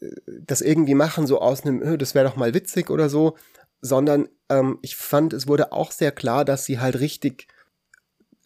äh, 0.00 0.08
das 0.26 0.60
irgendwie 0.60 0.94
machen, 0.94 1.26
so 1.26 1.40
aus 1.40 1.64
einem, 1.64 1.98
das 1.98 2.14
wäre 2.14 2.26
doch 2.26 2.36
mal 2.36 2.54
witzig 2.54 2.90
oder 2.90 3.08
so, 3.08 3.36
sondern 3.80 4.28
ähm, 4.48 4.78
ich 4.82 4.96
fand, 4.96 5.32
es 5.32 5.46
wurde 5.46 5.72
auch 5.72 5.92
sehr 5.92 6.12
klar, 6.12 6.44
dass 6.44 6.64
sie 6.64 6.78
halt 6.80 7.00
richtig 7.00 7.48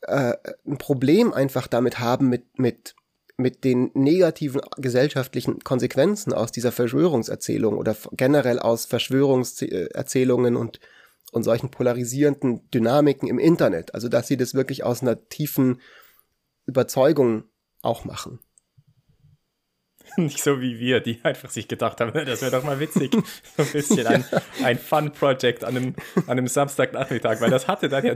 äh, 0.02 0.34
ein 0.66 0.78
Problem 0.78 1.32
einfach 1.32 1.66
damit 1.66 1.98
haben 1.98 2.28
mit, 2.28 2.58
mit 2.58 2.95
mit 3.36 3.64
den 3.64 3.90
negativen 3.94 4.62
gesellschaftlichen 4.78 5.60
Konsequenzen 5.60 6.32
aus 6.32 6.52
dieser 6.52 6.72
Verschwörungserzählung 6.72 7.76
oder 7.76 7.94
generell 8.12 8.58
aus 8.58 8.86
Verschwörungserzählungen 8.86 10.56
und 10.56 10.80
und 11.32 11.42
solchen 11.42 11.70
polarisierenden 11.70 12.70
Dynamiken 12.70 13.28
im 13.28 13.38
Internet. 13.38 13.94
Also 13.94 14.08
dass 14.08 14.26
sie 14.26 14.36
das 14.36 14.54
wirklich 14.54 14.84
aus 14.84 15.02
einer 15.02 15.28
tiefen 15.28 15.80
Überzeugung 16.66 17.44
auch 17.82 18.04
machen. 18.04 18.40
Nicht 20.16 20.42
so 20.42 20.60
wie 20.60 20.78
wir, 20.78 21.00
die 21.00 21.20
einfach 21.24 21.50
sich 21.50 21.68
gedacht 21.68 22.00
haben, 22.00 22.12
das 22.26 22.40
wäre 22.42 22.52
doch 22.52 22.64
mal 22.64 22.80
witzig. 22.80 23.12
So 23.56 23.62
ein 23.62 23.72
bisschen 23.72 24.06
ein, 24.06 24.24
ein 24.64 24.78
Fun-Project 24.78 25.64
an 25.64 25.76
einem, 25.76 25.96
an 26.14 26.30
einem 26.30 26.48
Samstagnachmittag, 26.48 27.40
weil 27.40 27.50
das 27.50 27.68
hatte 27.68 27.88
dann 27.88 28.06
ja 28.06 28.14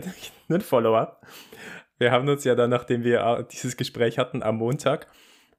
einen 0.48 0.60
Follower. 0.60 1.20
Wir 2.00 2.10
haben 2.12 2.28
uns 2.28 2.44
ja 2.44 2.54
dann, 2.54 2.70
nachdem 2.70 3.04
wir 3.04 3.20
äh, 3.20 3.44
dieses 3.52 3.76
Gespräch 3.76 4.18
hatten, 4.18 4.42
am 4.42 4.56
Montag 4.56 5.06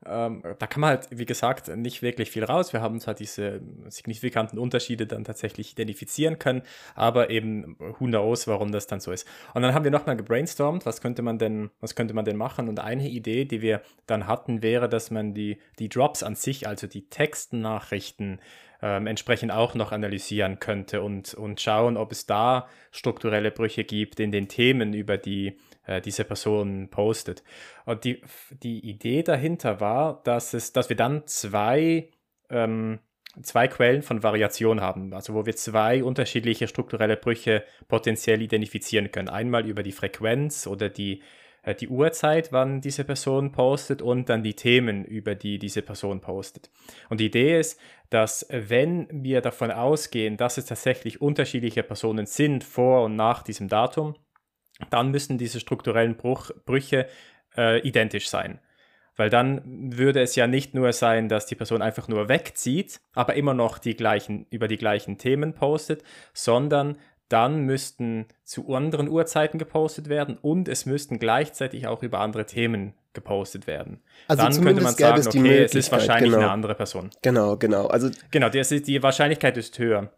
ähm, 0.06 0.42
da 0.58 0.66
kann 0.68 0.82
man 0.82 0.90
halt, 0.92 1.08
wie 1.12 1.26
gesagt, 1.26 1.68
nicht 1.76 2.02
wirklich 2.02 2.32
viel 2.32 2.44
raus. 2.44 2.74
Wir 2.74 2.82
haben 2.82 3.00
zwar 3.00 3.14
diese 3.14 3.62
signifikanten 3.88 4.58
Unterschiede 4.58 5.06
dann 5.06 5.24
tatsächlich 5.24 5.74
identifizieren 5.74 6.40
können, 6.40 6.64
aber 6.96 7.30
eben 7.30 7.76
who 7.78 8.06
knows, 8.06 8.48
warum 8.48 8.72
das 8.72 8.88
dann 8.88 9.00
so 9.00 9.12
ist. 9.12 9.28
Und 9.54 9.62
dann 9.62 9.76
haben 9.76 9.84
wir 9.84 9.92
nochmal 9.92 10.18
gebrainstormt, 10.18 10.86
was 10.88 11.02
könnte 11.02 11.22
man 11.22 11.38
denn, 11.38 11.70
was 11.82 11.94
könnte 11.94 12.16
man 12.16 12.26
denn 12.26 12.38
machen? 12.38 12.68
Und 12.68 12.80
eine 12.80 13.08
Idee, 13.10 13.46
die 13.46 13.62
wir 13.62 13.82
dann 14.08 14.26
hatten, 14.26 14.64
wäre, 14.64 14.90
dass 14.90 15.12
man 15.12 15.36
die, 15.36 15.60
die 15.78 15.90
Drops 15.90 16.24
an 16.24 16.36
sich, 16.36 16.68
also 16.68 16.88
die 16.88 17.08
Textnachrichten, 17.08 18.40
ähm, 18.82 19.06
entsprechend 19.06 19.52
auch 19.52 19.76
noch 19.76 19.92
analysieren 19.92 20.60
könnte 20.60 21.04
und, 21.04 21.36
und 21.36 21.62
schauen, 21.62 21.98
ob 21.98 22.12
es 22.12 22.26
da 22.26 22.68
strukturelle 22.90 23.52
Brüche 23.52 23.84
gibt 23.84 24.20
in 24.20 24.32
den 24.32 24.48
Themen, 24.48 24.94
über 24.94 25.18
die 25.18 25.60
äh, 25.86 26.02
diese 26.02 26.24
Person 26.24 26.90
postet. 26.90 27.44
Und 27.86 28.04
die, 28.04 28.22
die 28.64 28.80
Idee 28.80 29.24
dahinter 29.24 29.80
war, 29.80 30.22
dass, 30.24 30.54
es, 30.54 30.74
dass 30.74 30.90
wir 30.90 30.96
dann 30.96 31.26
zwei, 31.28 32.10
ähm, 32.50 33.00
zwei 33.42 33.68
Quellen 33.68 34.02
von 34.02 34.24
Variation 34.24 34.82
haben, 34.82 35.14
also 35.14 35.34
wo 35.34 35.46
wir 35.46 35.56
zwei 35.56 36.04
unterschiedliche 36.04 36.68
strukturelle 36.68 37.18
Brüche 37.18 37.64
potenziell 37.88 38.42
identifizieren 38.42 39.12
können. 39.12 39.30
Einmal 39.30 39.66
über 39.68 39.84
die 39.84 39.94
Frequenz 39.94 40.68
oder 40.68 40.90
die, 40.90 41.22
äh, 41.64 41.76
die 41.76 41.88
Uhrzeit, 41.88 42.52
wann 42.52 42.82
diese 42.82 43.04
Person 43.04 43.52
postet 43.52 44.02
und 44.02 44.30
dann 44.30 44.44
die 44.44 44.56
Themen, 44.56 45.06
über 45.06 45.36
die 45.36 45.60
diese 45.60 45.82
Person 45.82 46.22
postet. 46.22 46.70
Und 47.10 47.20
die 47.20 47.28
Idee 47.28 47.60
ist, 47.60 47.80
dass 48.10 48.46
wenn 48.50 49.08
wir 49.12 49.42
davon 49.42 49.72
ausgehen, 49.72 50.38
dass 50.38 50.58
es 50.58 50.66
tatsächlich 50.66 51.22
unterschiedliche 51.22 51.84
Personen 51.84 52.26
sind 52.26 52.64
vor 52.64 53.06
und 53.06 53.16
nach 53.16 53.44
diesem 53.44 53.70
Datum, 53.70 54.16
dann 54.90 55.12
müssen 55.12 55.38
diese 55.38 55.60
strukturellen 55.60 56.16
Bruch, 56.16 56.52
Brüche 56.66 57.08
äh, 57.58 57.80
identisch 57.88 58.30
sein. 58.30 58.60
Weil 59.16 59.30
dann 59.30 59.62
würde 59.98 60.22
es 60.22 60.36
ja 60.36 60.48
nicht 60.48 60.74
nur 60.74 60.94
sein, 60.94 61.28
dass 61.30 61.46
die 61.46 61.56
Person 61.56 61.82
einfach 61.82 62.08
nur 62.08 62.30
wegzieht, 62.30 63.02
aber 63.14 63.36
immer 63.36 63.54
noch 63.54 63.78
die 63.78 63.96
gleichen, 63.96 64.48
über 64.50 64.68
die 64.68 64.78
gleichen 64.78 65.18
Themen 65.18 65.54
postet, 65.54 66.04
sondern 66.34 66.98
dann 67.28 67.62
müssten 67.62 68.26
zu 68.44 68.74
anderen 68.74 69.08
Uhrzeiten 69.08 69.58
gepostet 69.58 70.10
werden 70.10 70.38
und 70.42 70.68
es 70.68 70.86
müssten 70.86 71.18
gleichzeitig 71.18 71.88
auch 71.88 72.04
über 72.04 72.20
andere 72.20 72.46
Themen 72.46 72.94
gepostet 73.14 73.68
werden. 73.68 74.02
Also 74.28 74.44
dann 74.44 74.64
könnte 74.64 74.82
man 74.82 74.94
sagen, 74.94 75.26
okay, 75.26 75.64
es 75.64 75.76
ist 75.76 75.92
wahrscheinlich 75.92 76.32
genau. 76.32 76.44
eine 76.44 76.52
andere 76.52 76.76
Person. 76.76 77.10
Genau, 77.22 77.58
genau. 77.58 77.88
Also 77.88 78.10
genau, 78.32 78.50
die, 78.50 78.82
die 78.82 79.04
Wahrscheinlichkeit 79.04 79.58
ist 79.58 79.78
höher. 79.80 80.12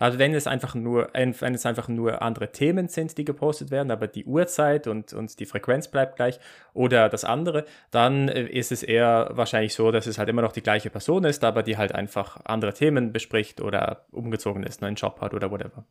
Also 0.00 0.18
wenn 0.18 0.34
es 0.34 0.46
einfach 0.46 0.74
nur, 0.74 1.10
wenn 1.12 1.54
es 1.54 1.66
einfach 1.66 1.86
nur 1.86 2.22
andere 2.22 2.50
Themen 2.50 2.88
sind, 2.88 3.18
die 3.18 3.24
gepostet 3.24 3.70
werden, 3.70 3.90
aber 3.90 4.06
die 4.06 4.24
Uhrzeit 4.24 4.86
und, 4.86 5.12
und 5.12 5.38
die 5.38 5.44
Frequenz 5.44 5.88
bleibt 5.88 6.16
gleich 6.16 6.40
oder 6.72 7.10
das 7.10 7.24
andere, 7.24 7.66
dann 7.90 8.28
äh, 8.28 8.46
ist 8.46 8.72
es 8.72 8.82
eher 8.82 9.28
wahrscheinlich 9.34 9.74
so, 9.74 9.92
dass 9.92 10.06
es 10.06 10.18
halt 10.18 10.30
immer 10.30 10.40
noch 10.40 10.52
die 10.52 10.62
gleiche 10.62 10.88
Person 10.88 11.24
ist, 11.24 11.44
aber 11.44 11.62
die 11.62 11.76
halt 11.76 11.94
einfach 11.94 12.40
andere 12.44 12.72
Themen 12.72 13.12
bespricht 13.12 13.60
oder 13.60 14.06
umgezogen 14.10 14.62
ist, 14.62 14.82
einen 14.82 14.96
Job 14.96 15.20
hat 15.20 15.34
oder 15.34 15.50
whatever. 15.50 15.84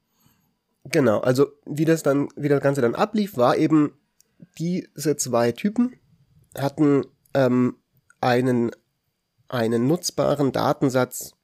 Genau, 0.86 1.20
also 1.20 1.46
wie 1.68 1.86
das 1.86 2.02
dann, 2.02 2.30
wie 2.36 2.50
das 2.50 2.62
Ganze 2.62 2.82
dann 2.82 2.96
ablief, 2.96 3.38
war 3.38 3.58
eben, 3.58 3.94
diese 4.58 5.18
zwei 5.18 5.52
Typen 5.52 6.00
hatten 6.58 7.06
ähm, 7.36 7.76
einen, 8.22 8.72
einen 9.50 9.86
nutzbaren 9.86 10.52
Datensatz 10.52 11.36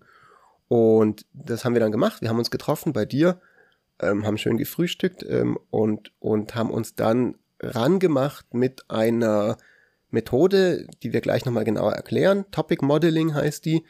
Und 0.69 1.25
das 1.33 1.65
haben 1.65 1.73
wir 1.73 1.81
dann 1.81 1.91
gemacht. 1.91 2.21
Wir 2.21 2.29
haben 2.29 2.37
uns 2.37 2.49
getroffen 2.49 2.93
bei 2.93 3.03
dir, 3.03 3.41
ähm, 4.01 4.25
haben 4.25 4.37
schön 4.37 4.57
gefrühstückt 4.57 5.25
ähm, 5.27 5.59
und, 5.69 6.13
und 6.19 6.55
haben 6.55 6.71
uns 6.71 6.95
dann 6.95 7.35
rangemacht 7.59 8.53
mit 8.53 8.89
einer 8.89 9.57
Methode, 10.11 10.87
die 11.03 11.11
wir 11.11 11.19
gleich 11.19 11.43
nochmal 11.43 11.65
genauer 11.65 11.91
erklären. 11.91 12.45
Topic 12.51 12.85
Modeling 12.85 13.33
heißt 13.33 13.65
die. 13.65 13.83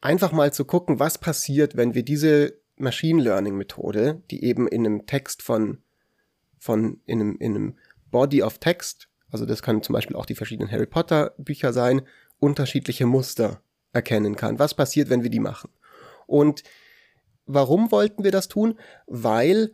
Einfach 0.00 0.32
mal 0.32 0.52
zu 0.52 0.64
gucken, 0.64 0.98
was 0.98 1.18
passiert, 1.18 1.76
wenn 1.76 1.94
wir 1.94 2.02
diese 2.02 2.65
Machine 2.76 3.22
Learning 3.22 3.56
Methode, 3.56 4.22
die 4.30 4.44
eben 4.44 4.68
in 4.68 4.86
einem 4.86 5.06
Text 5.06 5.42
von, 5.42 5.78
von 6.58 7.00
in 7.06 7.20
einem, 7.20 7.36
in 7.38 7.54
einem 7.54 7.78
Body 8.10 8.42
of 8.42 8.58
Text, 8.58 9.08
also 9.30 9.46
das 9.46 9.62
kann 9.62 9.82
zum 9.82 9.92
Beispiel 9.94 10.16
auch 10.16 10.26
die 10.26 10.34
verschiedenen 10.34 10.70
Harry 10.70 10.86
Potter 10.86 11.34
Bücher 11.38 11.72
sein, 11.72 12.02
unterschiedliche 12.38 13.06
Muster 13.06 13.60
erkennen 13.92 14.36
kann. 14.36 14.58
Was 14.58 14.74
passiert, 14.74 15.10
wenn 15.10 15.22
wir 15.22 15.30
die 15.30 15.40
machen? 15.40 15.70
Und 16.26 16.62
warum 17.46 17.90
wollten 17.90 18.24
wir 18.24 18.30
das 18.30 18.48
tun? 18.48 18.78
Weil 19.06 19.72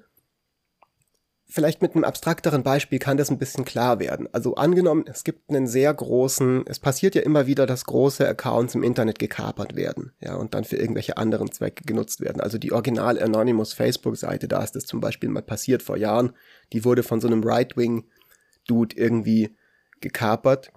vielleicht 1.52 1.82
mit 1.82 1.94
einem 1.94 2.04
abstrakteren 2.04 2.62
Beispiel 2.62 2.98
kann 2.98 3.18
das 3.18 3.30
ein 3.30 3.38
bisschen 3.38 3.66
klar 3.66 4.00
werden. 4.00 4.26
Also 4.32 4.54
angenommen, 4.54 5.04
es 5.06 5.22
gibt 5.22 5.50
einen 5.50 5.66
sehr 5.66 5.92
großen, 5.92 6.64
es 6.66 6.80
passiert 6.80 7.14
ja 7.14 7.22
immer 7.22 7.46
wieder, 7.46 7.66
dass 7.66 7.84
große 7.84 8.26
Accounts 8.26 8.74
im 8.74 8.82
Internet 8.82 9.18
gekapert 9.18 9.76
werden, 9.76 10.12
ja, 10.20 10.34
und 10.34 10.54
dann 10.54 10.64
für 10.64 10.76
irgendwelche 10.76 11.18
anderen 11.18 11.52
Zwecke 11.52 11.84
genutzt 11.84 12.22
werden. 12.22 12.40
Also 12.40 12.56
die 12.56 12.72
Original 12.72 13.22
Anonymous 13.22 13.74
Facebook-Seite, 13.74 14.48
da 14.48 14.62
ist 14.64 14.74
das 14.74 14.86
zum 14.86 15.00
Beispiel 15.00 15.28
mal 15.28 15.42
passiert 15.42 15.82
vor 15.82 15.98
Jahren, 15.98 16.32
die 16.72 16.86
wurde 16.86 17.02
von 17.02 17.20
so 17.20 17.26
einem 17.26 17.44
Right-Wing-Dude 17.44 18.96
irgendwie 18.96 19.54
gekapert, 20.00 20.72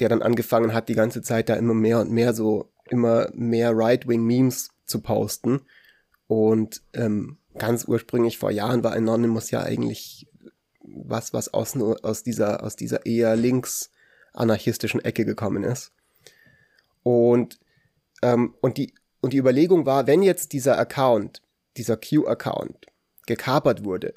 der 0.00 0.08
dann 0.08 0.22
angefangen 0.22 0.72
hat, 0.72 0.88
die 0.88 0.94
ganze 0.94 1.20
Zeit 1.20 1.50
da 1.50 1.54
immer 1.54 1.74
mehr 1.74 2.00
und 2.00 2.10
mehr 2.10 2.32
so, 2.32 2.72
immer 2.88 3.28
mehr 3.34 3.76
Right-Wing-Memes 3.76 4.70
zu 4.86 5.02
posten 5.02 5.60
und 6.28 6.82
ähm, 6.94 7.36
ganz 7.58 7.84
ursprünglich 7.86 8.38
vor 8.38 8.50
Jahren 8.50 8.84
war 8.84 8.92
Anonymous 8.92 9.50
ja 9.50 9.62
eigentlich 9.62 10.26
was, 10.82 11.32
was 11.32 11.52
aus, 11.52 11.76
aus 11.76 12.22
dieser, 12.22 12.62
aus 12.62 12.76
dieser 12.76 13.06
eher 13.06 13.36
links 13.36 13.90
anarchistischen 14.32 15.04
Ecke 15.04 15.24
gekommen 15.24 15.64
ist. 15.64 15.92
Und, 17.02 17.58
ähm, 18.22 18.54
und, 18.60 18.78
die, 18.78 18.94
und 19.20 19.32
die 19.32 19.38
Überlegung 19.38 19.86
war, 19.86 20.06
wenn 20.06 20.22
jetzt 20.22 20.52
dieser 20.52 20.78
Account, 20.78 21.42
dieser 21.76 21.96
Q-Account 21.96 22.86
gekapert 23.26 23.84
wurde, 23.84 24.14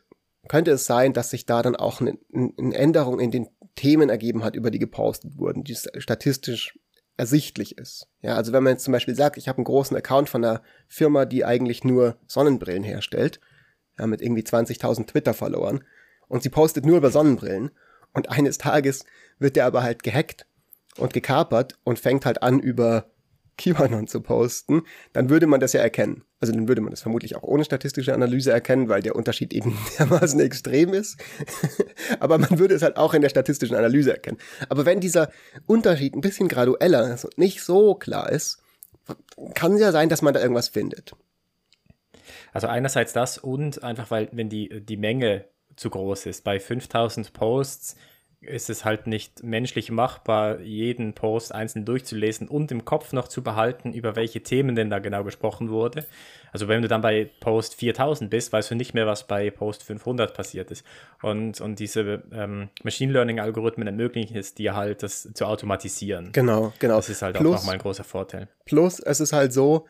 könnte 0.48 0.72
es 0.72 0.86
sein, 0.86 1.14
dass 1.14 1.30
sich 1.30 1.46
da 1.46 1.62
dann 1.62 1.76
auch 1.76 2.02
eine, 2.02 2.18
eine 2.34 2.76
Änderung 2.76 3.20
in 3.20 3.32
den 3.32 3.50
Themen 3.76 4.10
ergeben 4.10 4.44
hat, 4.44 4.56
über 4.56 4.72
die 4.72 4.80
gepostet 4.80 5.38
wurden, 5.38 5.64
die 5.64 5.76
statistisch 5.76 6.78
ersichtlich 7.20 7.78
ist. 7.78 8.08
Ja, 8.22 8.36
also 8.36 8.54
wenn 8.54 8.64
man 8.64 8.74
jetzt 8.74 8.86
zum 8.86 8.94
Beispiel 8.94 9.14
sagt, 9.14 9.38
ich 9.38 9.50
habe 9.50 9.58
einen 9.58 9.66
großen 9.66 9.96
Account 9.96 10.30
von 10.30 10.44
einer 10.44 10.62
Firma, 10.88 11.26
die 11.26 11.44
eigentlich 11.44 11.84
nur 11.84 12.16
Sonnenbrillen 12.28 12.84
herstellt, 12.84 13.42
ja, 14.00 14.08
mit 14.08 14.22
irgendwie 14.22 14.42
20.000 14.42 15.06
Twitter-Followern, 15.06 15.84
und 16.30 16.44
sie 16.44 16.50
postet 16.50 16.86
nur 16.86 16.98
über 16.98 17.12
Sonnenbrillen, 17.12 17.72
und 18.14 18.30
eines 18.30 18.58
Tages 18.58 19.04
wird 19.38 19.58
der 19.58 19.66
aber 19.66 19.84
halt 19.84 20.02
gehackt 20.02 20.46
und 20.96 21.14
gekapert 21.14 21.78
und 21.84 22.00
fängt 22.00 22.26
halt 22.26 22.42
an, 22.42 22.60
über 22.60 23.12
QAnon 23.60 24.08
zu 24.08 24.22
posten, 24.22 24.84
dann 25.14 25.30
würde 25.30 25.46
man 25.46 25.60
das 25.60 25.74
ja 25.74 25.82
erkennen. 25.82 26.24
Also 26.40 26.54
dann 26.54 26.68
würde 26.68 26.82
man 26.82 26.92
das 26.92 27.02
vermutlich 27.02 27.36
auch 27.36 27.44
ohne 27.44 27.66
statistische 27.66 28.14
Analyse 28.14 28.52
erkennen, 28.52 28.90
weil 28.90 29.02
der 29.02 29.16
Unterschied 29.16 29.54
eben 29.54 29.78
dermaßen 30.00 30.40
extrem 30.40 30.94
ist. 30.94 31.18
Aber 32.20 32.38
man 32.38 32.58
würde 32.58 32.74
es 32.74 32.82
halt 32.82 32.98
auch 32.98 33.14
in 33.14 33.22
der 33.22 33.30
statistischen 33.30 33.76
Analyse 33.76 34.12
erkennen. 34.12 34.38
Aber 34.70 34.86
wenn 34.86 35.00
dieser 35.00 35.30
Unterschied 35.68 36.16
ein 36.16 36.22
bisschen 36.22 36.48
gradueller 36.48 37.14
ist 37.14 37.26
und 37.26 37.38
nicht 37.38 37.62
so 37.62 37.96
klar 37.96 38.32
ist, 38.32 38.62
kann 39.54 39.74
es 39.74 39.82
ja 39.82 39.92
sein, 39.92 40.10
dass 40.10 40.22
man 40.22 40.34
da 40.34 40.40
irgendwas 40.40 40.70
findet. 40.70 41.14
Also 42.54 42.68
einerseits 42.68 43.14
das 43.14 43.38
und 43.38 43.84
einfach, 43.84 44.10
weil 44.10 44.30
wenn 44.32 44.50
die, 44.50 44.82
die 44.82 44.98
Menge 44.98 45.46
zu 45.80 45.90
groß 45.90 46.26
ist. 46.28 46.44
Bei 46.44 46.60
5000 46.60 47.34
Posts 47.34 47.96
ist 48.42 48.70
es 48.70 48.86
halt 48.86 49.06
nicht 49.06 49.44
menschlich 49.44 49.92
machbar, 49.92 50.60
jeden 50.62 51.14
Post 51.14 51.54
einzeln 51.54 51.84
durchzulesen 51.84 52.48
und 52.48 52.72
im 52.72 52.86
Kopf 52.86 53.12
noch 53.12 53.28
zu 53.28 53.44
behalten, 53.44 53.94
über 53.94 54.16
welche 54.16 54.42
Themen 54.42 54.76
denn 54.76 54.90
da 54.90 55.00
genau 55.00 55.24
gesprochen 55.24 55.70
wurde. 55.70 56.06
Also 56.52 56.68
wenn 56.68 56.82
du 56.82 56.88
dann 56.88 57.02
bei 57.02 57.30
Post 57.42 57.76
4000 57.76 58.30
bist, 58.30 58.54
weißt 58.54 58.72
du 58.72 58.76
nicht 58.76 58.94
mehr, 58.94 59.06
was 59.06 59.28
bei 59.28 59.52
Post 59.52 59.84
500 59.84 60.34
passiert 60.34 60.72
ist. 60.72 60.86
Und, 61.22 61.60
und 61.60 61.80
diese 61.80 62.24
ähm, 62.32 62.70
Machine 62.84 63.12
Learning-Algorithmen 63.12 63.88
ermöglichen 63.88 64.38
es 64.38 64.56
dir 64.56 64.76
halt, 64.76 65.04
das 65.04 65.30
zu 65.34 65.46
automatisieren. 65.46 66.32
Genau, 66.32 66.74
genau. 66.80 66.96
Das 66.96 67.10
ist 67.10 67.22
halt 67.22 67.36
plus, 67.36 67.56
auch 67.56 67.60
nochmal 67.60 67.76
ein 67.76 67.82
großer 67.82 68.06
Vorteil. 68.06 68.48
Plus, 68.66 69.00
es 69.00 69.20
ist 69.20 69.34
halt 69.34 69.52
so, 69.54 69.86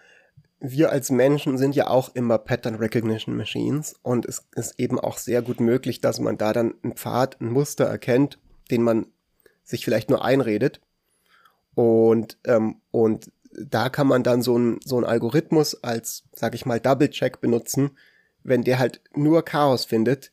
wir 0.60 0.92
als 0.92 1.10
Menschen 1.10 1.58
sind 1.58 1.76
ja 1.76 1.88
auch 1.88 2.14
immer 2.16 2.38
Pattern 2.38 2.76
Recognition 2.76 3.36
Machines 3.38 3.96
und 4.02 4.26
es 4.26 4.46
ist 4.56 4.80
eben 4.80 5.00
auch 5.00 5.18
sehr 5.18 5.42
gut 5.42 5.60
möglich, 5.60 6.02
dass 6.02 6.20
man 6.20 6.38
da 6.38 6.52
dann 6.52 6.74
einen 6.84 6.96
Pfad, 6.96 7.40
ein 7.40 7.52
Muster 7.52 7.86
erkennt, 7.86 8.40
den 8.70 8.84
man 8.84 9.08
sich 9.64 9.86
vielleicht 9.86 10.10
nur 10.10 10.24
einredet. 10.24 10.82
Und, 11.76 12.38
ähm, 12.46 12.82
und 12.92 13.32
da 13.54 13.90
kann 13.90 14.08
man 14.08 14.24
dann 14.24 14.42
so 14.42 14.58
ein 14.58 14.80
so 14.84 14.98
ein 14.98 15.06
Algorithmus 15.06 15.82
als, 15.84 16.24
sag 16.34 16.56
ich 16.56 16.66
mal, 16.66 16.80
Double-Check 16.80 17.40
benutzen. 17.40 17.92
Wenn 18.44 18.64
der 18.64 18.80
halt 18.80 19.02
nur 19.16 19.44
Chaos 19.44 19.86
findet, 19.86 20.32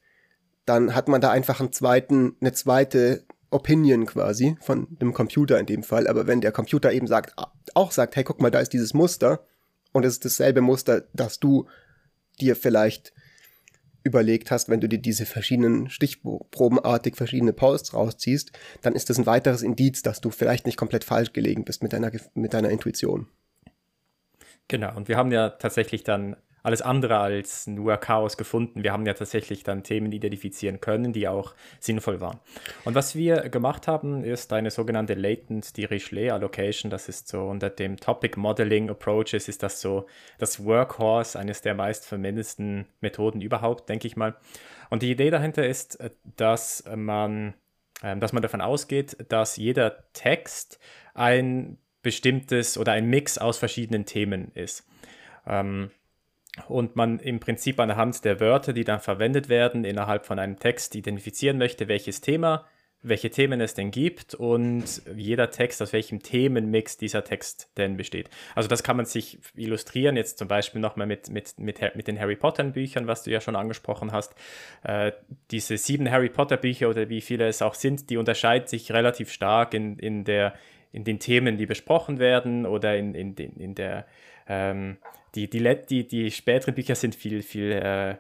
dann 0.64 0.95
hat 0.95 1.09
man 1.09 1.20
da 1.20 1.31
einfach 1.31 1.61
einen 1.61 1.72
zweiten, 1.72 2.37
eine 2.41 2.53
zweite 2.53 3.24
Opinion 3.51 4.07
quasi 4.07 4.57
von 4.61 4.99
dem 5.01 5.14
Computer 5.14 5.59
in 5.61 5.66
dem 5.66 5.85
Fall. 5.85 6.09
Aber 6.09 6.27
wenn 6.27 6.41
der 6.41 6.53
Computer 6.53 6.93
eben 6.93 7.07
sagt, 7.07 7.35
auch 7.74 7.93
sagt, 7.93 8.16
hey, 8.16 8.24
guck 8.24 8.41
mal, 8.41 8.51
da 8.51 8.59
ist 8.59 8.72
dieses 8.72 8.93
Muster, 8.93 9.45
und 9.97 10.05
es 10.05 10.14
ist 10.14 10.26
dasselbe 10.26 10.61
Muster, 10.61 11.05
das 11.14 11.40
du 11.40 11.66
dir 12.38 12.55
vielleicht 12.55 13.14
überlegt 14.05 14.51
hast, 14.51 14.68
wenn 14.68 14.80
du 14.80 14.88
dir 14.88 14.99
diese 14.99 15.24
verschiedenen 15.24 15.88
stichprobenartig 15.88 17.16
verschiedene 17.16 17.55
Posts 17.55 17.94
rausziehst, 17.94 18.53
dann 18.82 18.94
ist 18.94 19.09
das 19.09 19.18
ein 19.18 19.24
weiteres 19.24 19.62
Indiz, 19.62 20.03
dass 20.03 20.20
du 20.20 20.30
vielleicht 20.30 20.66
nicht 20.66 20.76
komplett 20.76 21.03
falsch 21.03 21.32
gelegen 21.32 21.64
bist 21.64 21.82
mit 21.82 21.94
deiner, 21.94 22.12
mit 22.34 22.53
deiner 22.53 22.68
Intuition. 22.68 23.28
Genau, 24.68 24.94
und 24.94 25.09
wir 25.09 25.16
haben 25.16 25.32
ja 25.32 25.49
tatsächlich 25.49 26.05
dann 26.05 26.36
alles 26.66 26.82
andere 26.82 27.18
als 27.18 27.68
nur 27.68 27.96
Chaos 27.96 28.36
gefunden. 28.36 28.82
Wir 28.82 28.92
haben 28.92 29.06
ja 29.06 29.14
tatsächlich 29.14 29.62
dann 29.62 29.84
Themen 29.84 30.10
identifizieren 30.10 30.80
können, 30.80 31.12
die 31.12 31.28
auch 31.28 31.54
sinnvoll 31.78 32.20
waren. 32.20 32.40
Und 32.84 32.96
was 32.96 33.14
wir 33.14 33.48
gemacht 33.50 33.86
haben, 33.86 34.24
ist 34.24 34.52
eine 34.52 34.72
sogenannte 34.72 35.14
Latent 35.14 35.76
Dirichlet 35.76 36.32
Allocation. 36.32 36.90
Das 36.90 37.08
ist 37.08 37.28
so 37.28 37.44
unter 37.44 37.70
dem 37.70 37.98
Topic 37.98 38.36
Modeling 38.36 38.90
Approaches 38.90 39.46
ist 39.46 39.62
das 39.62 39.80
so 39.80 40.06
das 40.38 40.64
Workhorse, 40.64 41.38
eines 41.38 41.60
der 41.60 41.76
meistverwendesten 41.76 42.86
Methoden 43.00 43.42
überhaupt, 43.42 43.88
denke 43.88 44.08
ich 44.08 44.16
mal. 44.16 44.34
Und 44.90 45.02
die 45.02 45.12
Idee 45.12 45.30
dahinter 45.30 45.64
ist, 45.64 45.98
dass 46.36 46.82
man, 46.92 47.54
ähm, 48.02 48.18
dass 48.18 48.32
man 48.32 48.42
davon 48.42 48.60
ausgeht, 48.60 49.16
dass 49.28 49.56
jeder 49.56 50.10
Text 50.14 50.80
ein 51.14 51.78
bestimmtes 52.02 52.76
oder 52.76 52.90
ein 52.90 53.06
Mix 53.06 53.38
aus 53.38 53.56
verschiedenen 53.56 54.04
Themen 54.04 54.50
ist. 54.54 54.84
Ähm, 55.46 55.92
und 56.68 56.96
man 56.96 57.18
im 57.18 57.40
Prinzip 57.40 57.78
anhand 57.80 58.24
der 58.24 58.40
Wörter, 58.40 58.72
die 58.72 58.84
dann 58.84 59.00
verwendet 59.00 59.48
werden, 59.48 59.84
innerhalb 59.84 60.26
von 60.26 60.38
einem 60.38 60.59
Text 60.59 60.94
identifizieren 60.94 61.59
möchte, 61.59 61.88
welches 61.88 62.20
Thema, 62.20 62.66
welche 63.02 63.30
Themen 63.30 63.61
es 63.61 63.74
denn 63.74 63.90
gibt 63.90 64.34
und 64.34 65.02
jeder 65.14 65.50
Text, 65.50 65.80
aus 65.82 65.92
welchem 65.92 66.22
Themenmix 66.22 66.96
dieser 66.96 67.24
Text 67.24 67.70
denn 67.76 67.96
besteht. 67.96 68.30
Also 68.54 68.68
das 68.68 68.82
kann 68.82 68.96
man 68.96 69.07
sich 69.07 69.38
illustrieren, 69.54 70.16
jetzt 70.16 70.38
zum 70.38 70.48
Beispiel 70.48 70.80
nochmal 70.80 71.07
mit, 71.07 71.30
mit, 71.30 71.59
mit, 71.59 71.80
mit 71.94 72.09
den 72.09 72.18
Harry 72.18 72.36
Potter 72.36 72.64
Büchern, 72.64 73.07
was 73.07 73.22
du 73.22 73.30
ja 73.30 73.40
schon 73.40 73.54
angesprochen 73.54 74.12
hast. 74.12 74.34
Äh, 74.82 75.12
diese 75.50 75.76
sieben 75.76 76.11
Harry 76.11 76.30
Potter 76.30 76.57
Bücher 76.57 76.88
oder 76.88 77.09
wie 77.09 77.20
viele 77.20 77.46
es 77.46 77.62
auch 77.62 77.74
sind, 77.74 78.11
die 78.11 78.16
unterscheiden 78.16 78.66
sich 78.66 78.90
relativ 78.92 79.30
stark 79.30 79.74
in, 79.74 79.98
in, 79.98 80.24
der, 80.24 80.54
in 80.90 81.04
den 81.04 81.20
Themen, 81.20 81.59
die 81.59 81.66
besprochen 81.66 82.18
werden 82.18 82.66
oder 82.66 82.96
in, 82.96 83.14
in, 83.14 83.34
in, 83.34 83.57
in 83.57 83.74
der 83.74 84.07
ähm, 84.49 84.99
die, 85.34 85.49
die, 85.49 85.76
die, 85.88 86.07
die 86.07 86.30
späteren 86.30 86.74
Bücher 86.74 86.94
sind 86.94 87.14
viel, 87.14 87.42
viel, 87.42 87.72
äh, 87.72 88.16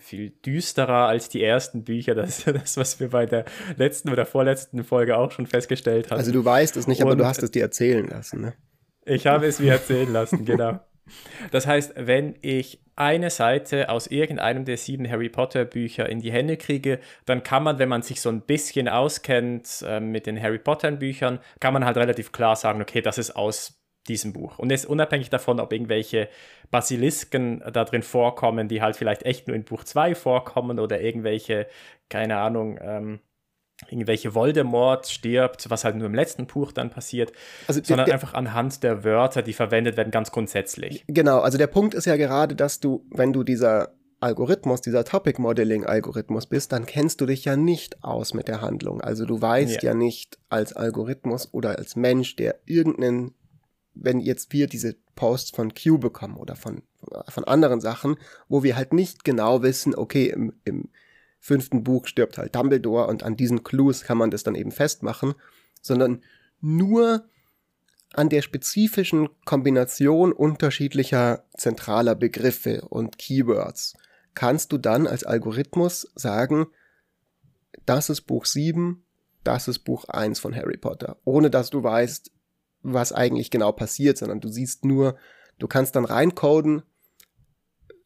viel 0.00 0.30
düsterer 0.30 1.08
als 1.08 1.28
die 1.28 1.42
ersten 1.42 1.84
Bücher. 1.84 2.14
Das 2.14 2.38
ist 2.38 2.46
das, 2.46 2.76
was 2.76 3.00
wir 3.00 3.10
bei 3.10 3.26
der 3.26 3.44
letzten 3.76 4.10
oder 4.10 4.26
vorletzten 4.26 4.84
Folge 4.84 5.16
auch 5.16 5.30
schon 5.30 5.46
festgestellt 5.46 6.10
haben. 6.10 6.18
Also 6.18 6.32
du 6.32 6.44
weißt 6.44 6.76
es 6.76 6.86
nicht, 6.86 7.02
aber 7.02 7.12
Und 7.12 7.18
du 7.18 7.26
hast 7.26 7.42
es 7.42 7.50
dir 7.50 7.62
erzählen 7.62 8.06
lassen, 8.06 8.40
ne? 8.40 8.54
Ich 9.04 9.26
habe 9.26 9.46
es 9.46 9.58
mir 9.58 9.72
erzählen 9.72 10.12
lassen, 10.12 10.44
genau. 10.44 10.78
Das 11.50 11.66
heißt, 11.66 11.94
wenn 11.96 12.36
ich 12.42 12.80
eine 12.94 13.30
Seite 13.30 13.88
aus 13.88 14.06
irgendeinem 14.06 14.64
der 14.64 14.76
sieben 14.76 15.10
Harry 15.10 15.28
Potter 15.28 15.64
Bücher 15.64 16.08
in 16.08 16.20
die 16.20 16.30
Hände 16.30 16.56
kriege, 16.56 17.00
dann 17.24 17.42
kann 17.42 17.64
man, 17.64 17.78
wenn 17.78 17.88
man 17.88 18.02
sich 18.02 18.20
so 18.20 18.28
ein 18.28 18.42
bisschen 18.42 18.88
auskennt 18.88 19.82
äh, 19.86 19.98
mit 19.98 20.26
den 20.26 20.40
Harry 20.40 20.58
Potter 20.58 20.92
Büchern, 20.92 21.40
kann 21.58 21.72
man 21.72 21.84
halt 21.84 21.96
relativ 21.96 22.30
klar 22.30 22.54
sagen, 22.54 22.80
okay, 22.80 23.00
das 23.00 23.18
ist 23.18 23.34
aus 23.34 23.81
diesem 24.08 24.32
Buch. 24.32 24.58
Und 24.58 24.72
es 24.72 24.84
ist 24.84 24.90
unabhängig 24.90 25.30
davon, 25.30 25.60
ob 25.60 25.72
irgendwelche 25.72 26.28
Basilisken 26.70 27.62
da 27.72 27.84
drin 27.84 28.02
vorkommen, 28.02 28.68
die 28.68 28.82
halt 28.82 28.96
vielleicht 28.96 29.22
echt 29.24 29.46
nur 29.46 29.56
in 29.56 29.64
Buch 29.64 29.84
2 29.84 30.14
vorkommen 30.14 30.78
oder 30.78 31.00
irgendwelche, 31.00 31.66
keine 32.08 32.38
Ahnung, 32.38 32.78
ähm, 32.82 33.20
irgendwelche 33.90 34.34
Voldemort 34.34 35.08
stirbt, 35.08 35.70
was 35.70 35.84
halt 35.84 35.96
nur 35.96 36.06
im 36.06 36.14
letzten 36.14 36.46
Buch 36.46 36.72
dann 36.72 36.90
passiert, 36.90 37.32
also 37.66 37.80
sondern 37.82 38.06
der, 38.06 38.14
einfach 38.14 38.34
anhand 38.34 38.82
der 38.82 39.04
Wörter, 39.04 39.42
die 39.42 39.52
verwendet 39.52 39.96
werden, 39.96 40.10
ganz 40.10 40.30
grundsätzlich. 40.30 41.04
Genau, 41.08 41.40
also 41.40 41.58
der 41.58 41.66
Punkt 41.66 41.94
ist 41.94 42.04
ja 42.04 42.16
gerade, 42.16 42.54
dass 42.54 42.80
du, 42.80 43.04
wenn 43.10 43.32
du 43.32 43.42
dieser 43.42 43.94
Algorithmus, 44.20 44.80
dieser 44.82 45.04
Topic 45.04 45.40
Modeling 45.40 45.84
Algorithmus 45.84 46.46
bist, 46.46 46.70
dann 46.70 46.86
kennst 46.86 47.20
du 47.20 47.26
dich 47.26 47.44
ja 47.44 47.56
nicht 47.56 48.04
aus 48.04 48.34
mit 48.34 48.46
der 48.46 48.60
Handlung. 48.60 49.00
Also 49.00 49.26
du 49.26 49.40
weißt 49.40 49.82
ja, 49.82 49.90
ja 49.90 49.94
nicht 49.94 50.38
als 50.48 50.74
Algorithmus 50.74 51.52
oder 51.52 51.76
als 51.76 51.96
Mensch, 51.96 52.36
der 52.36 52.60
irgendeinen 52.64 53.34
wenn 53.94 54.20
jetzt 54.20 54.52
wir 54.52 54.66
diese 54.66 54.96
Posts 55.14 55.50
von 55.50 55.74
Q 55.74 55.98
bekommen 55.98 56.36
oder 56.36 56.56
von, 56.56 56.82
von 57.28 57.44
anderen 57.44 57.80
Sachen, 57.80 58.16
wo 58.48 58.62
wir 58.62 58.76
halt 58.76 58.92
nicht 58.92 59.24
genau 59.24 59.62
wissen, 59.62 59.94
okay, 59.94 60.28
im, 60.28 60.54
im 60.64 60.88
fünften 61.38 61.82
Buch 61.82 62.06
stirbt 62.06 62.38
halt 62.38 62.54
Dumbledore 62.54 63.08
und 63.08 63.22
an 63.22 63.36
diesen 63.36 63.64
Clues 63.64 64.04
kann 64.04 64.18
man 64.18 64.30
das 64.30 64.44
dann 64.44 64.54
eben 64.54 64.70
festmachen, 64.70 65.34
sondern 65.80 66.22
nur 66.60 67.24
an 68.14 68.28
der 68.28 68.42
spezifischen 68.42 69.28
Kombination 69.44 70.32
unterschiedlicher 70.32 71.44
zentraler 71.56 72.14
Begriffe 72.14 72.82
und 72.82 73.18
Keywords. 73.18 73.94
Kannst 74.34 74.72
du 74.72 74.78
dann 74.78 75.06
als 75.06 75.24
Algorithmus 75.24 76.10
sagen, 76.14 76.66
das 77.86 78.10
ist 78.10 78.22
Buch 78.22 78.44
7, 78.44 79.02
das 79.44 79.66
ist 79.66 79.80
Buch 79.80 80.04
1 80.08 80.38
von 80.38 80.54
Harry 80.54 80.76
Potter, 80.76 81.16
ohne 81.24 81.50
dass 81.50 81.70
du 81.70 81.82
weißt, 81.82 82.30
was 82.82 83.12
eigentlich 83.12 83.50
genau 83.50 83.72
passiert, 83.72 84.18
sondern 84.18 84.40
du 84.40 84.48
siehst 84.48 84.84
nur, 84.84 85.16
du 85.58 85.68
kannst 85.68 85.96
dann 85.96 86.04
reincoden, 86.04 86.82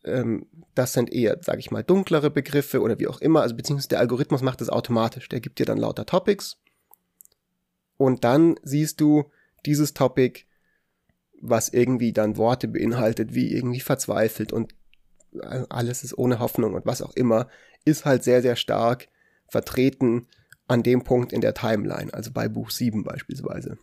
ähm, 0.04 0.46
das 0.74 0.92
sind 0.92 1.12
eher, 1.12 1.38
sage 1.42 1.58
ich 1.58 1.70
mal, 1.70 1.82
dunklere 1.82 2.30
Begriffe 2.30 2.80
oder 2.80 2.98
wie 2.98 3.08
auch 3.08 3.20
immer, 3.20 3.42
also 3.42 3.56
beziehungsweise 3.56 3.88
der 3.88 4.00
Algorithmus 4.00 4.42
macht 4.42 4.60
das 4.60 4.70
automatisch, 4.70 5.28
der 5.28 5.40
gibt 5.40 5.58
dir 5.58 5.66
dann 5.66 5.78
lauter 5.78 6.06
Topics. 6.06 6.58
Und 7.96 8.24
dann 8.24 8.56
siehst 8.62 9.00
du 9.00 9.24
dieses 9.64 9.94
Topic, 9.94 10.42
was 11.40 11.68
irgendwie 11.70 12.12
dann 12.12 12.36
Worte 12.36 12.68
beinhaltet, 12.68 13.34
wie 13.34 13.52
irgendwie 13.52 13.80
verzweifelt 13.80 14.52
und 14.52 14.74
alles 15.68 16.02
ist 16.02 16.16
ohne 16.16 16.38
Hoffnung 16.38 16.74
und 16.74 16.86
was 16.86 17.02
auch 17.02 17.14
immer, 17.14 17.48
ist 17.84 18.04
halt 18.04 18.24
sehr, 18.24 18.42
sehr 18.42 18.56
stark 18.56 19.08
vertreten 19.48 20.26
an 20.66 20.82
dem 20.82 21.04
Punkt 21.04 21.32
in 21.32 21.40
der 21.40 21.54
Timeline, 21.54 22.12
also 22.12 22.32
bei 22.32 22.48
Buch 22.48 22.70
7 22.70 23.04
beispielsweise. 23.04 23.78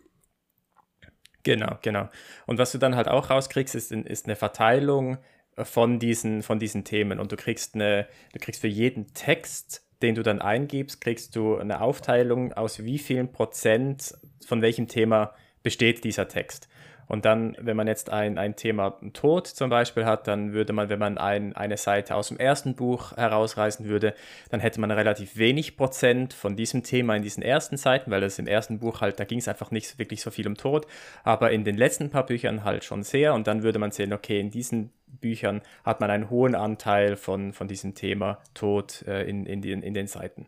Genau, 1.44 1.78
genau. 1.82 2.08
Und 2.46 2.58
was 2.58 2.72
du 2.72 2.78
dann 2.78 2.96
halt 2.96 3.06
auch 3.06 3.30
rauskriegst, 3.30 3.74
ist, 3.74 3.92
ist 3.92 4.26
eine 4.26 4.34
Verteilung 4.34 5.18
äh, 5.56 5.64
von 5.64 6.00
diesen, 6.00 6.42
von 6.42 6.58
diesen 6.58 6.84
Themen. 6.84 7.20
Und 7.20 7.30
du 7.30 7.36
kriegst 7.36 7.74
eine, 7.74 8.08
du 8.32 8.40
kriegst 8.40 8.60
für 8.60 8.68
jeden 8.68 9.14
Text, 9.14 9.86
den 10.02 10.14
du 10.14 10.22
dann 10.22 10.40
eingibst, 10.40 11.00
kriegst 11.00 11.36
du 11.36 11.56
eine 11.56 11.80
Aufteilung 11.80 12.52
aus 12.54 12.82
wie 12.84 12.98
vielen 12.98 13.30
Prozent 13.30 14.14
von 14.44 14.60
welchem 14.60 14.88
Thema 14.88 15.34
besteht 15.62 16.04
dieser 16.04 16.28
Text. 16.28 16.68
Und 17.06 17.24
dann, 17.24 17.56
wenn 17.60 17.76
man 17.76 17.86
jetzt 17.86 18.10
ein, 18.10 18.38
ein 18.38 18.56
Thema 18.56 18.98
Tod 19.12 19.46
zum 19.46 19.70
Beispiel 19.70 20.04
hat, 20.04 20.26
dann 20.26 20.52
würde 20.52 20.72
man, 20.72 20.88
wenn 20.88 20.98
man 20.98 21.18
ein, 21.18 21.54
eine 21.54 21.76
Seite 21.76 22.14
aus 22.14 22.28
dem 22.28 22.38
ersten 22.38 22.74
Buch 22.74 23.16
herausreißen 23.16 23.86
würde, 23.86 24.14
dann 24.50 24.60
hätte 24.60 24.80
man 24.80 24.90
relativ 24.90 25.36
wenig 25.36 25.76
Prozent 25.76 26.32
von 26.32 26.56
diesem 26.56 26.82
Thema 26.82 27.16
in 27.16 27.22
diesen 27.22 27.42
ersten 27.42 27.76
Seiten, 27.76 28.10
weil 28.10 28.22
es 28.22 28.38
im 28.38 28.46
ersten 28.46 28.78
Buch 28.78 29.00
halt, 29.00 29.20
da 29.20 29.24
ging 29.24 29.38
es 29.38 29.48
einfach 29.48 29.70
nicht 29.70 29.98
wirklich 29.98 30.22
so 30.22 30.30
viel 30.30 30.46
um 30.46 30.56
Tod, 30.56 30.86
aber 31.22 31.50
in 31.50 31.64
den 31.64 31.76
letzten 31.76 32.10
paar 32.10 32.26
Büchern 32.26 32.64
halt 32.64 32.84
schon 32.84 33.02
sehr. 33.02 33.34
Und 33.34 33.46
dann 33.46 33.62
würde 33.62 33.78
man 33.78 33.90
sehen, 33.90 34.12
okay, 34.12 34.40
in 34.40 34.50
diesen 34.50 34.90
Büchern 35.06 35.62
hat 35.84 36.00
man 36.00 36.10
einen 36.10 36.30
hohen 36.30 36.54
Anteil 36.54 37.16
von, 37.16 37.52
von 37.52 37.68
diesem 37.68 37.94
Thema 37.94 38.38
Tod 38.54 39.02
äh, 39.06 39.22
in, 39.28 39.46
in, 39.46 39.62
den, 39.62 39.82
in 39.82 39.94
den 39.94 40.06
Seiten. 40.06 40.46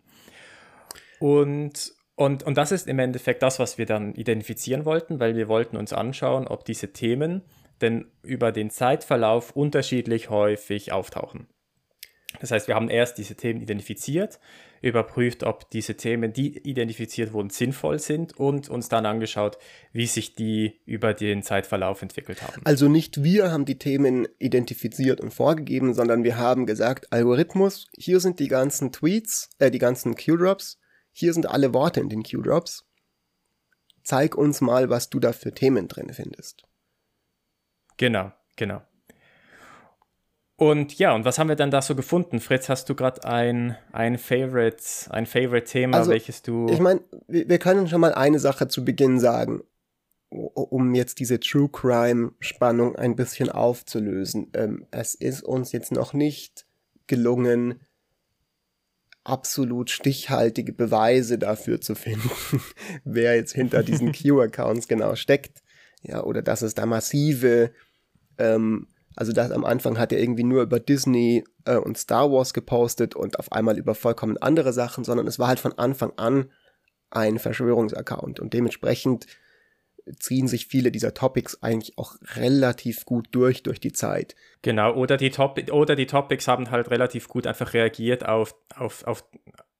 Und 1.18 1.95
und, 2.16 2.42
und 2.42 2.56
das 2.56 2.72
ist 2.72 2.88
im 2.88 2.98
Endeffekt 2.98 3.42
das, 3.42 3.58
was 3.58 3.76
wir 3.76 3.86
dann 3.86 4.14
identifizieren 4.14 4.84
wollten, 4.86 5.20
weil 5.20 5.36
wir 5.36 5.48
wollten 5.48 5.76
uns 5.76 5.92
anschauen, 5.92 6.48
ob 6.48 6.64
diese 6.64 6.92
Themen 6.92 7.42
denn 7.82 8.06
über 8.22 8.52
den 8.52 8.70
Zeitverlauf 8.70 9.54
unterschiedlich 9.54 10.30
häufig 10.30 10.92
auftauchen. 10.92 11.46
Das 12.40 12.50
heißt, 12.50 12.68
wir 12.68 12.74
haben 12.74 12.88
erst 12.88 13.18
diese 13.18 13.34
Themen 13.34 13.60
identifiziert, 13.60 14.40
überprüft, 14.82 15.42
ob 15.42 15.70
diese 15.70 15.96
Themen, 15.96 16.32
die 16.32 16.58
identifiziert 16.58 17.32
wurden, 17.32 17.50
sinnvoll 17.50 17.98
sind 17.98 18.36
und 18.36 18.68
uns 18.68 18.88
dann 18.88 19.06
angeschaut, 19.06 19.58
wie 19.92 20.06
sich 20.06 20.34
die 20.34 20.80
über 20.84 21.14
den 21.14 21.42
Zeitverlauf 21.42 22.02
entwickelt 22.02 22.42
haben. 22.42 22.62
Also 22.64 22.88
nicht 22.88 23.22
wir 23.22 23.52
haben 23.52 23.64
die 23.64 23.78
Themen 23.78 24.28
identifiziert 24.38 25.20
und 25.20 25.32
vorgegeben, 25.32 25.94
sondern 25.94 26.24
wir 26.24 26.36
haben 26.36 26.66
gesagt, 26.66 27.12
Algorithmus, 27.12 27.86
hier 27.96 28.20
sind 28.20 28.38
die 28.38 28.48
ganzen 28.48 28.92
Tweets, 28.92 29.50
äh, 29.58 29.70
die 29.70 29.78
ganzen 29.78 30.14
Q-Drops, 30.14 30.78
hier 31.18 31.32
sind 31.32 31.48
alle 31.48 31.72
Worte 31.72 32.00
in 32.00 32.10
den 32.10 32.22
Q-Drops. 32.22 32.84
Zeig 34.04 34.36
uns 34.36 34.60
mal, 34.60 34.90
was 34.90 35.08
du 35.08 35.18
da 35.18 35.32
für 35.32 35.50
Themen 35.50 35.88
drin 35.88 36.12
findest. 36.12 36.64
Genau, 37.96 38.32
genau. 38.56 38.82
Und 40.56 40.98
ja, 40.98 41.14
und 41.14 41.24
was 41.24 41.38
haben 41.38 41.48
wir 41.48 41.56
dann 41.56 41.70
da 41.70 41.80
so 41.80 41.94
gefunden? 41.94 42.38
Fritz, 42.38 42.68
hast 42.68 42.90
du 42.90 42.94
gerade 42.94 43.24
ein, 43.24 43.78
ein 43.92 44.18
Favorite, 44.18 44.82
ein 45.08 45.24
Favorite-Thema, 45.24 45.96
also, 45.96 46.10
welches 46.10 46.42
du. 46.42 46.68
Ich 46.68 46.80
meine, 46.80 47.00
wir, 47.28 47.48
wir 47.48 47.58
können 47.58 47.88
schon 47.88 48.02
mal 48.02 48.12
eine 48.12 48.38
Sache 48.38 48.68
zu 48.68 48.84
Beginn 48.84 49.18
sagen, 49.18 49.62
um 50.28 50.94
jetzt 50.94 51.18
diese 51.18 51.40
True 51.40 51.70
Crime-Spannung 51.70 52.94
ein 52.94 53.16
bisschen 53.16 53.48
aufzulösen. 53.48 54.50
Ähm, 54.52 54.86
es 54.90 55.14
ist 55.14 55.42
uns 55.42 55.72
jetzt 55.72 55.92
noch 55.92 56.12
nicht 56.12 56.66
gelungen, 57.06 57.80
absolut 59.26 59.90
stichhaltige 59.90 60.72
Beweise 60.72 61.38
dafür 61.38 61.80
zu 61.80 61.94
finden, 61.94 62.30
wer 63.04 63.34
jetzt 63.36 63.52
hinter 63.52 63.82
diesen 63.82 64.12
Q-Accounts 64.22 64.88
genau 64.88 65.14
steckt. 65.16 65.62
Ja, 66.02 66.22
oder 66.22 66.42
dass 66.42 66.62
es 66.62 66.74
da 66.74 66.86
massive, 66.86 67.72
ähm, 68.38 68.86
also 69.16 69.32
das 69.32 69.50
am 69.50 69.64
Anfang 69.64 69.98
hat 69.98 70.12
er 70.12 70.20
irgendwie 70.20 70.44
nur 70.44 70.62
über 70.62 70.78
Disney 70.78 71.44
äh, 71.64 71.76
und 71.76 71.98
Star 71.98 72.30
Wars 72.30 72.54
gepostet 72.54 73.16
und 73.16 73.38
auf 73.40 73.50
einmal 73.50 73.78
über 73.78 73.94
vollkommen 73.94 74.38
andere 74.38 74.72
Sachen, 74.72 75.02
sondern 75.02 75.26
es 75.26 75.38
war 75.38 75.48
halt 75.48 75.58
von 75.58 75.76
Anfang 75.76 76.12
an 76.16 76.50
ein 77.10 77.38
Verschwörungsaccount 77.38 78.38
und 78.38 78.52
dementsprechend 78.52 79.26
ziehen 80.18 80.48
sich 80.48 80.66
viele 80.66 80.90
dieser 80.90 81.14
Topics 81.14 81.62
eigentlich 81.62 81.98
auch 81.98 82.16
relativ 82.34 83.04
gut 83.04 83.28
durch 83.32 83.62
durch 83.62 83.80
die 83.80 83.92
Zeit. 83.92 84.36
Genau, 84.62 84.94
oder 84.94 85.16
die, 85.16 85.30
Top 85.30 85.58
oder 85.70 85.96
die 85.96 86.06
Topics 86.06 86.48
haben 86.48 86.70
halt 86.70 86.90
relativ 86.90 87.28
gut 87.28 87.46
einfach 87.46 87.72
reagiert 87.74 88.26
auf, 88.26 88.54
auf, 88.74 89.04
auf, 89.04 89.24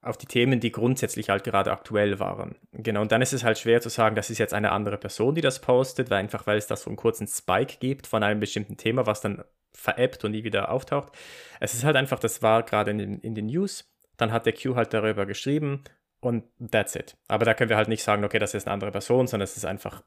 auf 0.03 0.16
die 0.16 0.27
Themen, 0.27 0.61
die 0.61 0.72
grundsätzlich 0.72 1.29
halt 1.31 1.45
gerade 1.45 1.72
aktuell 1.72 2.18
waren. 2.18 2.57
Genau, 2.72 3.03
und 3.03 3.12
dann 3.12 3.22
ist 3.22 3.33
es 3.33 3.45
halt 3.45 3.59
schwer 3.59 3.81
zu 3.81 3.89
sagen, 3.89 4.16
das 4.16 4.31
ist 4.31 4.39
jetzt 4.39 4.55
eine 4.55 4.72
andere 4.72 4.99
Person, 4.99 5.35
die 5.35 5.41
das 5.41 5.61
postet, 5.61 6.11
weil 6.11 6.18
einfach 6.18 6.47
weil 6.47 6.59
es 6.59 6.66
da 6.66 6.77
so 6.77 6.89
einen 6.91 6.97
kurzen 6.97 7.27
Spike 7.27 7.79
gibt 7.81 8.07
von 8.07 8.22
einem 8.22 8.41
bestimmten 8.41 8.77
Thema, 8.77 9.07
was 9.07 9.20
dann 9.20 9.45
veräppt 9.72 10.24
und 10.24 10.33
nie 10.33 10.45
wieder 10.45 10.70
auftaucht. 10.70 11.12
Es 11.61 11.74
ist 11.74 11.85
halt 11.85 11.97
einfach, 11.97 12.18
das 12.18 12.43
war 12.43 12.62
gerade 12.62 12.91
in, 12.91 13.20
in 13.20 13.35
den 13.35 13.47
News, 13.47 13.93
dann 14.16 14.33
hat 14.33 14.47
der 14.47 14.55
Q 14.55 14.74
halt 14.74 14.95
darüber 14.95 15.27
geschrieben 15.27 15.85
und 16.20 16.45
that's 16.70 16.97
it. 16.97 17.16
Aber 17.29 17.45
da 17.45 17.55
können 17.55 17.70
wir 17.70 17.77
halt 17.77 17.89
nicht 17.89 18.03
sagen, 18.03 18.24
okay, 18.24 18.39
das 18.39 18.55
ist 18.55 18.66
eine 18.66 18.74
andere 18.74 18.91
Person, 18.91 19.27
sondern 19.27 19.45
es 19.45 19.57
ist 19.57 19.64
einfach, 19.64 20.03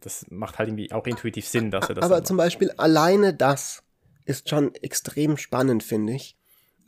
das 0.00 0.26
macht 0.30 0.58
halt 0.58 0.68
irgendwie 0.68 0.92
auch 0.92 1.06
intuitiv 1.06 1.46
Sinn, 1.46 1.70
dass 1.70 1.88
er 1.88 1.96
das. 1.96 2.04
Aber 2.04 2.24
zum 2.24 2.36
Beispiel 2.36 2.70
alleine 2.72 3.34
das 3.34 3.82
ist 4.24 4.48
schon 4.48 4.74
extrem 4.76 5.36
spannend, 5.36 5.82
finde 5.82 6.14
ich. 6.14 6.36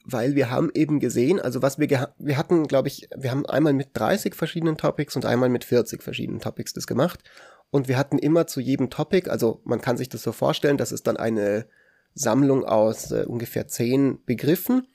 Weil 0.05 0.35
wir 0.35 0.51
haben 0.51 0.71
eben 0.73 0.99
gesehen, 0.99 1.41
also 1.41 1.61
was 1.61 1.79
wir, 1.79 2.13
wir 2.19 2.37
hatten, 2.39 2.67
glaube 2.67 2.89
ich, 2.89 3.09
wir 3.15 3.31
haben 3.31 3.45
einmal 3.45 3.75
mit 3.75 3.91
30 3.93 4.35
verschiedenen 4.35 4.79
Topics 4.79 5.15
und 5.15 5.27
einmal 5.27 5.51
mit 5.51 5.63
40 5.63 6.03
verschiedenen 6.03 6.41
Topics 6.41 6.73
das 6.73 6.87
gemacht. 6.87 7.23
Und 7.71 7.87
wir 7.87 7.99
hatten 7.99 8.19
immer 8.19 8.47
zu 8.47 8.61
jedem 8.61 8.89
Topic, 8.89 9.29
also 9.29 9.61
man 9.65 9.81
kann 9.81 9.99
sich 9.99 10.09
das 10.09 10.23
so 10.23 10.33
vorstellen, 10.33 10.79
das 10.79 10.91
ist 10.91 11.07
dann 11.07 11.19
eine 11.19 11.67
Sammlung 12.15 12.65
aus 12.65 13.13
äh, 13.13 13.25
ungefähr 13.27 13.69
zehn 13.69 14.25
Begriffen, 14.25 14.89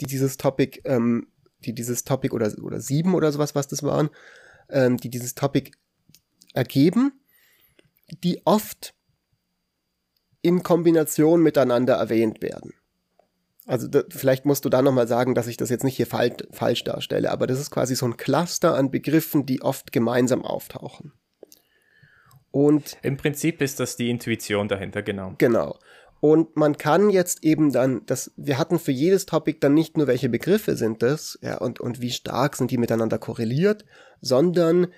die 0.00 0.06
dieses 0.06 0.36
Topic 0.36 0.80
ähm, 0.84 1.26
die 1.64 1.74
dieses 1.74 2.04
Topic 2.04 2.34
oder, 2.34 2.52
oder 2.62 2.80
sieben 2.80 3.14
oder 3.14 3.32
sowas, 3.32 3.54
was 3.54 3.68
das 3.68 3.82
waren, 3.82 4.10
ähm, 4.68 4.96
die 4.96 5.10
dieses 5.10 5.34
Topic 5.34 5.72
ergeben, 6.52 7.12
die 8.08 8.42
oft 8.44 8.94
in 10.42 10.62
Kombination 10.62 11.42
miteinander 11.42 11.94
erwähnt 11.94 12.42
werden. 12.42 12.74
Also 13.66 13.88
da, 13.88 14.02
vielleicht 14.10 14.44
musst 14.44 14.64
du 14.64 14.68
da 14.68 14.82
nochmal 14.82 15.08
sagen, 15.08 15.34
dass 15.34 15.46
ich 15.46 15.56
das 15.56 15.70
jetzt 15.70 15.84
nicht 15.84 15.96
hier 15.96 16.06
fal 16.06 16.36
falsch 16.50 16.84
darstelle, 16.84 17.30
aber 17.30 17.46
das 17.46 17.58
ist 17.58 17.70
quasi 17.70 17.96
so 17.96 18.06
ein 18.06 18.16
Cluster 18.16 18.74
an 18.74 18.90
Begriffen, 18.90 19.46
die 19.46 19.62
oft 19.62 19.90
gemeinsam 19.90 20.44
auftauchen. 20.44 21.12
Und 22.50 22.98
im 23.02 23.16
Prinzip 23.16 23.62
ist 23.62 23.80
das 23.80 23.96
die 23.96 24.10
Intuition 24.10 24.68
dahinter, 24.68 25.02
genau. 25.02 25.34
Genau. 25.38 25.78
Und 26.20 26.56
man 26.56 26.78
kann 26.78 27.10
jetzt 27.10 27.42
eben 27.42 27.72
dann, 27.72 28.06
das, 28.06 28.32
wir 28.36 28.58
hatten 28.58 28.78
für 28.78 28.92
jedes 28.92 29.26
Topic 29.26 29.58
dann 29.60 29.74
nicht 29.74 29.96
nur 29.96 30.06
welche 30.06 30.28
Begriffe 30.28 30.76
sind 30.76 31.02
das, 31.02 31.38
ja, 31.42 31.58
und, 31.58 31.80
und 31.80 32.00
wie 32.00 32.10
stark 32.10 32.56
sind 32.56 32.70
die 32.70 32.78
miteinander 32.78 33.18
korreliert, 33.18 33.84
sondern 34.20 34.88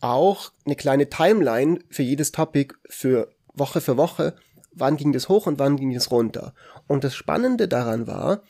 auch 0.00 0.52
eine 0.64 0.76
kleine 0.76 1.08
Timeline 1.08 1.80
für 1.90 2.02
jedes 2.02 2.32
Topic 2.32 2.74
für 2.88 3.30
Woche 3.52 3.80
für 3.80 3.96
Woche, 3.96 4.36
wann 4.72 4.96
ging 4.96 5.12
das 5.12 5.28
hoch 5.28 5.46
und 5.46 5.58
wann 5.58 5.76
ging 5.76 5.94
es 5.94 6.10
runter. 6.10 6.54
Und 6.86 7.04
das 7.04 7.14
Spannende 7.14 7.68
daran 7.68 8.06
war, 8.06 8.42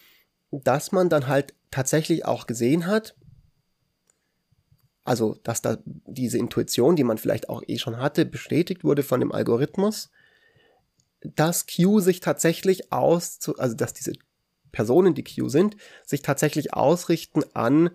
dass 0.50 0.92
man 0.92 1.08
dann 1.08 1.26
halt 1.26 1.54
tatsächlich 1.70 2.24
auch 2.24 2.46
gesehen 2.46 2.86
hat, 2.86 3.16
also 5.04 5.36
dass 5.42 5.62
da 5.62 5.78
diese 5.84 6.38
Intuition, 6.38 6.96
die 6.96 7.04
man 7.04 7.18
vielleicht 7.18 7.48
auch 7.48 7.62
eh 7.66 7.78
schon 7.78 7.98
hatte, 7.98 8.26
bestätigt 8.26 8.84
wurde 8.84 9.02
von 9.02 9.20
dem 9.20 9.32
Algorithmus 9.32 10.10
dass 11.22 11.66
Q 11.66 12.00
sich 12.00 12.20
tatsächlich 12.20 12.92
aus, 12.92 13.38
also 13.58 13.76
dass 13.76 13.92
diese 13.92 14.12
Personen, 14.72 15.14
die 15.14 15.24
Q 15.24 15.48
sind, 15.48 15.76
sich 16.06 16.22
tatsächlich 16.22 16.74
ausrichten 16.74 17.42
an 17.54 17.90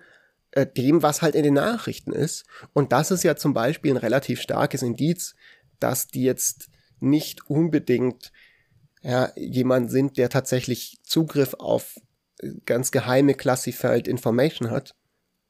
äh, 0.56 0.66
dem, 0.66 1.04
was 1.04 1.22
halt 1.22 1.36
in 1.36 1.44
den 1.44 1.54
Nachrichten 1.54 2.12
ist. 2.12 2.46
Und 2.74 2.92
das 2.92 3.12
ist 3.12 3.24
ja 3.24 3.36
zum 3.36 3.54
Beispiel 3.54 3.92
ein 3.92 3.98
relativ 3.98 4.42
starkes 4.42 4.82
Indiz, 4.82 5.36
dass 5.80 6.08
die 6.08 6.24
jetzt 6.24 6.70
nicht 7.00 7.50
unbedingt 7.50 8.32
ja, 9.02 9.32
jemand 9.36 9.92
sind, 9.92 10.18
der 10.18 10.30
tatsächlich 10.30 11.00
Zugriff 11.04 11.56
auf 11.60 11.98
äh, 12.40 12.52
ganz 12.66 12.92
geheime 12.92 13.34
Classified 13.34 14.08
Information 14.08 14.72
hat, 14.72 14.96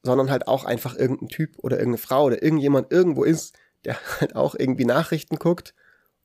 sondern 0.02 0.30
halt 0.30 0.48
auch 0.48 0.64
einfach 0.64 0.96
irgendein 0.96 1.28
Typ 1.28 1.56
oder 1.58 1.78
irgendeine 1.78 1.98
Frau 1.98 2.24
oder 2.24 2.42
irgendjemand 2.42 2.92
irgendwo 2.92 3.22
ist, 3.22 3.56
der 3.84 3.96
halt 4.20 4.34
auch 4.34 4.56
irgendwie 4.56 4.84
Nachrichten 4.84 5.36
guckt 5.36 5.72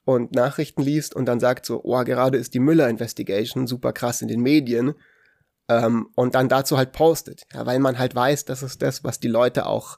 und 0.05 0.33
Nachrichten 0.33 0.81
liest 0.81 1.15
und 1.15 1.27
dann 1.27 1.39
sagt 1.39 1.67
so, 1.67 1.81
oh, 1.83 2.03
gerade 2.03 2.39
ist 2.39 2.55
die 2.55 2.59
Müller-Investigation 2.59 3.67
super 3.67 3.93
krass 3.93 4.23
in 4.23 4.27
den 4.27 4.41
Medien 4.41 4.95
ähm, 5.71 6.09
und 6.15 6.35
dann 6.35 6.49
dazu 6.49 6.77
halt 6.77 6.91
postet, 6.91 7.43
ja, 7.53 7.65
weil 7.65 7.79
man 7.79 7.97
halt 7.97 8.13
weiß, 8.13 8.45
das 8.45 8.63
ist 8.63 8.81
das, 8.81 9.03
was 9.03 9.19
die 9.19 9.27
Leute 9.27 9.65
auch 9.65 9.97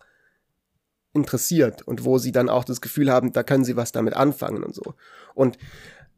interessiert 1.13 1.82
und 1.84 2.05
wo 2.05 2.17
sie 2.17 2.32
dann 2.32 2.49
auch 2.49 2.63
das 2.63 2.82
Gefühl 2.82 3.11
haben, 3.11 3.32
da 3.32 3.43
können 3.43 3.63
sie 3.63 3.76
was 3.76 3.91
damit 3.91 4.13
anfangen 4.15 4.63
und 4.63 4.76
so. 4.76 4.95
Und 5.36 5.57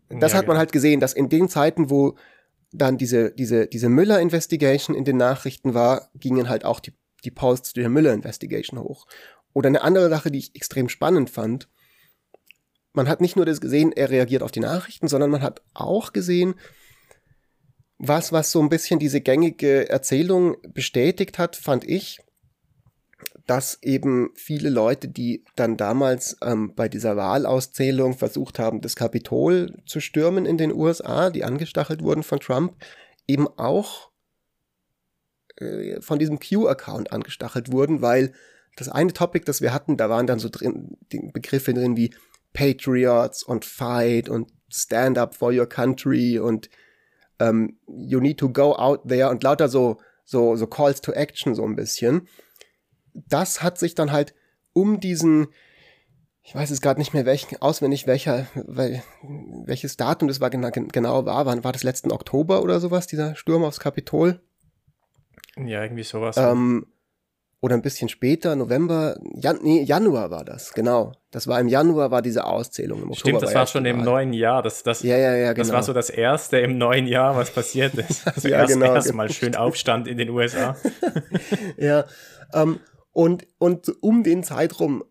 das 0.10 0.34
ja, 0.34 0.40
hat 0.40 0.48
man 0.48 0.56
genau. 0.56 0.60
halt 0.60 0.72
gesehen, 0.72 1.00
dass 1.00 1.14
in 1.14 1.30
den 1.30 1.50
Zeiten, 1.50 1.90
wo 1.90 2.16
dann 2.72 2.98
diese, 2.98 3.32
diese, 3.32 3.68
diese 3.68 3.90
Müller-Investigation 3.90 4.96
in 4.96 5.06
den 5.06 5.18
Nachrichten 5.18 5.74
war, 5.74 6.10
gingen 6.16 6.50
halt 6.50 6.66
auch 6.66 6.80
die, 6.80 6.94
die 7.24 7.32
Posts 7.32 7.70
zu 7.70 7.80
der 7.80 7.90
Müller-Investigation 7.90 8.80
hoch. 8.80 9.08
Oder 9.54 9.68
eine 9.68 9.82
andere 9.82 10.10
Sache, 10.10 10.32
die 10.32 10.40
ich 10.40 10.56
extrem 10.56 10.90
spannend 10.90 11.30
fand, 11.30 11.70
man 12.94 13.08
hat 13.08 13.22
nicht 13.22 13.36
nur 13.36 13.46
das 13.46 13.62
gesehen, 13.62 13.92
er 13.92 14.10
reagiert 14.10 14.44
auf 14.44 14.52
die 14.52 14.60
Nachrichten, 14.60 15.08
sondern 15.08 15.30
man 15.30 15.42
hat 15.42 15.62
auch 15.74 16.14
gesehen, 16.14 16.56
was, 17.98 18.32
was 18.32 18.52
so 18.52 18.62
ein 18.62 18.70
bisschen 18.70 19.00
diese 19.00 19.22
gängige 19.22 19.90
Erzählung 19.90 20.58
bestätigt 20.74 21.38
hat, 21.38 21.56
fand 21.56 21.84
ich, 21.88 22.20
dass 23.48 23.82
eben 23.82 24.32
viele 24.36 24.70
Leute, 24.70 25.08
die 25.08 25.44
dann 25.56 25.78
damals 25.78 26.38
ähm, 26.42 26.74
bei 26.76 26.90
dieser 26.90 27.16
Wahlauszählung 27.16 28.18
versucht 28.18 28.60
haben, 28.60 28.82
das 28.82 28.96
Kapitol 28.96 29.82
zu 29.86 30.00
stürmen 30.00 30.46
in 30.46 30.58
den 30.58 30.74
USA, 30.74 31.30
die 31.30 31.44
angestachelt 31.44 32.02
wurden 32.02 32.24
von 32.24 32.40
Trump, 32.40 32.76
eben 33.28 33.48
auch 33.48 34.10
äh, 35.58 36.02
von 36.02 36.20
diesem 36.20 36.40
Q-Account 36.40 37.12
angestachelt 37.12 37.72
wurden, 37.72 38.02
weil 38.02 38.34
das 38.76 38.90
eine 38.90 39.14
Topic, 39.14 39.46
das 39.46 39.62
wir 39.62 39.74
hatten, 39.74 39.96
da 39.96 40.10
waren 40.10 40.28
dann 40.28 40.40
so 40.40 40.50
drin 40.50 40.98
die 41.12 41.20
Begriffe 41.32 41.74
drin 41.74 41.96
wie 41.96 42.14
Patriots 42.54 43.44
und 43.44 43.64
Fight 43.64 44.28
und 44.28 44.52
Stand 44.70 45.18
up 45.18 45.36
for 45.36 45.54
your 45.54 45.68
country 45.68 46.40
und 46.40 46.70
ähm, 47.40 47.78
you 47.88 48.20
need 48.20 48.38
to 48.38 48.50
go 48.50 48.76
out 48.76 49.08
there 49.08 49.30
und 49.30 49.44
lauter 49.44 49.70
so, 49.70 49.98
so, 50.24 50.56
so 50.56 50.68
Calls 50.68 51.02
to 51.02 51.12
Action 51.12 51.56
so 51.56 51.64
ein 51.64 51.76
bisschen. 51.76 52.28
Das 53.14 53.64
hat 53.64 53.78
sich 53.78 53.96
dann 53.96 54.12
halt 54.12 54.34
um 54.74 55.00
diesen, 55.00 55.48
ich 56.44 56.54
weiß 56.54 56.70
es 56.72 56.82
gerade 56.82 57.00
nicht 57.00 57.14
mehr 57.14 57.26
welchen, 57.26 57.62
auswendig 57.62 58.08
welcher, 58.08 58.48
weil, 58.54 59.04
welches 59.66 59.98
Datum 59.98 60.28
das 60.28 60.42
war 60.42 60.50
genau, 60.50 60.70
genau 60.72 61.26
war, 61.26 61.46
war, 61.46 61.64
war 61.64 61.72
das 61.72 61.84
letzten 61.84 62.12
Oktober 62.12 62.62
oder 62.62 62.80
sowas, 62.80 63.08
dieser 63.08 63.36
Sturm 63.36 63.64
aufs 63.64 63.80
Kapitol? 63.80 64.42
Ja, 65.58 65.84
irgendwie 65.84 66.04
sowas. 66.04 66.36
Ähm, 66.38 66.86
oder 67.62 67.76
ein 67.76 67.82
bisschen 67.82 68.10
später, 68.10 68.56
November, 68.56 69.18
Jan, 69.34 69.60
nee, 69.62 69.82
Januar 69.82 70.30
war 70.30 70.46
das, 70.46 70.74
genau. 70.74 71.14
Das 71.32 71.48
war 71.48 71.60
im 71.60 71.68
Januar, 71.68 72.12
war 72.12 72.22
diese 72.22 72.46
Auszählung. 72.46 73.02
Im 73.02 73.12
Oktober 73.12 73.20
Stimmt, 73.20 73.42
das 73.42 73.54
war, 73.54 73.62
war 73.62 73.68
schon 73.68 73.86
im 73.86 74.04
neuen 74.04 74.34
Jahr. 74.34 74.62
Das, 74.62 74.84
das, 74.84 75.02
ja, 75.04 75.18
ja, 75.18 75.36
ja, 75.36 75.54
genau. 75.54 75.66
das 75.66 75.74
war 75.74 75.84
so 75.84 75.94
das 75.94 76.10
erste 76.10 76.60
im 76.60 76.78
neuen 76.78 77.08
Jahr, 77.08 77.36
was 77.36 77.52
passiert 77.52 77.96
ist. 77.96 78.26
Also 78.36 78.48
ja, 78.48 78.60
erst, 78.60 78.74
genau. 78.74 78.94
Erstmal 78.94 79.32
schön 79.32 79.56
Aufstand 79.56 80.08
in 80.08 80.18
den 80.18 80.30
USA. 80.30 80.76
ja, 81.78 82.06
ähm, 82.54 82.80
und, 83.12 83.48
und 83.58 83.92
um 84.02 84.24
den 84.24 84.44
Zeitraum, 84.44 85.04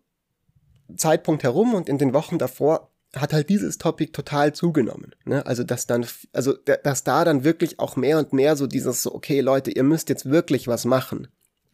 Zeitpunkt 0.95 1.43
herum 1.43 1.73
und 1.73 1.89
in 1.89 1.97
den 1.97 2.13
Wochen 2.13 2.37
davor 2.37 2.91
hat 3.15 3.33
halt 3.33 3.49
dieses 3.49 3.77
Topic 3.77 4.11
total 4.11 4.53
zugenommen. 4.53 5.15
Ne? 5.25 5.45
Also 5.45 5.63
dass 5.63 5.87
dann, 5.87 6.05
also 6.33 6.53
dass 6.83 7.03
da 7.03 7.25
dann 7.25 7.43
wirklich 7.43 7.79
auch 7.79 7.95
mehr 7.95 8.19
und 8.19 8.33
mehr 8.33 8.55
so 8.55 8.67
dieses 8.67 9.01
so, 9.01 9.13
okay 9.13 9.41
Leute, 9.41 9.71
ihr 9.71 9.83
müsst 9.83 10.09
jetzt 10.09 10.29
wirklich 10.29 10.67
was 10.67 10.85
machen 10.85 11.27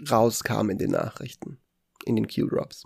rauskam 0.10 0.70
in 0.70 0.78
den 0.78 0.92
Nachrichten, 0.92 1.60
in 2.06 2.16
den 2.16 2.28
Q-Drops. 2.28 2.86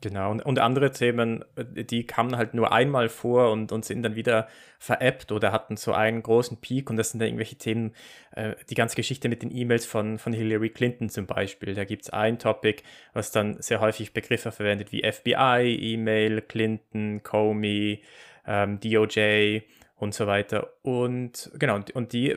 Genau, 0.00 0.30
und, 0.30 0.40
und 0.40 0.58
andere 0.58 0.90
Themen, 0.90 1.44
äh, 1.56 1.84
die 1.84 2.06
kamen 2.06 2.36
halt 2.36 2.54
nur 2.54 2.72
einmal 2.72 3.08
vor 3.08 3.50
und, 3.50 3.72
und 3.72 3.84
sind 3.84 4.02
dann 4.02 4.14
wieder 4.14 4.48
veräppt 4.78 5.32
oder 5.32 5.52
hatten 5.52 5.76
so 5.76 5.92
einen 5.92 6.22
großen 6.22 6.60
Peak 6.60 6.88
und 6.88 6.96
das 6.96 7.10
sind 7.10 7.20
dann 7.20 7.28
irgendwelche 7.28 7.56
Themen, 7.56 7.92
äh, 8.30 8.54
die 8.70 8.74
ganze 8.74 8.96
Geschichte 8.96 9.28
mit 9.28 9.42
den 9.42 9.54
E-Mails 9.54 9.84
von, 9.84 10.18
von 10.18 10.32
Hillary 10.32 10.70
Clinton 10.70 11.10
zum 11.10 11.26
Beispiel. 11.26 11.74
Da 11.74 11.84
gibt 11.84 12.04
es 12.04 12.10
ein 12.10 12.38
Topic, 12.38 12.82
was 13.12 13.32
dann 13.32 13.60
sehr 13.60 13.80
häufig 13.80 14.14
Begriffe 14.14 14.50
verwendet 14.50 14.92
wie 14.92 15.02
FBI, 15.02 15.76
E-Mail, 15.78 16.40
Clinton, 16.42 17.22
Comey, 17.22 18.02
ähm, 18.46 18.80
DOJ 18.80 19.60
und 19.96 20.14
so 20.14 20.26
weiter. 20.26 20.72
Und 20.82 21.50
genau, 21.58 21.76
und, 21.76 21.90
und 21.90 22.12
die 22.12 22.36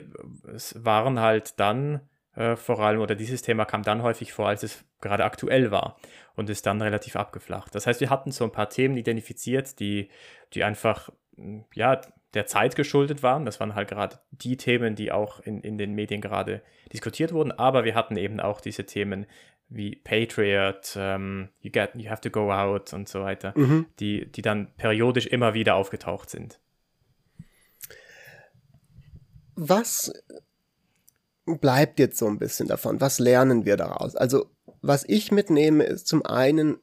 waren 0.75 1.19
halt 1.19 1.59
dann 1.59 2.01
äh, 2.36 2.55
vor 2.55 2.79
allem, 2.79 3.01
oder 3.01 3.15
dieses 3.15 3.41
Thema 3.41 3.65
kam 3.65 3.83
dann 3.83 4.03
häufig 4.03 4.33
vor, 4.33 4.47
als 4.47 4.63
es 4.63 4.83
gerade 5.01 5.23
aktuell 5.23 5.71
war 5.71 5.97
und 6.36 6.49
ist 6.49 6.65
dann 6.65 6.81
relativ 6.81 7.15
abgeflacht. 7.15 7.73
Das 7.75 7.88
heißt, 7.88 8.01
wir 8.01 8.09
hatten 8.09 8.31
so 8.31 8.43
ein 8.43 8.51
paar 8.51 8.69
Themen 8.69 8.97
identifiziert, 8.97 9.79
die, 9.79 10.09
die 10.53 10.63
einfach, 10.63 11.09
hm, 11.36 11.65
ja, 11.73 12.01
der 12.33 12.45
Zeit 12.45 12.75
geschuldet 12.75 13.23
waren. 13.23 13.45
Das 13.45 13.59
waren 13.61 13.75
halt 13.75 13.88
gerade 13.88 14.19
die 14.31 14.57
Themen, 14.57 14.95
die 14.95 15.11
auch 15.11 15.39
in, 15.39 15.61
in 15.61 15.77
den 15.77 15.93
Medien 15.93 16.19
gerade 16.19 16.61
diskutiert 16.91 17.31
wurden. 17.31 17.53
Aber 17.53 17.86
wir 17.86 17.95
hatten 17.95 18.17
eben 18.17 18.41
auch 18.41 18.59
diese 18.59 18.86
Themen 18.86 19.25
wie 19.67 19.95
Patriot, 19.95 20.95
um, 20.95 21.01
ähm, 21.01 21.49
you, 21.61 21.71
get, 21.71 21.91
you 21.95 22.09
have 22.09 22.21
to 22.21 22.29
go 22.29 22.51
out 22.51 22.93
und 22.93 23.09
so 23.09 23.21
weiter, 23.21 23.53
mhm. 23.55 23.88
die, 23.99 24.31
die 24.31 24.41
dann 24.41 24.71
periodisch 24.75 25.27
immer 25.27 25.53
wieder 25.53 25.75
aufgetaucht 25.75 26.29
sind. 26.29 26.59
Was 29.55 30.11
bleibt 31.46 32.00
jetzt 32.00 32.18
so 32.18 32.28
ein 32.28 32.39
bisschen 32.39 32.68
davon? 32.68 33.02
Was 33.02 33.20
lernen 33.20 33.66
wir 33.66 33.78
daraus? 33.78 34.16
Also, 34.16 34.50
was 34.82 35.04
ich 35.08 35.32
mitnehme, 35.32 35.84
ist 35.84 36.08
zum 36.08 36.26
einen, 36.26 36.78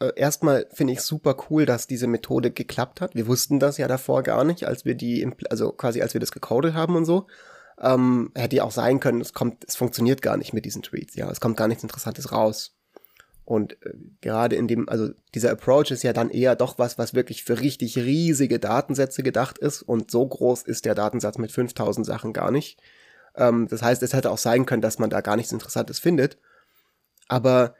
äh, 0.00 0.12
erstmal 0.16 0.66
finde 0.72 0.92
ich 0.92 1.00
super 1.00 1.36
cool, 1.48 1.66
dass 1.66 1.86
diese 1.86 2.06
Methode 2.06 2.50
geklappt 2.50 3.00
hat. 3.00 3.14
Wir 3.14 3.26
wussten 3.26 3.60
das 3.60 3.78
ja 3.78 3.88
davor 3.88 4.22
gar 4.22 4.44
nicht, 4.44 4.66
als 4.66 4.84
wir 4.84 4.94
die, 4.94 5.26
also 5.50 5.72
quasi 5.72 6.02
als 6.02 6.14
wir 6.14 6.20
das 6.20 6.32
gecodet 6.32 6.74
haben 6.74 6.96
und 6.96 7.04
so. 7.04 7.26
Ähm, 7.80 8.30
hätte 8.36 8.56
ja 8.56 8.64
auch 8.64 8.70
sein 8.70 9.00
können, 9.00 9.20
es 9.20 9.32
kommt, 9.32 9.64
es 9.66 9.74
funktioniert 9.76 10.22
gar 10.22 10.36
nicht 10.36 10.52
mit 10.52 10.64
diesen 10.64 10.82
Tweets, 10.82 11.16
ja, 11.16 11.28
es 11.28 11.40
kommt 11.40 11.56
gar 11.56 11.66
nichts 11.66 11.82
Interessantes 11.82 12.30
raus. 12.30 12.76
Und 13.44 13.74
äh, 13.84 13.94
gerade 14.20 14.56
in 14.56 14.68
dem, 14.68 14.88
also 14.88 15.10
dieser 15.34 15.50
Approach 15.50 15.90
ist 15.90 16.02
ja 16.02 16.12
dann 16.12 16.30
eher 16.30 16.56
doch 16.56 16.78
was, 16.78 16.98
was 16.98 17.14
wirklich 17.14 17.44
für 17.44 17.60
richtig 17.60 17.96
riesige 17.98 18.58
Datensätze 18.58 19.22
gedacht 19.22 19.58
ist 19.58 19.82
und 19.82 20.10
so 20.10 20.26
groß 20.26 20.62
ist 20.62 20.84
der 20.84 20.94
Datensatz 20.94 21.38
mit 21.38 21.52
5000 21.52 22.06
Sachen 22.06 22.32
gar 22.32 22.50
nicht. 22.50 22.80
Ähm, 23.36 23.68
das 23.68 23.82
heißt, 23.82 24.02
es 24.02 24.12
hätte 24.12 24.30
auch 24.30 24.38
sein 24.38 24.66
können, 24.66 24.82
dass 24.82 24.98
man 24.98 25.10
da 25.10 25.20
gar 25.20 25.36
nichts 25.36 25.52
Interessantes 25.52 25.98
findet. 25.98 26.38
Aber 27.28 27.74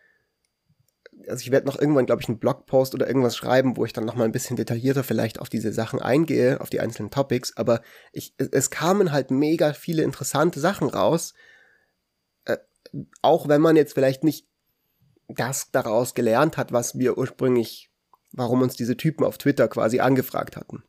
also 1.28 1.42
ich 1.42 1.50
werde 1.50 1.66
noch 1.66 1.78
irgendwann, 1.78 2.06
glaube 2.06 2.22
ich, 2.22 2.28
einen 2.28 2.38
Blogpost 2.38 2.94
oder 2.94 3.06
irgendwas 3.06 3.36
schreiben, 3.36 3.76
wo 3.76 3.84
ich 3.84 3.92
dann 3.92 4.04
noch 4.04 4.14
mal 4.14 4.24
ein 4.24 4.32
bisschen 4.32 4.56
detaillierter 4.56 5.04
vielleicht 5.04 5.40
auf 5.40 5.48
diese 5.48 5.72
Sachen 5.72 6.00
eingehe, 6.00 6.60
auf 6.60 6.70
die 6.70 6.80
einzelnen 6.80 7.10
Topics. 7.10 7.56
Aber 7.56 7.80
ich, 8.12 8.34
es 8.38 8.70
kamen 8.70 9.12
halt 9.12 9.30
mega 9.30 9.72
viele 9.72 10.02
interessante 10.02 10.60
Sachen 10.60 10.88
raus, 10.88 11.34
äh, 12.44 12.58
auch 13.22 13.48
wenn 13.48 13.60
man 13.60 13.76
jetzt 13.76 13.94
vielleicht 13.94 14.24
nicht 14.24 14.46
das 15.28 15.70
daraus 15.70 16.14
gelernt 16.14 16.56
hat, 16.56 16.72
was 16.72 16.98
wir 16.98 17.16
ursprünglich, 17.16 17.90
warum 18.32 18.62
uns 18.62 18.76
diese 18.76 18.96
Typen 18.96 19.24
auf 19.24 19.38
Twitter 19.38 19.68
quasi 19.68 20.00
angefragt 20.00 20.56
hatten. 20.56 20.82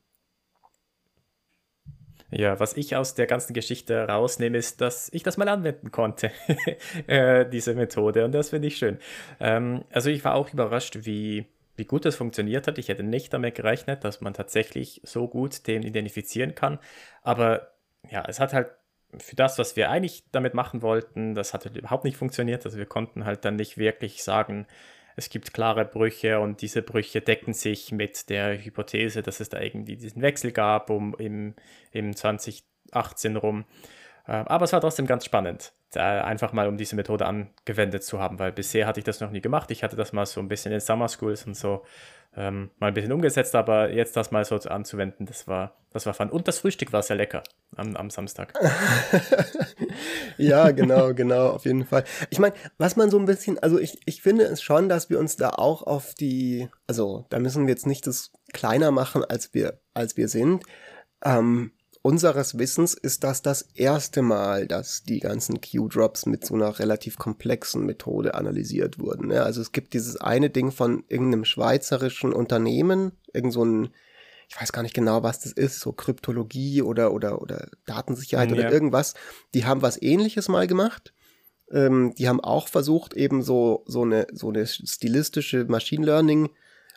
Ja, 2.32 2.60
was 2.60 2.76
ich 2.76 2.96
aus 2.96 3.14
der 3.14 3.28
ganzen 3.28 3.54
Geschichte 3.54 4.08
rausnehme, 4.08 4.58
ist, 4.58 4.82
dass 4.82 5.10
ich 5.14 5.24
das 5.24 5.38
mal 5.38 5.48
anwenden 5.48 5.92
konnte, 5.92 6.32
äh, 7.08 7.48
diese 7.48 7.76
Methode. 7.76 8.26
Und 8.26 8.32
das 8.32 8.50
finde 8.50 8.68
ich 8.68 8.78
schön. 8.78 8.98
Ähm, 9.40 9.86
also 9.92 10.10
ich 10.10 10.24
war 10.26 10.36
auch 10.36 10.52
überrascht, 10.52 11.00
wie, 11.02 11.46
wie 11.76 11.86
gut 11.86 12.06
das 12.06 12.16
funktioniert 12.16 12.68
hat. 12.68 12.78
Ich 12.78 12.90
hätte 12.90 13.04
nicht 13.04 13.34
damit 13.34 13.56
gerechnet, 13.56 14.04
dass 14.04 14.22
man 14.22 14.34
tatsächlich 14.34 15.02
so 15.04 15.28
gut 15.28 15.68
den 15.68 15.84
identifizieren 15.84 16.56
kann. 16.56 16.80
Aber 17.22 17.72
ja, 18.10 18.24
es 18.28 18.40
hat 18.40 18.54
halt 18.54 18.70
für 19.20 19.36
das, 19.36 19.58
was 19.60 19.76
wir 19.76 19.90
eigentlich 19.90 20.26
damit 20.32 20.54
machen 20.54 20.82
wollten, 20.82 21.36
das 21.36 21.54
hat 21.54 21.66
halt 21.66 21.78
überhaupt 21.78 22.04
nicht 22.04 22.18
funktioniert. 22.18 22.66
Also 22.66 22.78
wir 22.78 22.86
konnten 22.86 23.26
halt 23.26 23.46
dann 23.46 23.56
nicht 23.56 23.78
wirklich 23.78 24.24
sagen, 24.24 24.68
es 25.16 25.30
gibt 25.30 25.54
klare 25.54 25.86
Brüche 25.86 26.40
und 26.40 26.62
diese 26.62 26.82
Brüche 26.82 27.22
decken 27.22 27.54
sich 27.54 27.92
mit 27.92 28.30
der 28.30 28.64
Hypothese, 28.64 29.22
dass 29.22 29.40
es 29.40 29.50
da 29.50 29.62
irgendwie 29.62 29.96
diesen 29.96 30.22
Wechsel 30.22 30.52
gab 30.52 30.90
um 30.90 31.16
im, 31.18 31.56
im 31.92 32.16
2018 32.16 33.38
rum. 33.38 33.66
Äh, 34.28 34.44
aber 34.46 34.66
es 34.66 34.74
war 34.74 34.82
trotzdem 34.82 35.06
ganz 35.06 35.26
spannend, 35.26 35.74
einfach 35.94 36.52
mal 36.52 36.68
um 36.68 36.78
diese 36.78 36.96
Methode 36.96 37.26
angewendet 37.26 38.04
zu 38.04 38.20
haben, 38.20 38.38
weil 38.40 38.52
bisher 38.52 38.86
hatte 38.88 39.00
ich 39.00 39.06
das 39.06 39.22
noch 39.22 39.32
nie 39.32 39.42
gemacht. 39.42 39.72
Ich 39.72 39.84
hatte 39.84 39.96
das 39.96 40.14
mal 40.14 40.26
so 40.26 40.42
ein 40.42 40.48
bisschen 40.48 40.74
in 40.74 40.80
Summer 40.80 41.08
Schools 41.08 41.46
und 41.46 41.56
so 41.56 41.84
ähm, 42.38 42.70
mal 42.80 42.88
ein 42.88 42.94
bisschen 42.94 43.14
umgesetzt, 43.14 43.56
aber 43.56 43.92
jetzt 43.92 44.18
das 44.18 44.32
mal 44.32 44.44
so 44.44 44.58
anzuwenden, 44.58 45.26
das 45.26 45.48
war, 45.48 45.78
das 45.92 46.06
war 46.06 46.14
fun. 46.14 46.30
Und 46.30 46.48
das 46.48 46.60
Frühstück 46.60 46.92
war 46.92 47.02
sehr 47.02 47.16
lecker 47.16 47.44
am, 47.76 47.96
am 47.96 48.10
Samstag. 48.10 48.54
ja, 50.38 50.72
genau, 50.72 51.14
genau, 51.14 51.52
auf 51.52 51.66
jeden 51.66 51.86
Fall. 51.86 52.04
Ich 52.30 52.40
meine, 52.40 52.54
was 52.78 52.98
man 52.98 53.10
so 53.10 53.18
ein 53.18 53.26
bisschen, 53.26 53.58
also 53.60 53.80
ich, 53.80 54.00
ich 54.06 54.22
finde 54.22 54.44
es 54.46 54.62
schon, 54.62 54.90
dass 54.90 55.10
wir 55.10 55.20
uns 55.20 55.38
da 55.38 55.52
auch 55.52 55.84
auf 55.84 56.14
die, 56.14 56.68
also 56.88 57.26
da 57.30 57.40
müssen 57.40 57.68
wir 57.68 57.74
jetzt 57.74 57.88
nicht 57.88 58.06
das 58.06 58.32
kleiner 58.52 58.92
machen, 58.92 59.24
als 59.24 59.54
wir, 59.54 59.80
als 59.94 60.18
wir 60.18 60.28
sind. 60.28 60.64
Ähm, 61.24 61.72
unseres 62.06 62.60
Wissens 62.60 62.94
ist 62.94 63.24
das 63.24 63.42
das 63.42 63.64
erste 63.74 64.22
Mal, 64.22 64.68
dass 64.68 65.02
die 65.02 65.20
ganzen 65.22 65.60
Q-Drops 65.60 66.28
mit 66.28 66.46
so 66.46 66.54
einer 66.54 66.78
relativ 66.78 67.18
komplexen 67.18 67.84
Methode 67.84 68.36
analysiert 68.36 69.00
wurden. 69.00 69.32
Ja, 69.32 69.42
also 69.42 69.60
es 69.60 69.72
gibt 69.72 69.96
dieses 69.96 70.22
eine 70.22 70.52
Ding 70.52 70.72
von 70.72 71.04
irgendeinem 71.08 71.46
schweizerischen 71.46 72.32
Unternehmen, 72.32 73.14
irgend 73.34 73.54
so 73.54 73.66
ein, 73.66 73.90
ich 74.48 74.62
weiß 74.62 74.72
gar 74.72 74.84
nicht 74.84 74.94
genau, 74.94 75.24
was 75.24 75.40
das 75.40 75.52
ist, 75.52 75.80
so 75.80 75.94
Kryptologie 75.94 76.84
oder, 76.84 77.12
oder, 77.12 77.42
oder 77.42 77.70
Datensicherheit 77.88 78.52
ja. 78.52 78.56
oder 78.56 78.72
irgendwas. 78.72 79.16
Die 79.56 79.66
haben 79.66 79.82
was 79.82 80.00
ähnliches 80.00 80.48
mal 80.48 80.68
gemacht. 80.68 81.12
Ähm, 81.72 82.14
die 82.20 82.30
haben 82.30 82.40
auch 82.40 82.68
versucht, 82.68 83.16
eben 83.16 83.42
so, 83.42 83.84
so 83.88 84.04
eine, 84.04 84.28
so 84.32 84.50
eine 84.50 84.68
stilistische 84.68 85.66
Machine 85.66 86.06
Learning 86.06 86.52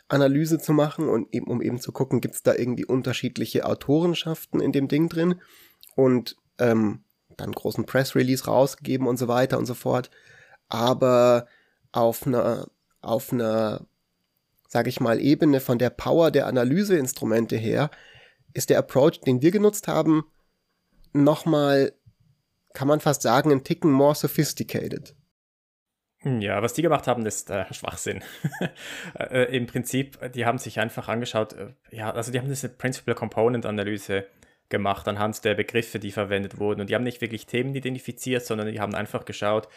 Analyse 0.09 0.57
zu 0.59 0.73
machen 0.73 1.07
und 1.07 1.33
eben, 1.33 1.47
um 1.47 1.61
eben 1.61 1.79
zu 1.79 1.91
gucken, 1.91 2.19
gibt 2.19 2.35
es 2.35 2.43
da 2.43 2.53
irgendwie 2.53 2.85
unterschiedliche 2.85 3.65
Autorenschaften 3.65 4.59
in 4.59 4.71
dem 4.71 4.87
Ding 4.87 5.07
drin 5.07 5.35
und 5.95 6.35
ähm, 6.57 7.03
dann 7.37 7.51
großen 7.51 7.85
Press 7.85 8.15
Release 8.15 8.45
rausgegeben 8.45 9.07
und 9.07 9.17
so 9.17 9.27
weiter 9.27 9.57
und 9.57 9.65
so 9.65 9.75
fort. 9.75 10.09
Aber 10.67 11.47
auf 11.91 12.27
einer, 12.27 12.67
auf 13.01 13.31
einer, 13.31 13.85
sage 14.67 14.89
ich 14.89 14.99
mal, 14.99 15.21
Ebene 15.21 15.59
von 15.59 15.79
der 15.79 15.89
Power 15.89 16.31
der 16.31 16.47
Analyseinstrumente 16.47 17.55
her, 17.55 17.89
ist 18.53 18.69
der 18.69 18.79
Approach, 18.79 19.21
den 19.21 19.41
wir 19.41 19.51
genutzt 19.51 19.87
haben, 19.87 20.25
nochmal, 21.13 21.93
kann 22.73 22.87
man 22.87 22.99
fast 22.99 23.21
sagen, 23.21 23.51
ein 23.51 23.63
Ticken 23.63 23.91
more 23.91 24.15
sophisticated. 24.15 25.15
Ja, 26.23 26.61
was 26.61 26.73
die 26.73 26.81
gemacht 26.81 27.07
haben, 27.07 27.25
ist 27.25 27.49
äh, 27.49 27.65
Schwachsinn. 27.73 28.23
äh, 29.19 29.55
Im 29.55 29.67
Prinzip, 29.67 30.19
die 30.33 30.45
haben 30.45 30.57
sich 30.57 30.79
einfach 30.79 31.07
angeschaut, 31.07 31.53
äh, 31.53 31.73
ja, 31.91 32.11
also 32.11 32.31
die 32.31 32.39
haben 32.39 32.47
diese 32.49 32.69
Principal 32.69 33.15
Component 33.15 33.65
Analyse 33.65 34.25
gemacht 34.67 35.07
anhand 35.07 35.43
der 35.45 35.55
Begriffe, 35.55 35.99
die 35.99 36.11
verwendet 36.11 36.59
wurden. 36.59 36.81
Und 36.81 36.89
die 36.89 36.95
haben 36.95 37.03
nicht 37.03 37.21
wirklich 37.21 37.45
Themen 37.45 37.73
identifiziert, 37.73 38.45
sondern 38.45 38.71
die 38.71 38.79
haben 38.79 38.95
einfach 38.95 39.25
geschaut, 39.25 39.67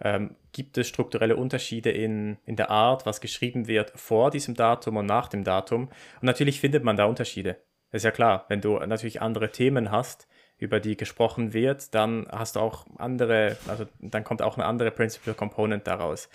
ähm, 0.00 0.36
gibt 0.52 0.76
es 0.78 0.88
strukturelle 0.88 1.36
Unterschiede 1.36 1.90
in, 1.90 2.36
in 2.44 2.56
der 2.56 2.70
Art, 2.70 3.06
was 3.06 3.20
geschrieben 3.20 3.66
wird 3.66 3.92
vor 3.96 4.30
diesem 4.30 4.54
Datum 4.54 4.98
und 4.98 5.06
nach 5.06 5.28
dem 5.28 5.44
Datum. 5.44 5.88
Und 5.88 6.22
natürlich 6.22 6.60
findet 6.60 6.84
man 6.84 6.96
da 6.96 7.06
Unterschiede. 7.06 7.56
Das 7.90 8.00
ist 8.00 8.04
ja 8.04 8.10
klar, 8.10 8.44
wenn 8.48 8.60
du 8.60 8.78
natürlich 8.78 9.22
andere 9.22 9.50
Themen 9.50 9.90
hast, 9.90 10.28
über 10.58 10.80
die 10.80 10.96
gesprochen 10.96 11.52
wird, 11.52 11.94
dann 11.94 12.26
hast 12.30 12.56
du 12.56 12.60
auch 12.60 12.86
andere, 12.96 13.56
also 13.68 13.86
dann 14.00 14.24
kommt 14.24 14.42
auch 14.42 14.56
eine 14.56 14.66
andere 14.66 14.90
Principal 14.90 15.34
Component 15.34 15.86
daraus. 15.86 16.28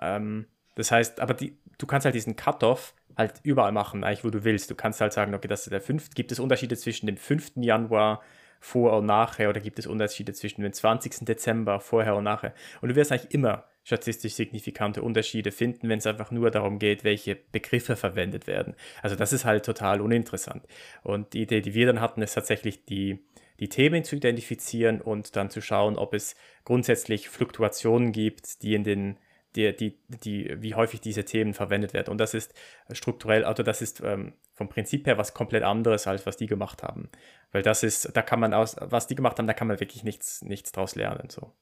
Ähm, 0.00 0.46
das 0.76 0.92
heißt, 0.92 1.20
aber 1.20 1.34
die, 1.34 1.56
du 1.78 1.86
kannst 1.86 2.04
halt 2.04 2.14
diesen 2.14 2.36
Cut-off 2.36 2.94
halt 3.16 3.40
überall 3.42 3.72
machen, 3.72 4.04
eigentlich 4.04 4.24
wo 4.24 4.30
du 4.30 4.44
willst. 4.44 4.70
Du 4.70 4.74
kannst 4.74 5.00
halt 5.00 5.12
sagen, 5.12 5.34
okay, 5.34 5.48
das 5.48 5.62
ist 5.62 5.72
der 5.72 5.80
5. 5.80 6.10
Gibt 6.10 6.32
es 6.32 6.38
Unterschiede 6.38 6.76
zwischen 6.76 7.06
dem 7.06 7.16
5. 7.16 7.52
Januar 7.56 8.22
vor 8.60 8.96
und 8.98 9.06
nachher 9.06 9.48
oder 9.48 9.60
gibt 9.60 9.78
es 9.78 9.86
Unterschiede 9.86 10.32
zwischen 10.32 10.62
dem 10.62 10.72
20. 10.72 11.24
Dezember 11.24 11.80
vorher 11.80 12.14
und 12.14 12.24
nachher? 12.24 12.52
Und 12.80 12.90
du 12.90 12.96
wirst 12.96 13.10
eigentlich 13.10 13.32
immer 13.32 13.64
statistisch 13.84 14.34
signifikante 14.34 15.00
Unterschiede 15.00 15.52
finden, 15.52 15.88
wenn 15.88 15.98
es 15.98 16.06
einfach 16.06 16.30
nur 16.30 16.50
darum 16.50 16.78
geht, 16.78 17.04
welche 17.04 17.36
Begriffe 17.36 17.94
verwendet 17.94 18.46
werden. 18.46 18.74
Also 19.00 19.14
das 19.14 19.32
ist 19.32 19.44
halt 19.44 19.64
total 19.64 20.00
uninteressant. 20.00 20.66
Und 21.04 21.32
die 21.32 21.42
Idee, 21.42 21.60
die 21.60 21.72
wir 21.72 21.86
dann 21.86 22.00
hatten, 22.00 22.20
ist 22.20 22.34
tatsächlich 22.34 22.84
die, 22.84 23.24
die 23.60 23.68
Themen 23.68 24.04
zu 24.04 24.16
identifizieren 24.16 25.00
und 25.00 25.36
dann 25.36 25.50
zu 25.50 25.60
schauen, 25.60 25.96
ob 25.96 26.14
es 26.14 26.34
grundsätzlich 26.64 27.28
Fluktuationen 27.28 28.12
gibt, 28.12 28.62
die 28.62 28.74
in 28.74 28.84
den 28.84 29.18
die, 29.56 29.74
die, 29.74 29.98
die, 30.08 30.62
wie 30.62 30.74
häufig 30.74 31.00
diese 31.00 31.24
Themen 31.24 31.54
verwendet 31.54 31.94
werden. 31.94 32.10
Und 32.10 32.18
das 32.18 32.34
ist 32.34 32.52
strukturell, 32.92 33.44
also 33.44 33.62
das 33.62 33.80
ist 33.80 34.00
ähm, 34.00 34.34
vom 34.52 34.68
Prinzip 34.68 35.06
her 35.06 35.18
was 35.18 35.34
komplett 35.34 35.62
anderes, 35.62 36.06
als 36.06 36.26
was 36.26 36.36
die 36.36 36.46
gemacht 36.46 36.82
haben. 36.82 37.08
Weil 37.52 37.62
das 37.62 37.82
ist, 37.82 38.10
da 38.14 38.22
kann 38.22 38.38
man 38.38 38.52
aus, 38.52 38.76
was 38.78 39.06
die 39.06 39.14
gemacht 39.14 39.38
haben, 39.38 39.46
da 39.46 39.54
kann 39.54 39.68
man 39.68 39.80
wirklich 39.80 40.04
nichts, 40.04 40.42
nichts 40.42 40.72
draus 40.72 40.94
lernen. 40.94 41.30
So. 41.30 41.52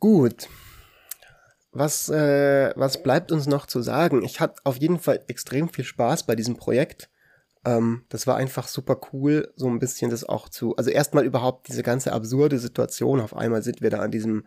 Gut. 0.00 0.48
Was, 1.70 2.08
äh, 2.08 2.72
was 2.76 3.02
bleibt 3.02 3.32
uns 3.32 3.46
noch 3.46 3.66
zu 3.66 3.80
sagen? 3.80 4.22
Ich 4.24 4.40
hatte 4.40 4.60
auf 4.64 4.76
jeden 4.76 4.98
Fall 4.98 5.22
extrem 5.28 5.68
viel 5.68 5.84
Spaß 5.84 6.24
bei 6.26 6.34
diesem 6.34 6.56
Projekt. 6.56 7.08
Ähm, 7.64 8.04
das 8.08 8.26
war 8.26 8.36
einfach 8.36 8.66
super 8.66 9.00
cool, 9.12 9.52
so 9.56 9.68
ein 9.68 9.78
bisschen 9.78 10.10
das 10.10 10.24
auch 10.24 10.48
zu, 10.48 10.76
also 10.76 10.90
erstmal 10.90 11.24
überhaupt 11.24 11.68
diese 11.68 11.82
ganze 11.82 12.12
absurde 12.12 12.58
Situation. 12.58 13.20
Auf 13.20 13.36
einmal 13.36 13.62
sind 13.62 13.80
wir 13.80 13.90
da 13.90 14.00
an 14.00 14.10
diesem, 14.10 14.46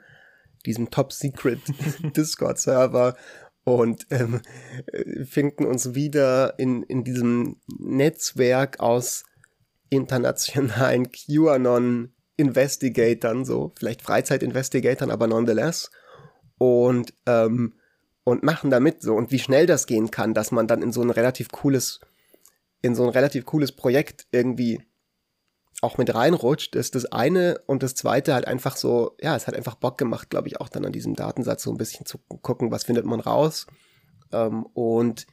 diesem 0.65 0.89
Top-Secret 0.89 1.59
Discord-Server 2.17 3.15
und 3.63 4.07
ähm, 4.11 4.41
finden 5.25 5.65
uns 5.65 5.95
wieder 5.95 6.59
in, 6.59 6.83
in 6.83 7.03
diesem 7.03 7.57
Netzwerk 7.79 8.79
aus 8.79 9.23
internationalen 9.89 11.11
QAnon-Investigatoren, 11.11 13.45
so 13.45 13.73
vielleicht 13.77 14.01
Freizeit-Investigatoren, 14.01 15.11
aber 15.11 15.27
nonetheless. 15.27 15.91
Und, 16.57 17.13
ähm, 17.25 17.73
und 18.23 18.43
machen 18.43 18.69
damit 18.69 19.01
so. 19.01 19.13
Und 19.15 19.31
wie 19.31 19.39
schnell 19.39 19.65
das 19.65 19.87
gehen 19.87 20.09
kann, 20.11 20.33
dass 20.33 20.51
man 20.51 20.67
dann 20.67 20.81
in 20.81 20.93
so 20.93 21.01
ein 21.01 21.09
relativ 21.09 21.49
cooles 21.49 21.99
in 22.85 22.95
so 22.95 23.03
ein 23.03 23.09
relativ 23.09 23.45
cooles 23.45 23.71
Projekt 23.71 24.27
irgendwie 24.31 24.81
auch 25.81 25.97
mit 25.97 26.13
reinrutscht, 26.13 26.75
ist 26.75 26.95
das 26.95 27.05
eine 27.05 27.59
und 27.67 27.83
das 27.83 27.95
zweite 27.95 28.33
halt 28.33 28.47
einfach 28.47 28.77
so, 28.77 29.15
ja, 29.21 29.35
es 29.35 29.47
hat 29.47 29.55
einfach 29.55 29.75
Bock 29.75 29.97
gemacht, 29.97 30.29
glaube 30.29 30.47
ich, 30.47 30.61
auch 30.61 30.69
dann 30.69 30.85
an 30.85 30.91
diesem 30.91 31.15
Datensatz 31.15 31.63
so 31.63 31.71
ein 31.71 31.77
bisschen 31.77 32.05
zu 32.05 32.17
gucken, 32.17 32.71
was 32.71 32.85
findet 32.85 33.05
man 33.05 33.19
raus. 33.19 33.67
Ähm, 34.31 34.65
und 34.73 35.27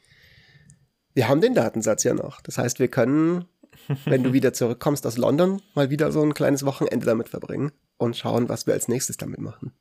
wir 1.13 1.27
haben 1.27 1.41
den 1.41 1.53
Datensatz 1.53 2.03
ja 2.03 2.13
noch. 2.13 2.41
Das 2.41 2.57
heißt, 2.57 2.79
wir 2.79 2.89
können, 2.89 3.45
wenn 4.05 4.23
du 4.23 4.33
wieder 4.33 4.53
zurückkommst 4.53 5.05
aus 5.07 5.17
London, 5.17 5.61
mal 5.75 5.89
wieder 5.89 6.11
so 6.11 6.21
ein 6.21 6.33
kleines 6.33 6.65
Wochenende 6.65 7.05
damit 7.05 7.29
verbringen 7.29 7.71
und 7.97 8.17
schauen, 8.17 8.49
was 8.49 8.67
wir 8.67 8.73
als 8.73 8.87
nächstes 8.87 9.17
damit 9.17 9.39
machen. 9.39 9.73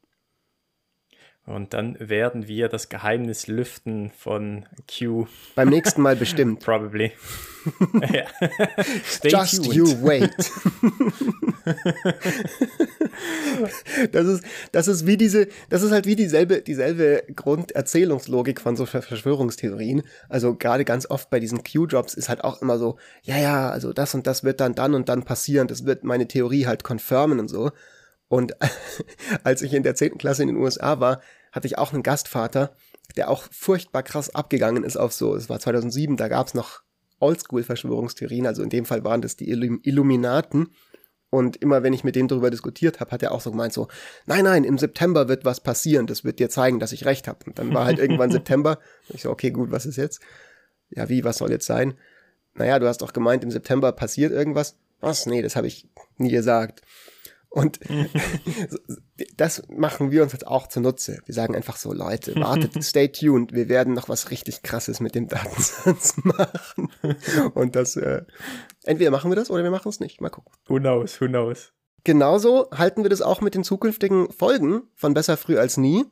Und 1.44 1.74
dann 1.74 1.96
werden 1.98 2.46
wir 2.46 2.68
das 2.68 2.88
Geheimnis 2.88 3.48
lüften 3.48 4.12
von 4.16 4.66
Q. 4.88 5.26
Beim 5.56 5.70
nächsten 5.70 6.00
Mal 6.00 6.14
bestimmt. 6.14 6.60
Probably. 6.64 7.10
Just 9.24 9.64
tuned. 9.64 9.74
you 9.74 9.86
wait. 10.02 10.30
das 14.12 14.26
ist, 14.26 14.44
das 14.70 14.86
ist 14.86 15.04
wie 15.06 15.16
diese, 15.16 15.48
das 15.68 15.82
ist 15.82 15.90
halt 15.90 16.06
wie 16.06 16.14
dieselbe, 16.14 16.62
dieselbe 16.62 17.24
Grunderzählungslogik 17.34 18.60
von 18.60 18.76
so 18.76 18.86
Verschwörungstheorien. 18.86 20.02
Also 20.28 20.54
gerade 20.54 20.84
ganz 20.84 21.10
oft 21.10 21.28
bei 21.28 21.40
diesen 21.40 21.64
Q-Jobs 21.64 22.14
ist 22.14 22.28
halt 22.28 22.44
auch 22.44 22.62
immer 22.62 22.78
so, 22.78 22.98
ja, 23.24 23.36
ja, 23.36 23.68
also 23.68 23.92
das 23.92 24.14
und 24.14 24.28
das 24.28 24.44
wird 24.44 24.60
dann 24.60 24.76
dann 24.76 24.94
und 24.94 25.08
dann 25.08 25.24
passieren. 25.24 25.66
Das 25.66 25.86
wird 25.86 26.04
meine 26.04 26.28
Theorie 26.28 26.66
halt 26.66 26.88
confirmen 26.88 27.40
und 27.40 27.48
so. 27.48 27.72
Und 28.32 28.56
als 29.44 29.60
ich 29.60 29.74
in 29.74 29.82
der 29.82 29.94
10. 29.94 30.16
Klasse 30.16 30.40
in 30.40 30.48
den 30.48 30.56
USA 30.56 31.00
war, 31.00 31.20
hatte 31.52 31.66
ich 31.66 31.76
auch 31.76 31.92
einen 31.92 32.02
Gastvater, 32.02 32.74
der 33.14 33.28
auch 33.28 33.44
furchtbar 33.50 34.02
krass 34.02 34.34
abgegangen 34.34 34.84
ist 34.84 34.96
auf 34.96 35.12
so, 35.12 35.36
es 35.36 35.50
war 35.50 35.60
2007, 35.60 36.16
da 36.16 36.28
gab 36.28 36.46
es 36.46 36.54
noch 36.54 36.80
Oldschool-Verschwörungstheorien, 37.20 38.46
also 38.46 38.62
in 38.62 38.70
dem 38.70 38.86
Fall 38.86 39.04
waren 39.04 39.20
das 39.20 39.36
die 39.36 39.50
Illuminaten. 39.50 40.68
Und 41.28 41.58
immer 41.58 41.82
wenn 41.82 41.92
ich 41.92 42.04
mit 42.04 42.16
dem 42.16 42.26
darüber 42.26 42.48
diskutiert 42.48 43.00
habe, 43.00 43.10
hat 43.10 43.22
er 43.22 43.32
auch 43.32 43.42
so 43.42 43.50
gemeint 43.50 43.74
so, 43.74 43.88
nein, 44.24 44.44
nein, 44.44 44.64
im 44.64 44.78
September 44.78 45.28
wird 45.28 45.44
was 45.44 45.60
passieren, 45.60 46.06
das 46.06 46.24
wird 46.24 46.38
dir 46.38 46.48
zeigen, 46.48 46.80
dass 46.80 46.92
ich 46.92 47.04
recht 47.04 47.28
habe. 47.28 47.40
Und 47.44 47.58
dann 47.58 47.74
war 47.74 47.84
halt 47.84 47.98
irgendwann 47.98 48.30
September. 48.32 48.78
Ich 49.10 49.22
so, 49.22 49.30
okay, 49.30 49.50
gut, 49.50 49.70
was 49.70 49.84
ist 49.84 49.96
jetzt? 49.96 50.22
Ja, 50.88 51.10
wie, 51.10 51.22
was 51.22 51.36
soll 51.36 51.50
jetzt 51.50 51.66
sein? 51.66 51.98
Naja, 52.54 52.78
du 52.78 52.88
hast 52.88 53.02
doch 53.02 53.12
gemeint, 53.12 53.44
im 53.44 53.50
September 53.50 53.92
passiert 53.92 54.32
irgendwas. 54.32 54.78
Was? 55.00 55.26
Nee, 55.26 55.42
das 55.42 55.54
habe 55.54 55.66
ich 55.66 55.86
nie 56.16 56.30
gesagt. 56.30 56.80
Und 57.52 57.80
das 59.36 59.62
machen 59.68 60.10
wir 60.10 60.22
uns 60.22 60.32
jetzt 60.32 60.46
auch 60.46 60.68
zunutze. 60.68 61.20
Wir 61.26 61.34
sagen 61.34 61.54
einfach 61.54 61.76
so, 61.76 61.92
Leute, 61.92 62.34
wartet, 62.36 62.82
stay 62.82 63.08
tuned. 63.08 63.52
Wir 63.52 63.68
werden 63.68 63.92
noch 63.92 64.08
was 64.08 64.30
richtig 64.30 64.62
krasses 64.62 65.00
mit 65.00 65.14
dem 65.14 65.28
Datensatz 65.28 66.16
machen. 66.24 66.90
Und 67.54 67.76
das, 67.76 67.96
äh, 67.96 68.22
entweder 68.84 69.10
machen 69.10 69.30
wir 69.30 69.36
das 69.36 69.50
oder 69.50 69.62
wir 69.62 69.70
machen 69.70 69.90
es 69.90 70.00
nicht. 70.00 70.20
Mal 70.20 70.30
gucken. 70.30 70.52
Who 70.66 70.78
knows, 70.78 71.20
who 71.20 71.26
knows. 71.26 71.72
Genauso 72.04 72.68
halten 72.72 73.02
wir 73.02 73.10
das 73.10 73.22
auch 73.22 73.42
mit 73.42 73.54
den 73.54 73.64
zukünftigen 73.64 74.32
Folgen 74.32 74.84
von 74.94 75.14
Besser 75.14 75.36
früh 75.36 75.58
als 75.58 75.76
nie. 75.76 76.06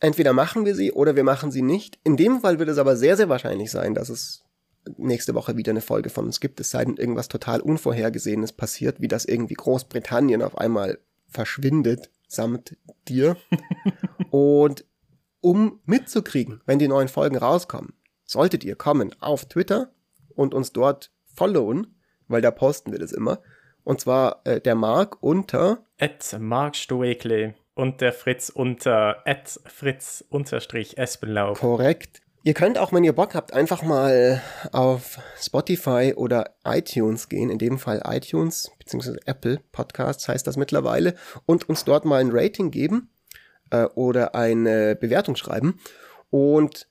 Entweder 0.00 0.32
machen 0.32 0.64
wir 0.64 0.74
sie 0.74 0.92
oder 0.92 1.14
wir 1.14 1.24
machen 1.24 1.52
sie 1.52 1.62
nicht. 1.62 1.98
In 2.02 2.16
dem 2.16 2.40
Fall 2.40 2.58
wird 2.58 2.68
es 2.68 2.78
aber 2.78 2.96
sehr, 2.96 3.16
sehr 3.16 3.28
wahrscheinlich 3.28 3.70
sein, 3.70 3.94
dass 3.94 4.08
es 4.08 4.42
nächste 4.96 5.34
Woche 5.34 5.56
wieder 5.56 5.70
eine 5.70 5.80
Folge 5.80 6.10
von 6.10 6.26
uns 6.26 6.40
gibt, 6.40 6.60
es 6.60 6.70
sei 6.70 6.84
denn 6.84 6.96
irgendwas 6.96 7.28
total 7.28 7.60
Unvorhergesehenes 7.60 8.52
passiert, 8.52 9.00
wie 9.00 9.08
dass 9.08 9.24
irgendwie 9.24 9.54
Großbritannien 9.54 10.42
auf 10.42 10.58
einmal 10.58 10.98
verschwindet 11.28 12.10
samt 12.28 12.76
dir. 13.08 13.36
und 14.30 14.84
um 15.40 15.80
mitzukriegen, 15.84 16.60
wenn 16.66 16.78
die 16.78 16.88
neuen 16.88 17.08
Folgen 17.08 17.36
rauskommen, 17.36 17.94
solltet 18.24 18.64
ihr 18.64 18.76
kommen 18.76 19.14
auf 19.20 19.46
Twitter 19.46 19.92
und 20.34 20.54
uns 20.54 20.72
dort 20.72 21.10
followen, 21.34 21.98
weil 22.28 22.42
da 22.42 22.50
posten 22.50 22.92
wir 22.92 22.98
das 22.98 23.12
immer. 23.12 23.40
Und 23.82 24.00
zwar 24.00 24.42
äh, 24.44 24.60
der 24.60 24.74
Mark 24.74 25.22
unter 25.22 25.84
at 25.98 26.36
Mark 26.38 26.76
Stoekle 26.76 27.54
und 27.74 28.00
der 28.00 28.12
Fritz 28.12 28.50
unter 28.50 29.26
at 29.26 29.58
Fritz 29.64 30.24
unterstrich 30.28 30.98
Espenlaub. 30.98 31.58
Korrekt. 31.58 32.20
Ihr 32.42 32.54
könnt 32.54 32.78
auch, 32.78 32.90
wenn 32.92 33.04
ihr 33.04 33.12
Bock 33.12 33.34
habt, 33.34 33.52
einfach 33.52 33.82
mal 33.82 34.40
auf 34.72 35.18
Spotify 35.38 36.14
oder 36.16 36.54
iTunes 36.64 37.28
gehen, 37.28 37.50
in 37.50 37.58
dem 37.58 37.78
Fall 37.78 38.02
iTunes 38.06 38.70
bzw. 38.78 39.18
Apple 39.26 39.60
Podcasts 39.72 40.26
heißt 40.26 40.46
das 40.46 40.56
mittlerweile, 40.56 41.14
und 41.44 41.68
uns 41.68 41.84
dort 41.84 42.06
mal 42.06 42.20
ein 42.20 42.30
Rating 42.32 42.70
geben 42.70 43.10
äh, 43.70 43.84
oder 43.94 44.34
eine 44.34 44.96
Bewertung 44.96 45.36
schreiben. 45.36 45.80
Und 46.30 46.86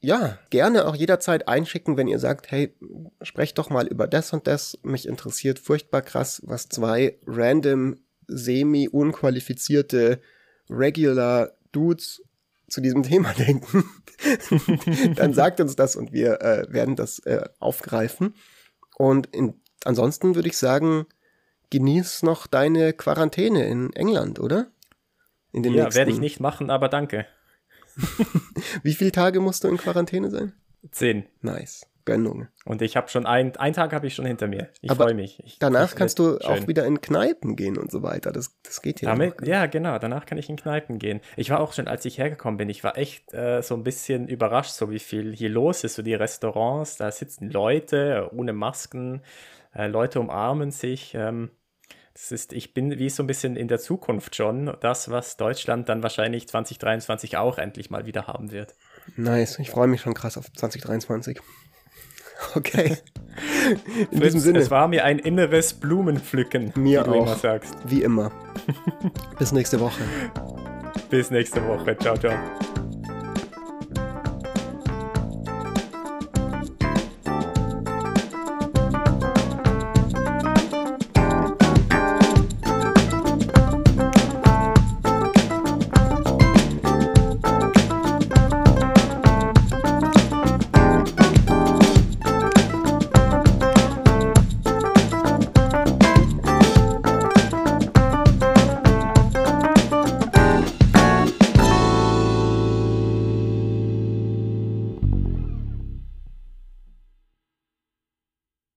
ja, 0.00 0.38
gerne 0.50 0.86
auch 0.86 0.96
jederzeit 0.96 1.46
einschicken, 1.46 1.96
wenn 1.96 2.08
ihr 2.08 2.18
sagt, 2.18 2.50
hey, 2.50 2.74
sprecht 3.22 3.58
doch 3.58 3.70
mal 3.70 3.86
über 3.86 4.08
das 4.08 4.32
und 4.32 4.48
das. 4.48 4.78
Mich 4.82 5.06
interessiert 5.06 5.60
furchtbar 5.60 6.02
krass, 6.02 6.42
was 6.44 6.68
zwei 6.68 7.18
random, 7.24 7.96
semi-unqualifizierte 8.26 10.20
Regular 10.68 11.52
Dudes 11.70 12.22
zu 12.68 12.80
diesem 12.80 13.02
Thema 13.02 13.32
denken, 13.38 13.84
dann 15.16 15.34
sagt 15.34 15.60
uns 15.60 15.76
das 15.76 15.96
und 15.96 16.12
wir 16.12 16.40
äh, 16.40 16.72
werden 16.72 16.96
das 16.96 17.18
äh, 17.20 17.48
aufgreifen. 17.58 18.34
Und 18.96 19.26
in, 19.28 19.60
ansonsten 19.84 20.34
würde 20.34 20.48
ich 20.48 20.56
sagen, 20.56 21.06
genieß 21.70 22.22
noch 22.22 22.46
deine 22.46 22.92
Quarantäne 22.92 23.66
in 23.66 23.92
England, 23.92 24.40
oder? 24.40 24.70
In 25.52 25.62
den 25.62 25.74
ja, 25.74 25.94
werde 25.94 26.10
ich 26.10 26.20
nicht 26.20 26.40
machen, 26.40 26.70
aber 26.70 26.88
danke. 26.88 27.26
Wie 28.82 28.94
viele 28.94 29.12
Tage 29.12 29.40
musst 29.40 29.64
du 29.64 29.68
in 29.68 29.76
Quarantäne 29.76 30.30
sein? 30.30 30.52
Zehn. 30.90 31.26
Nice. 31.40 31.87
Gönnung. 32.08 32.48
Und 32.64 32.82
ich 32.82 32.96
habe 32.96 33.08
schon 33.08 33.26
ein, 33.26 33.56
einen 33.56 33.74
Tag 33.74 33.92
habe 33.92 34.06
ich 34.06 34.14
schon 34.14 34.24
hinter 34.26 34.48
mir. 34.48 34.68
Ich 34.80 34.90
freue 34.92 35.14
mich. 35.14 35.42
Ich, 35.44 35.58
danach 35.58 35.94
kannst 35.94 36.18
du 36.18 36.38
schön. 36.40 36.40
auch 36.40 36.66
wieder 36.66 36.86
in 36.86 37.00
Kneipen 37.00 37.54
gehen 37.54 37.76
und 37.76 37.90
so 37.90 38.02
weiter. 38.02 38.32
Das, 38.32 38.58
das 38.62 38.82
geht 38.82 39.00
ja. 39.00 39.10
Damit, 39.10 39.46
ja, 39.46 39.66
genau. 39.66 39.98
Danach 39.98 40.26
kann 40.26 40.38
ich 40.38 40.48
in 40.48 40.56
Kneipen 40.56 40.98
gehen. 40.98 41.20
Ich 41.36 41.50
war 41.50 41.60
auch 41.60 41.72
schon, 41.72 41.86
als 41.86 42.04
ich 42.04 42.18
hergekommen 42.18 42.56
bin, 42.56 42.68
ich 42.68 42.82
war 42.82 42.96
echt 42.96 43.32
äh, 43.34 43.62
so 43.62 43.74
ein 43.74 43.84
bisschen 43.84 44.26
überrascht, 44.26 44.72
so 44.72 44.90
wie 44.90 44.98
viel 44.98 45.34
hier 45.34 45.50
los 45.50 45.84
ist. 45.84 45.94
So 45.94 46.02
die 46.02 46.14
Restaurants, 46.14 46.96
da 46.96 47.10
sitzen 47.10 47.50
Leute 47.50 48.30
ohne 48.32 48.52
Masken, 48.52 49.22
äh, 49.74 49.86
Leute 49.86 50.20
umarmen 50.20 50.70
sich. 50.70 51.14
Ähm, 51.14 51.50
Das 52.14 52.32
ist, 52.32 52.52
ich 52.52 52.74
bin 52.74 52.98
wie 52.98 53.10
so 53.10 53.22
ein 53.22 53.28
bisschen 53.28 53.54
in 53.54 53.68
der 53.68 53.78
Zukunft 53.78 54.34
schon, 54.34 54.76
das, 54.80 55.08
was 55.08 55.36
Deutschland 55.36 55.88
dann 55.88 56.02
wahrscheinlich 56.02 56.48
2023 56.48 57.36
auch 57.36 57.58
endlich 57.58 57.90
mal 57.90 58.06
wieder 58.06 58.26
haben 58.26 58.50
wird. 58.50 58.74
Nice, 59.16 59.60
ich 59.60 59.70
freue 59.70 59.86
mich 59.86 60.00
schon 60.00 60.14
krass 60.14 60.36
auf 60.36 60.52
2023. 60.52 61.40
Okay. 62.54 62.96
In 64.10 64.20
diesem 64.20 64.40
Sinne. 64.40 64.58
Es 64.58 64.70
war 64.70 64.88
mir 64.88 65.04
ein 65.04 65.18
inneres 65.18 65.74
Blumenpflücken, 65.74 66.72
mir 66.76 67.00
wie 67.00 67.04
du 67.04 67.10
auch. 67.10 67.26
immer 67.26 67.36
sagst. 67.36 67.74
Wie 67.84 68.02
immer. 68.02 68.32
Bis 69.38 69.52
nächste 69.52 69.78
Woche. 69.80 70.02
Bis 71.10 71.30
nächste 71.30 71.64
Woche. 71.66 71.96
Ciao, 71.98 72.16
ciao. 72.16 72.34